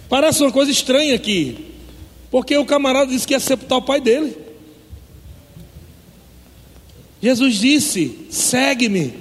Parece 0.08 0.42
uma 0.42 0.52
coisa 0.52 0.72
estranha 0.72 1.16
aqui. 1.16 1.66
Porque 2.32 2.56
o 2.56 2.66
camarada 2.66 3.12
disse 3.12 3.28
que 3.28 3.34
ia 3.34 3.42
sepultar 3.42 3.80
o 3.80 3.82
pai 3.82 4.00
dele. 4.00 4.38
Jesus 7.22 7.56
disse: 7.56 8.26
segue-me. 8.30 9.16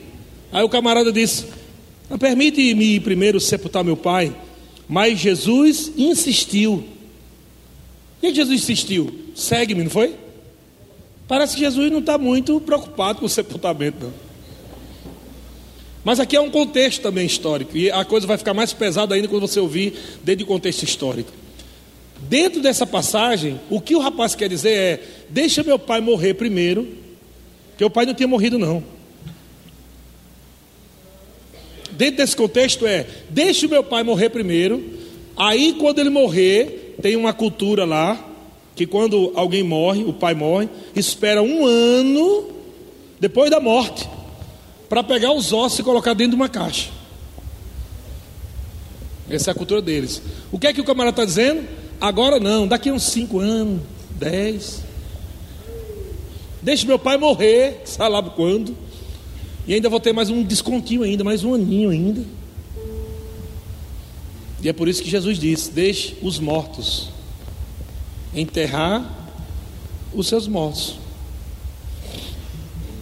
Aí 0.53 0.63
o 0.63 0.69
camarada 0.69 1.13
disse: 1.13 1.47
permite-me 2.21 3.01
primeiro 3.01 3.41
sepultar 3.41 3.83
meu 3.83 3.97
pai. 3.97 4.33
Mas 4.89 5.19
Jesus 5.19 5.91
insistiu. 5.97 6.85
E 8.23 8.35
Jesus 8.35 8.63
insistiu? 8.63 9.13
Segue-me, 9.35 9.85
não 9.85 9.91
foi? 9.91 10.15
Parece 11.29 11.55
que 11.55 11.61
Jesus 11.61 11.91
não 11.91 11.99
está 11.99 12.17
muito 12.17 12.61
preocupado 12.61 13.19
com 13.19 13.27
o 13.27 13.29
sepultamento, 13.29 13.99
não. 14.05 14.27
Mas 16.05 16.21
aqui 16.21 16.37
é 16.37 16.41
um 16.41 16.51
contexto 16.51 17.03
também 17.03 17.27
histórico, 17.27 17.77
e 17.77 17.91
a 17.91 18.05
coisa 18.05 18.29
vai 18.29 18.39
ficar 18.39 18.55
mais 18.55 18.73
pesada 18.73 19.15
ainda 19.15 19.27
quando 19.27 19.41
você 19.41 19.59
ouvir 19.59 19.93
dentro 20.23 20.45
do 20.45 20.49
contexto 20.49 20.85
histórico. 20.85 21.33
Dentro 22.21 22.63
dessa 22.63 22.87
passagem, 22.87 23.61
o 23.69 23.81
que 23.81 23.97
o 23.97 23.99
rapaz 23.99 24.35
quer 24.37 24.49
dizer 24.49 24.71
é: 24.71 25.03
deixa 25.29 25.65
meu 25.65 25.81
pai 25.81 26.01
morrer 26.01 26.35
primeiro, 26.35 26.87
que 27.77 27.85
o 27.85 27.91
pai 27.91 28.07
não 28.07 28.15
tinha 28.15 28.29
morrido, 28.29 28.57
não. 28.57 28.85
Dentro 31.91 32.19
desse 32.19 32.37
contexto 32.37 32.87
é: 32.87 33.05
deixa 33.29 33.67
o 33.67 33.71
meu 33.71 33.83
pai 33.83 34.05
morrer 34.05 34.31
primeiro, 34.31 34.85
aí 35.37 35.73
quando 35.73 35.99
ele 35.99 36.11
morrer, 36.11 36.86
tem 37.07 37.15
uma 37.15 37.33
cultura 37.33 37.85
lá, 37.85 38.19
que 38.75 38.85
quando 38.85 39.31
alguém 39.37 39.63
morre, 39.63 40.03
o 40.03 40.13
pai 40.13 40.35
morre, 40.35 40.69
espera 40.93 41.41
um 41.41 41.65
ano 41.65 42.49
depois 43.21 43.49
da 43.49 43.61
morte 43.61 44.09
para 44.89 45.05
pegar 45.05 45.33
os 45.33 45.53
ossos 45.53 45.79
e 45.79 45.83
colocar 45.85 46.15
dentro 46.15 46.33
de 46.33 46.35
uma 46.35 46.49
caixa. 46.49 46.91
Essa 49.31 49.51
é 49.51 49.53
a 49.53 49.55
cultura 49.55 49.81
deles. 49.81 50.21
O 50.51 50.59
que 50.59 50.67
é 50.67 50.73
que 50.73 50.81
o 50.81 50.85
camarada 50.85 51.23
está 51.23 51.25
dizendo? 51.25 51.69
Agora 52.01 52.41
não, 52.41 52.67
daqui 52.67 52.89
a 52.89 52.93
uns 52.93 53.05
cinco 53.05 53.39
anos, 53.39 53.83
dez. 54.11 54.83
Deixe 56.61 56.89
meu 56.89 56.99
pai 56.99 57.17
morrer, 57.17 57.83
sabe 57.87 58.31
quando. 58.31 58.77
E 59.65 59.75
ainda 59.75 59.89
vou 59.89 60.01
ter 60.01 60.13
mais 60.13 60.29
um 60.29 60.43
descontinho 60.43 61.05
ainda, 61.05 61.23
mais 61.23 61.45
um 61.45 61.55
aninho 61.55 61.91
ainda. 61.91 62.25
E 64.63 64.69
é 64.69 64.73
por 64.73 64.89
isso 64.89 65.03
que 65.03 65.11
Jesus 65.11 65.39
disse: 65.39 65.71
deixe 65.71 66.17
os 66.23 66.39
mortos 66.39 67.09
enterrar 68.35 69.31
os 70.13 70.27
seus 70.27 70.47
mortos. 70.47 70.97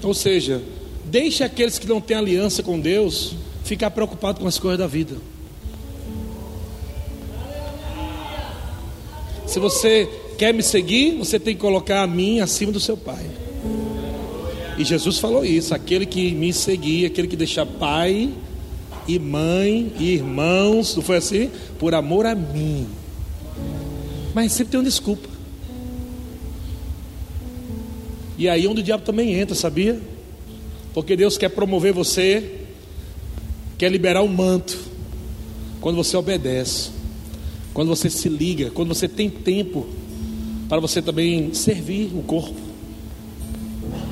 Ou 0.03 0.15
seja, 0.15 0.63
deixe 1.05 1.43
aqueles 1.43 1.79
que 1.79 1.87
não 1.87 2.01
têm 2.01 2.17
aliança 2.17 2.63
com 2.63 2.79
Deus 2.79 3.35
ficar 3.65 3.91
preocupados 3.91 4.43
com 4.43 4.49
as 4.49 4.59
coisas 4.59 4.79
da 4.79 4.87
vida. 4.87 5.17
Se 9.47 9.59
você 9.59 10.09
quer 10.37 10.53
me 10.53 10.63
seguir, 10.63 11.17
você 11.17 11.39
tem 11.39 11.55
que 11.55 11.61
colocar 11.61 12.03
a 12.03 12.07
mim 12.07 12.41
acima 12.41 12.73
do 12.73 12.81
seu 12.81 12.97
pai. 12.97 13.25
E 14.77 14.85
Jesus 14.85 15.19
falou 15.19 15.45
isso: 15.45 15.75
aquele 15.75 16.05
que 16.05 16.33
me 16.33 16.53
seguir, 16.53 17.07
aquele 17.07 17.29
que 17.29 17.37
deixar 17.37 17.65
pai 17.65 18.31
e 19.07 19.19
mãe 19.19 19.93
e 19.99 20.15
irmãos, 20.15 20.97
não 20.97 21.03
foi 21.03 21.17
assim? 21.17 21.51
Por 21.79 21.95
amor 21.95 22.27
a 22.27 22.35
mim 22.35 22.87
mas 24.35 24.53
sempre 24.53 24.73
tem 24.73 24.81
uma 24.81 24.85
desculpa. 24.85 25.29
E 28.37 28.49
aí 28.49 28.67
onde 28.67 28.81
o 28.81 28.85
diabo 28.85 29.05
também 29.05 29.33
entra, 29.35 29.55
sabia? 29.55 30.01
Porque 30.93 31.17
Deus 31.17 31.39
quer 31.39 31.49
promover 31.49 31.93
você, 31.93 32.67
quer 33.79 33.91
liberar 33.91 34.23
o 34.23 34.29
manto. 34.29 34.77
Quando 35.81 35.95
você 35.97 36.17
obedece, 36.17 36.91
quando 37.73 37.89
você 37.89 38.11
se 38.11 38.29
liga, 38.29 38.71
quando 38.71 38.89
você 38.89 39.07
tem 39.07 39.31
tempo 39.31 39.87
para 40.69 40.81
você 40.81 41.01
também 41.01 41.55
servir 41.55 42.11
o 42.13 42.23
corpo. 42.23 42.61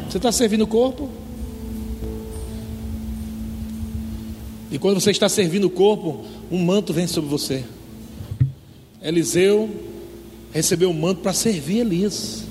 Você 0.09 0.19
está 0.19 0.31
servindo 0.31 0.63
o 0.63 0.67
corpo? 0.67 1.09
E 4.73 4.79
quando 4.79 4.99
você 4.99 5.11
está 5.11 5.29
servindo 5.29 5.67
o 5.67 5.71
corpo, 5.71 6.25
um 6.51 6.59
manto 6.65 6.95
vem 6.95 7.07
sobre 7.07 7.29
você. 7.29 7.63
Eliseu 9.03 9.69
recebeu 10.51 10.89
um 10.89 10.95
manto 10.95 11.21
para 11.21 11.35
servir 11.35 11.81
Elias. 11.81 12.45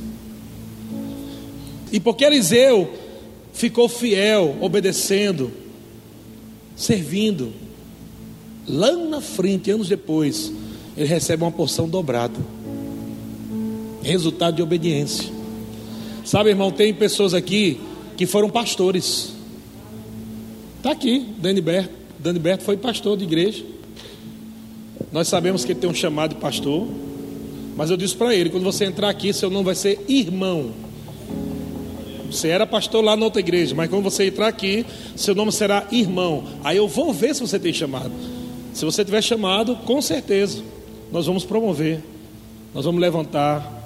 E 1.91 1.99
porque 1.99 2.24
Eliseu 2.24 2.93
ficou 3.51 3.89
fiel, 3.89 4.55
obedecendo, 4.61 5.51
servindo, 6.76 7.51
lá 8.67 8.91
na 8.91 9.19
frente, 9.19 9.72
anos 9.72 9.89
depois, 9.89 10.53
ele 10.95 11.07
recebe 11.07 11.41
uma 11.41 11.51
porção 11.51 11.89
dobrada. 11.89 12.38
Resultado 14.03 14.57
de 14.57 14.61
obediência. 14.61 15.28
Sabe, 16.24 16.51
irmão, 16.51 16.72
tem 16.72 16.93
pessoas 16.93 17.34
aqui 17.34 17.80
que 18.15 18.28
foram 18.28 18.47
pastores. 18.47 19.34
Está 20.78 20.91
aqui, 20.91 21.26
Dani 21.39 21.61
Berto. 22.22 22.24
Dani 22.24 22.39
Berto 22.39 22.63
foi 22.63 22.78
pastor 22.78 23.17
de 23.17 23.24
igreja. 23.24 23.63
Nós 25.11 25.28
sabemos 25.28 25.65
que 25.65 25.72
ele 25.72 25.80
tem 25.80 25.89
um 25.89 25.93
chamado 25.93 26.36
de 26.36 26.41
pastor. 26.41 26.88
Mas 27.76 27.89
eu 27.89 27.97
disse 27.97 28.15
para 28.15 28.34
ele: 28.34 28.49
quando 28.49 28.63
você 28.63 28.86
entrar 28.86 29.09
aqui, 29.09 29.34
seu 29.34 29.49
nome 29.49 29.65
vai 29.65 29.76
ser 29.76 29.99
irmão. 30.07 30.72
Você 32.30 32.47
era 32.47 32.65
pastor 32.65 33.03
lá 33.03 33.15
na 33.17 33.26
outra 33.26 33.41
igreja, 33.41 33.76
mas 33.76 33.89
quando 33.89 34.03
você 34.03 34.28
entrar 34.28 34.47
aqui, 34.47 34.86
seu 35.17 35.36
nome 35.36 35.51
será 35.51 35.86
irmão. 35.91 36.45
Aí 36.63 36.78
eu 36.78 36.88
vou 36.88 37.11
ver 37.11 37.36
se 37.36 37.41
você 37.41 37.59
tem 37.59 37.74
chamado. 37.74 38.11
Se 38.74 38.86
você 38.86 39.03
tiver 39.03 39.22
chamado, 39.22 39.76
com 39.76 40.01
certeza, 40.01 40.63
nós 41.11 41.26
vamos 41.26 41.43
promover, 41.43 41.99
nós 42.74 42.86
vamos 42.86 43.01
levantar. 43.01 43.80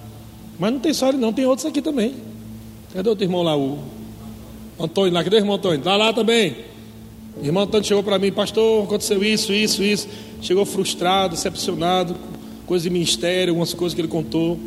Mas 0.60 0.72
não 0.72 0.80
tem 0.80 0.94
só 0.94 1.10
ele, 1.10 1.18
não, 1.18 1.34
tem 1.34 1.44
outros 1.46 1.66
aqui 1.66 1.82
também. 1.82 2.14
Cadê 2.94 3.10
outro 3.10 3.26
irmão 3.26 3.42
lá? 3.42 3.58
O 3.58 3.80
Antônio 4.80 5.12
lá, 5.12 5.24
cadê 5.24 5.38
o 5.38 5.40
irmão 5.40 5.56
Antônio? 5.56 5.80
Está 5.80 5.98
lá 5.98 6.14
também. 6.14 6.56
Irmão 7.42 7.64
Antônio 7.64 7.86
chegou 7.86 8.04
para 8.04 8.18
mim, 8.18 8.32
pastor, 8.32 8.84
aconteceu 8.84 9.24
isso, 9.24 9.52
isso, 9.52 9.84
isso. 9.84 10.08
Chegou 10.42 10.66
frustrado, 10.66 11.36
decepcionado, 11.36 12.16
coisa 12.66 12.84
de 12.84 12.90
ministério, 12.90 13.52
algumas 13.52 13.74
coisas 13.74 13.94
que 13.94 14.02
ele 14.02 14.08
contou. 14.08 14.58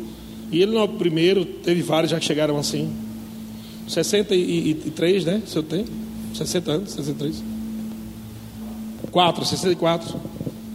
E 0.51 0.61
ele 0.61 0.71
não 0.73 0.81
é 0.81 0.83
o 0.83 0.87
primeiro, 0.87 1.45
teve 1.45 1.81
vários 1.81 2.11
já 2.11 2.19
que 2.19 2.25
chegaram 2.25 2.57
assim. 2.57 2.91
63, 3.87 5.25
né? 5.25 5.41
Se 5.45 5.55
eu 5.57 5.63
tenho? 5.63 5.85
60 6.33 6.71
anos, 6.71 6.91
63. 6.91 7.43
4, 9.11 9.45
64. 9.45 10.19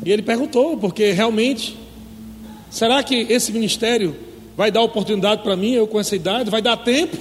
E 0.05 0.11
ele 0.11 0.23
perguntou, 0.23 0.77
porque 0.77 1.13
realmente, 1.13 1.79
será 2.71 3.03
que 3.03 3.15
esse 3.15 3.53
ministério 3.53 4.17
vai 4.57 4.71
dar 4.71 4.83
oportunidade 4.83 5.43
para 5.43 5.57
mim, 5.57 5.73
eu 5.73 5.87
com 5.87 5.99
essa 5.99 6.15
idade? 6.15 6.51
Vai 6.51 6.61
dar 6.61 6.77
tempo? 6.77 7.17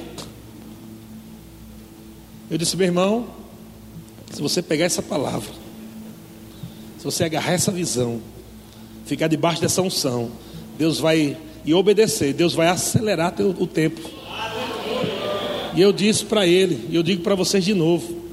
Eu 2.49 2.57
disse, 2.57 2.75
meu 2.75 2.87
irmão, 2.87 3.27
se 4.33 4.41
você 4.41 4.63
pegar 4.63 4.85
essa 4.85 5.01
palavra, 5.01 5.49
se 6.97 7.05
você 7.05 7.23
agarrar 7.23 7.53
essa 7.53 7.71
visão, 7.71 8.19
ficar 9.05 9.27
debaixo 9.27 9.61
dessa 9.61 9.81
unção, 9.81 10.31
Deus 10.77 10.99
vai 10.99 11.37
e 11.63 11.73
obedecer, 11.73 12.33
Deus 12.33 12.53
vai 12.53 12.67
acelerar 12.67 13.31
teu, 13.31 13.55
o 13.57 13.67
tempo. 13.67 14.01
E 15.75 15.81
eu 15.81 15.93
disse 15.93 16.25
para 16.25 16.47
ele, 16.47 16.87
e 16.89 16.95
eu 16.95 17.03
digo 17.03 17.21
para 17.21 17.35
vocês 17.35 17.63
de 17.63 17.75
novo, 17.75 18.23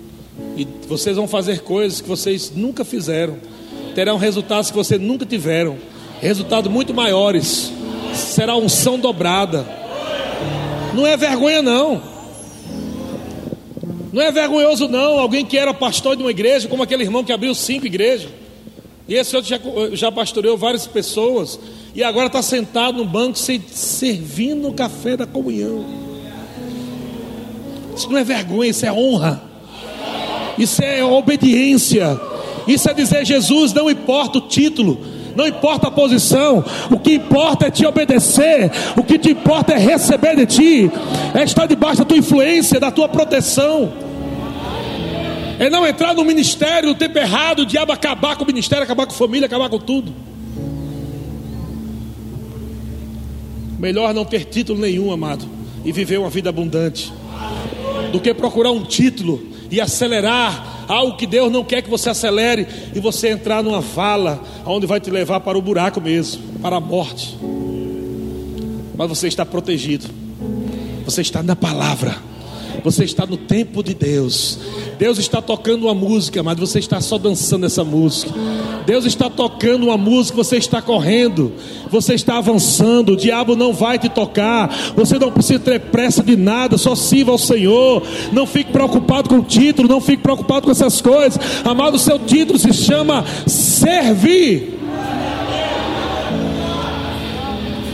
e 0.56 0.66
vocês 0.88 1.16
vão 1.16 1.28
fazer 1.28 1.60
coisas 1.60 2.00
que 2.00 2.08
vocês 2.08 2.50
nunca 2.54 2.82
fizeram, 2.82 3.36
terão 3.94 4.16
resultados 4.16 4.70
que 4.70 4.76
vocês 4.76 5.00
nunca 5.00 5.26
tiveram, 5.26 5.76
resultados 6.20 6.72
muito 6.72 6.94
maiores, 6.94 7.70
será 8.14 8.56
unção 8.56 8.98
dobrada. 8.98 9.66
Não 10.94 11.06
é 11.06 11.14
vergonha 11.16 11.60
não. 11.60 12.19
Não 14.12 14.22
é 14.22 14.32
vergonhoso 14.32 14.88
não, 14.88 15.18
alguém 15.18 15.44
que 15.44 15.56
era 15.56 15.72
pastor 15.72 16.16
de 16.16 16.22
uma 16.22 16.30
igreja, 16.30 16.68
como 16.68 16.82
aquele 16.82 17.04
irmão 17.04 17.22
que 17.22 17.32
abriu 17.32 17.54
cinco 17.54 17.86
igrejas. 17.86 18.28
E 19.06 19.14
esse 19.14 19.34
outro 19.34 19.50
já, 19.50 19.58
já 19.92 20.12
pastoreou 20.12 20.56
várias 20.56 20.86
pessoas. 20.86 21.58
E 21.94 22.02
agora 22.02 22.26
está 22.26 22.42
sentado 22.42 22.98
no 22.98 23.04
banco 23.04 23.36
servindo 23.38 24.68
o 24.68 24.72
café 24.72 25.16
da 25.16 25.26
comunhão. 25.26 25.84
Isso 27.96 28.08
não 28.08 28.18
é 28.18 28.24
vergonha, 28.24 28.70
isso 28.70 28.86
é 28.86 28.92
honra. 28.92 29.42
Isso 30.56 30.82
é 30.82 31.04
obediência. 31.04 32.20
Isso 32.68 32.88
é 32.88 32.94
dizer, 32.94 33.24
Jesus, 33.24 33.72
não 33.72 33.90
importa 33.90 34.38
o 34.38 34.42
título, 34.42 35.00
não 35.34 35.46
importa 35.46 35.88
a 35.88 35.90
posição, 35.90 36.64
o 36.90 36.98
que 36.98 37.14
importa 37.14 37.66
é 37.66 37.70
te 37.70 37.86
obedecer, 37.86 38.70
o 38.96 39.02
que 39.02 39.18
te 39.18 39.30
importa 39.30 39.72
é 39.72 39.78
receber 39.78 40.36
de 40.36 40.46
ti, 40.46 40.90
é 41.34 41.42
estar 41.44 41.66
debaixo 41.66 41.98
da 41.98 42.04
tua 42.04 42.18
influência, 42.18 42.80
da 42.80 42.90
tua 42.90 43.08
proteção 43.08 43.92
é 45.60 45.68
não 45.68 45.86
entrar 45.86 46.14
no 46.14 46.24
ministério 46.24 46.88
no 46.88 46.94
tempo 46.94 47.18
errado, 47.18 47.60
o 47.60 47.66
diabo 47.66 47.92
acabar 47.92 48.34
com 48.34 48.44
o 48.44 48.46
ministério, 48.46 48.82
acabar 48.82 49.04
com 49.04 49.12
a 49.12 49.14
família, 49.14 49.44
acabar 49.44 49.68
com 49.68 49.78
tudo. 49.78 50.10
Melhor 53.78 54.14
não 54.14 54.24
ter 54.24 54.46
título 54.46 54.80
nenhum, 54.80 55.12
amado, 55.12 55.44
e 55.84 55.92
viver 55.92 56.18
uma 56.18 56.30
vida 56.30 56.48
abundante, 56.48 57.12
do 58.10 58.18
que 58.18 58.32
procurar 58.32 58.70
um 58.70 58.82
título 58.82 59.42
e 59.70 59.80
acelerar 59.80 60.84
algo 60.88 61.16
que 61.16 61.26
Deus 61.26 61.50
não 61.50 61.62
quer 61.62 61.82
que 61.82 61.90
você 61.90 62.10
acelere 62.10 62.66
e 62.94 63.00
você 63.00 63.28
entrar 63.28 63.62
numa 63.62 63.80
vala 63.80 64.42
onde 64.66 64.86
vai 64.86 65.00
te 65.00 65.10
levar 65.10 65.40
para 65.40 65.56
o 65.56 65.62
buraco 65.62 66.00
mesmo, 66.00 66.42
para 66.60 66.76
a 66.76 66.80
morte. 66.80 67.38
Mas 68.96 69.08
você 69.08 69.28
está 69.28 69.46
protegido. 69.46 70.06
Você 71.04 71.20
está 71.22 71.42
na 71.42 71.56
palavra. 71.56 72.29
Você 72.82 73.04
está 73.04 73.26
no 73.26 73.36
tempo 73.36 73.82
de 73.82 73.94
Deus. 73.94 74.58
Deus 74.98 75.18
está 75.18 75.40
tocando 75.40 75.84
uma 75.84 75.94
música, 75.94 76.42
mas 76.42 76.58
você 76.58 76.78
está 76.78 77.00
só 77.00 77.18
dançando 77.18 77.66
essa 77.66 77.84
música. 77.84 78.32
Deus 78.86 79.04
está 79.04 79.28
tocando 79.28 79.84
uma 79.84 79.96
música, 79.96 80.36
você 80.36 80.56
está 80.56 80.80
correndo, 80.82 81.52
você 81.90 82.14
está 82.14 82.38
avançando. 82.38 83.12
O 83.12 83.16
diabo 83.16 83.54
não 83.54 83.72
vai 83.72 83.98
te 83.98 84.08
tocar. 84.08 84.68
Você 84.96 85.18
não 85.18 85.30
precisa 85.30 85.58
ter 85.58 85.80
pressa 85.80 86.22
de 86.22 86.36
nada, 86.36 86.78
só 86.78 86.94
sirva 86.94 87.32
ao 87.32 87.38
Senhor. 87.38 88.02
Não 88.32 88.46
fique 88.46 88.72
preocupado 88.72 89.28
com 89.28 89.38
o 89.38 89.44
título, 89.44 89.88
não 89.88 90.00
fique 90.00 90.22
preocupado 90.22 90.66
com 90.66 90.72
essas 90.72 91.00
coisas. 91.00 91.38
Amado, 91.64 91.98
seu 91.98 92.18
título 92.18 92.58
se 92.58 92.72
chama 92.72 93.24
servir. 93.46 94.79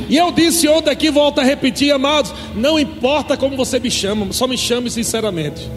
E 0.08 0.16
eu 0.16 0.30
disse 0.30 0.68
ontem 0.68 0.90
aqui, 0.90 1.10
volto 1.10 1.40
a 1.40 1.44
repetir, 1.44 1.92
amados, 1.92 2.32
não 2.54 2.78
importa 2.78 3.36
como 3.36 3.56
você 3.56 3.80
me 3.80 3.90
chama, 3.90 4.32
só 4.32 4.46
me 4.46 4.56
chame 4.56 4.90
sinceramente. 4.90 5.68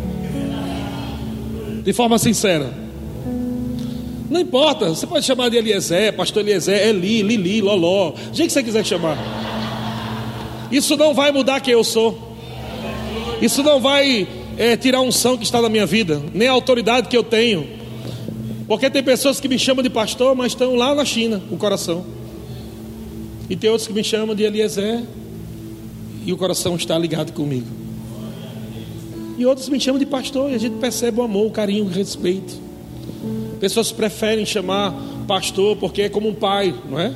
De 1.83 1.93
forma 1.93 2.17
sincera. 2.19 2.71
Não 4.29 4.39
importa, 4.39 4.89
você 4.89 5.07
pode 5.07 5.25
chamar 5.25 5.49
de 5.49 5.57
Eliezer, 5.57 6.13
pastor 6.13 6.43
Eliezer, 6.43 6.87
Eli, 6.87 7.23
Lili, 7.23 7.61
Loló, 7.61 8.11
do 8.11 8.35
jeito 8.35 8.49
que 8.49 8.53
você 8.53 8.61
quiser 8.61 8.85
chamar. 8.85 9.17
Isso 10.71 10.95
não 10.95 11.15
vai 11.15 11.31
mudar 11.31 11.59
quem 11.61 11.73
eu 11.73 11.83
sou. 11.83 12.37
Isso 13.41 13.63
não 13.63 13.79
vai 13.79 14.27
é, 14.55 14.77
tirar 14.77 14.99
a 14.99 15.01
unção 15.01 15.35
que 15.35 15.43
está 15.43 15.59
na 15.59 15.69
minha 15.69 15.85
vida, 15.85 16.21
nem 16.31 16.47
a 16.47 16.51
autoridade 16.51 17.07
que 17.07 17.17
eu 17.17 17.23
tenho. 17.23 17.67
Porque 18.67 18.87
tem 18.87 19.01
pessoas 19.01 19.39
que 19.39 19.47
me 19.47 19.57
chamam 19.57 19.81
de 19.81 19.89
pastor, 19.89 20.35
mas 20.35 20.51
estão 20.51 20.75
lá 20.75 20.93
na 20.93 21.03
China, 21.03 21.41
o 21.49 21.57
coração. 21.57 22.18
E 23.49 23.55
tem 23.55 23.69
outros 23.69 23.87
que 23.87 23.93
me 23.93 24.03
chamam 24.03 24.35
de 24.35 24.43
Eliezer 24.43 25.03
e 26.25 26.31
o 26.31 26.37
coração 26.37 26.75
está 26.75 26.97
ligado 26.97 27.33
comigo. 27.33 27.65
E 29.37 29.45
outros 29.45 29.69
me 29.69 29.79
chamam 29.79 29.97
de 29.97 30.05
pastor 30.05 30.51
e 30.51 30.55
a 30.55 30.57
gente 30.57 30.75
percebe 30.75 31.19
o 31.19 31.23
amor, 31.23 31.47
o 31.47 31.51
carinho, 31.51 31.85
o 31.85 31.87
respeito. 31.87 32.53
Pessoas 33.59 33.91
preferem 33.91 34.45
chamar 34.45 34.93
pastor 35.27 35.77
porque 35.77 36.03
é 36.03 36.09
como 36.09 36.29
um 36.29 36.33
pai, 36.33 36.75
não 36.89 36.99
é? 36.99 37.13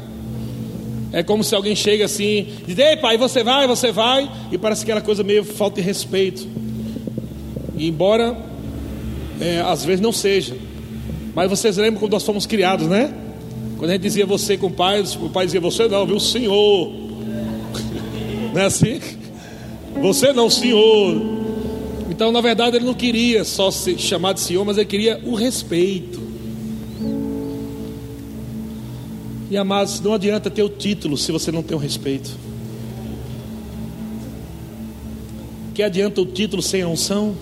É 1.11 1.21
como 1.21 1.43
se 1.43 1.53
alguém 1.53 1.75
chega 1.75 2.05
assim, 2.05 2.47
diz: 2.65 2.77
Ei, 2.77 2.97
pai, 2.97 3.17
você 3.17 3.43
vai, 3.43 3.67
você 3.67 3.91
vai, 3.91 4.29
e 4.51 4.57
parece 4.57 4.83
aquela 4.83 5.01
coisa 5.01 5.23
meio 5.23 5.43
falta 5.43 5.79
de 5.79 5.85
respeito. 5.85 6.47
E 7.77 7.87
embora 7.87 8.35
é, 9.39 9.59
às 9.59 9.85
vezes 9.85 10.01
não 10.01 10.11
seja, 10.11 10.55
mas 11.35 11.49
vocês 11.49 11.77
lembram 11.77 11.99
quando 11.99 12.13
nós 12.13 12.23
fomos 12.23 12.47
criados, 12.47 12.87
né? 12.87 13.13
Quando 13.83 13.89
a 13.89 13.93
gente 13.95 14.03
dizia 14.03 14.25
você 14.25 14.57
com 14.57 14.67
o 14.67 14.71
pai, 14.71 15.03
o 15.21 15.29
pai 15.29 15.45
dizia 15.45 15.59
você 15.59 15.89
não, 15.89 16.07
viu? 16.07 16.17
Senhor. 16.17 16.89
Não 18.55 18.61
é 18.61 18.63
assim? 18.63 19.01
Você 20.01 20.31
não, 20.31 20.49
senhor. 20.49 21.21
Então, 22.09 22.31
na 22.31 22.39
verdade, 22.39 22.77
ele 22.77 22.85
não 22.85 22.93
queria 22.93 23.43
só 23.43 23.69
ser 23.69 23.99
chamado 23.99 24.35
de 24.35 24.41
senhor, 24.41 24.63
mas 24.63 24.77
ele 24.77 24.85
queria 24.85 25.19
o 25.25 25.35
respeito. 25.35 26.21
E 29.51 29.57
amados, 29.57 29.99
não 29.99 30.13
adianta 30.13 30.49
ter 30.49 30.63
o 30.63 30.69
título 30.69 31.17
se 31.17 31.33
você 31.33 31.51
não 31.51 31.61
tem 31.61 31.75
o 31.75 31.79
respeito. 31.79 32.31
Que 35.73 35.83
adianta 35.83 36.21
o 36.21 36.25
título 36.25 36.61
sem 36.61 36.83
a 36.83 36.87
unção? 36.87 37.35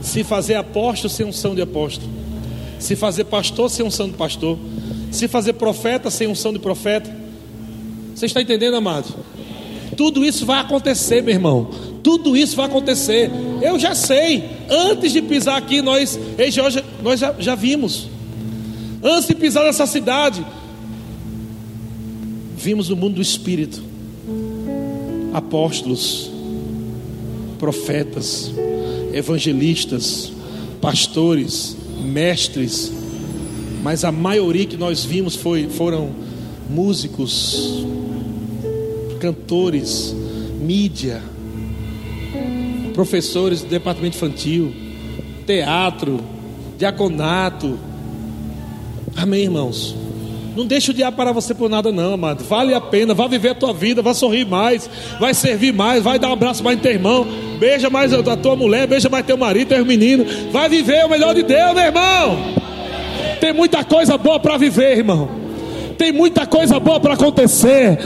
Se 0.00 0.24
fazer 0.24 0.56
apóstolo 0.56 1.08
sem 1.08 1.24
unção 1.24 1.54
de 1.54 1.62
apóstolo. 1.62 2.21
Se 2.82 2.96
fazer 2.96 3.24
pastor 3.24 3.70
sem 3.70 3.86
unção 3.86 4.08
de 4.08 4.16
pastor. 4.16 4.58
Se 5.12 5.28
fazer 5.28 5.52
profeta 5.52 6.10
sem 6.10 6.26
unção 6.26 6.52
de 6.52 6.58
profeta. 6.58 7.14
Você 8.12 8.26
está 8.26 8.42
entendendo, 8.42 8.74
amado? 8.74 9.14
Tudo 9.96 10.24
isso 10.24 10.44
vai 10.44 10.60
acontecer, 10.60 11.22
meu 11.22 11.32
irmão. 11.32 11.70
Tudo 12.02 12.36
isso 12.36 12.56
vai 12.56 12.66
acontecer. 12.66 13.30
Eu 13.60 13.78
já 13.78 13.94
sei. 13.94 14.50
Antes 14.68 15.12
de 15.12 15.22
pisar 15.22 15.58
aqui, 15.58 15.80
nós, 15.80 16.18
nós 17.00 17.20
já, 17.20 17.32
já 17.38 17.54
vimos. 17.54 18.08
Antes 19.00 19.28
de 19.28 19.36
pisar 19.36 19.64
nessa 19.64 19.86
cidade, 19.86 20.44
vimos 22.56 22.90
o 22.90 22.96
mundo 22.96 23.14
do 23.14 23.22
Espírito. 23.22 23.80
Apóstolos, 25.32 26.28
profetas, 27.60 28.50
evangelistas, 29.12 30.32
pastores, 30.80 31.76
mestres, 32.02 32.92
mas 33.82 34.04
a 34.04 34.12
maioria 34.12 34.66
que 34.66 34.76
nós 34.76 35.04
vimos 35.04 35.34
foi, 35.34 35.68
foram 35.68 36.10
músicos, 36.68 37.84
cantores, 39.20 40.14
mídia, 40.60 41.22
professores 42.94 43.62
do 43.62 43.68
departamento 43.68 44.16
infantil, 44.16 44.72
teatro, 45.46 46.20
diaconato. 46.78 47.78
Amém, 49.16 49.44
irmãos? 49.44 49.94
Não 50.54 50.66
deixa 50.66 50.92
o 50.92 50.94
diabo 50.94 51.16
parar 51.16 51.32
você 51.32 51.54
por 51.54 51.70
nada, 51.70 51.90
não, 51.90 52.12
amado. 52.12 52.44
Vale 52.44 52.74
a 52.74 52.80
pena, 52.80 53.14
vá 53.14 53.26
viver 53.26 53.50
a 53.50 53.54
tua 53.54 53.72
vida, 53.72 54.02
vá 54.02 54.12
sorrir 54.12 54.46
mais, 54.46 54.88
vai 55.18 55.32
servir 55.32 55.72
mais, 55.72 56.02
vai 56.02 56.18
dar 56.18 56.28
um 56.28 56.32
abraço 56.32 56.62
mais 56.62 56.76
no 56.76 56.82
teu 56.82 56.92
irmão, 56.92 57.26
beija 57.58 57.88
mais 57.88 58.12
a 58.12 58.36
tua 58.36 58.54
mulher, 58.54 58.86
beija 58.86 59.08
mais 59.08 59.24
teu 59.24 59.36
marido, 59.36 59.68
teu 59.68 59.84
menino. 59.84 60.26
Vai 60.50 60.68
viver 60.68 61.06
o 61.06 61.08
melhor 61.08 61.34
de 61.34 61.42
Deus, 61.42 61.72
meu 61.72 61.84
irmão. 61.84 62.38
Tem 63.40 63.52
muita 63.52 63.82
coisa 63.82 64.18
boa 64.18 64.38
para 64.38 64.58
viver, 64.58 64.98
irmão. 64.98 65.28
Tem 65.96 66.12
muita 66.12 66.44
coisa 66.46 66.78
boa 66.78 67.00
para 67.00 67.14
acontecer. 67.14 67.98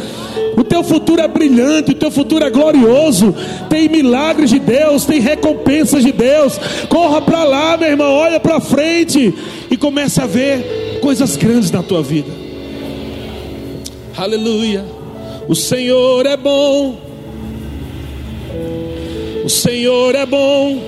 O 0.56 0.62
teu 0.62 0.84
futuro 0.84 1.20
é 1.20 1.28
brilhante, 1.28 1.90
o 1.90 1.94
teu 1.94 2.10
futuro 2.10 2.44
é 2.44 2.50
glorioso. 2.50 3.34
Tem 3.68 3.88
milagres 3.88 4.50
de 4.50 4.60
Deus, 4.60 5.04
tem 5.04 5.18
recompensas 5.18 6.04
de 6.04 6.12
Deus. 6.12 6.58
Corra 6.88 7.20
para 7.20 7.42
lá, 7.42 7.76
meu 7.76 7.88
irmão, 7.88 8.12
olha 8.12 8.38
para 8.38 8.60
frente 8.60 9.34
e 9.68 9.76
comece 9.76 10.20
a 10.20 10.26
ver 10.26 10.85
coisas 11.06 11.36
grandes 11.36 11.70
na 11.70 11.84
tua 11.84 12.02
vida. 12.02 12.32
Aleluia. 14.16 14.84
O 15.46 15.54
Senhor 15.54 16.26
é 16.26 16.36
bom. 16.36 17.00
O 19.44 19.48
Senhor 19.48 20.16
é 20.16 20.26
bom. 20.26 20.82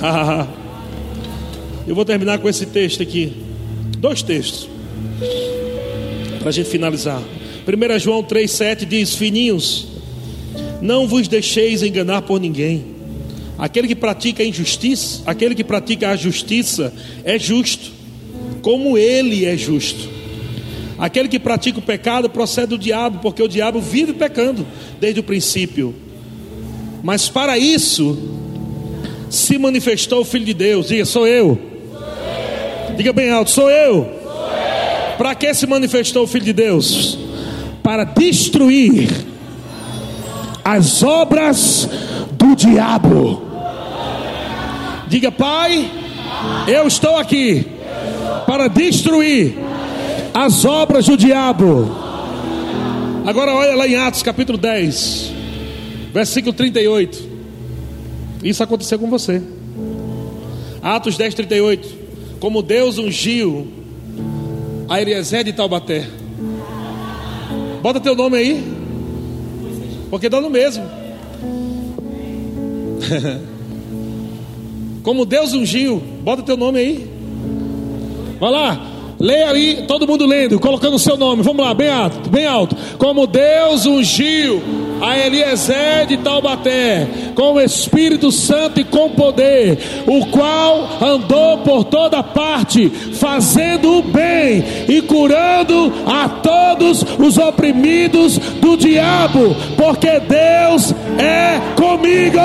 Eu 1.86 1.94
vou 1.94 2.02
terminar 2.02 2.38
com 2.38 2.48
esse 2.48 2.64
texto 2.64 3.02
aqui. 3.02 3.30
Dois 3.98 4.22
textos. 4.22 4.70
Para 6.38 6.48
a 6.48 6.52
gente 6.52 6.70
finalizar. 6.70 7.20
1 7.20 7.98
João 7.98 8.22
3,7 8.22 8.86
diz: 8.86 9.14
Fininhos, 9.14 9.86
não 10.80 11.06
vos 11.06 11.28
deixeis 11.28 11.82
enganar 11.82 12.22
por 12.22 12.40
ninguém. 12.40 12.86
Aquele 13.58 13.86
que 13.86 13.96
pratica 13.96 14.42
a 14.42 14.46
injustiça, 14.46 15.22
aquele 15.26 15.54
que 15.54 15.62
pratica 15.62 16.08
a 16.08 16.16
justiça 16.16 16.90
é 17.22 17.38
justo, 17.38 17.91
como 18.62 18.96
ele 18.96 19.44
é 19.44 19.56
justo. 19.56 20.08
Aquele 20.98 21.28
que 21.28 21.38
pratica 21.38 21.80
o 21.80 21.82
pecado 21.82 22.30
procede 22.30 22.68
do 22.68 22.78
diabo, 22.78 23.18
porque 23.20 23.42
o 23.42 23.48
diabo 23.48 23.80
vive 23.80 24.12
pecando 24.12 24.64
desde 25.00 25.18
o 25.18 25.22
princípio. 25.22 25.94
Mas 27.02 27.28
para 27.28 27.58
isso 27.58 28.16
se 29.28 29.58
manifestou 29.58 30.20
o 30.20 30.24
Filho 30.24 30.44
de 30.44 30.54
Deus. 30.54 30.86
Diga, 30.86 31.04
sou 31.04 31.26
eu. 31.26 31.58
Diga 32.96 33.12
bem 33.12 33.30
alto, 33.30 33.50
sou 33.50 33.68
eu. 33.68 33.96
eu. 33.96 34.22
Para 35.18 35.34
que 35.34 35.52
se 35.52 35.66
manifestou 35.66 36.22
o 36.22 36.26
Filho 36.26 36.44
de 36.44 36.52
Deus? 36.52 37.18
Para 37.82 38.04
destruir 38.04 39.10
as 40.64 41.02
obras 41.02 41.88
do 42.32 42.54
diabo. 42.54 43.42
Diga, 45.08 45.32
Pai, 45.32 45.90
eu 46.68 46.86
estou 46.86 47.16
aqui 47.16 47.81
para 48.46 48.68
destruir 48.68 49.54
as 50.34 50.64
obras 50.64 51.06
do 51.06 51.16
diabo. 51.16 51.90
Agora 53.24 53.54
olha 53.54 53.76
lá 53.76 53.86
em 53.86 53.96
Atos 53.96 54.22
capítulo 54.22 54.58
10, 54.58 55.32
versículo 56.12 56.52
38. 56.52 57.30
Isso 58.42 58.62
aconteceu 58.62 58.98
com 58.98 59.08
você. 59.08 59.40
Atos 60.82 61.16
10, 61.16 61.34
38. 61.34 62.02
Como 62.40 62.60
Deus 62.60 62.98
ungiu 62.98 63.68
a 64.88 65.00
Eliezer 65.00 65.44
de 65.44 65.52
Taubaté. 65.52 66.08
Bota 67.80 68.00
teu 68.00 68.16
nome 68.16 68.36
aí. 68.36 68.64
Porque 70.10 70.28
dá 70.28 70.40
no 70.40 70.50
mesmo. 70.50 70.84
Como 75.02 75.24
Deus 75.24 75.52
ungiu. 75.52 76.02
Bota 76.22 76.42
teu 76.42 76.56
nome 76.56 76.80
aí. 76.80 77.11
Vai 78.42 78.50
lá. 78.50 78.76
Leia 79.20 79.50
aí, 79.50 79.84
todo 79.86 80.04
mundo 80.04 80.26
lendo, 80.26 80.58
colocando 80.58 80.96
o 80.96 80.98
seu 80.98 81.16
nome. 81.16 81.44
Vamos 81.44 81.64
lá, 81.64 81.72
bem 81.72 81.88
alto, 81.88 82.28
bem 82.28 82.44
alto. 82.44 82.74
Como 82.98 83.24
Deus 83.24 83.86
ungiu 83.86 84.60
a 85.00 85.16
Eliezer 85.16 86.06
de 86.08 86.16
Taubaté 86.16 87.06
com 87.36 87.52
o 87.52 87.60
Espírito 87.60 88.32
Santo 88.32 88.80
e 88.80 88.84
com 88.84 89.10
poder, 89.10 89.78
o 90.08 90.26
qual 90.26 90.88
andou 91.00 91.58
por 91.58 91.84
toda 91.84 92.20
parte, 92.20 92.90
fazendo 92.90 93.98
o 93.98 94.02
bem 94.02 94.64
e 94.88 95.00
curando 95.02 95.92
a 96.04 96.28
todos 96.28 97.06
os 97.16 97.38
oprimidos 97.38 98.38
do 98.38 98.76
diabo, 98.76 99.54
porque 99.76 100.18
Deus 100.18 100.92
é 101.16 101.60
comigo. 101.80 102.40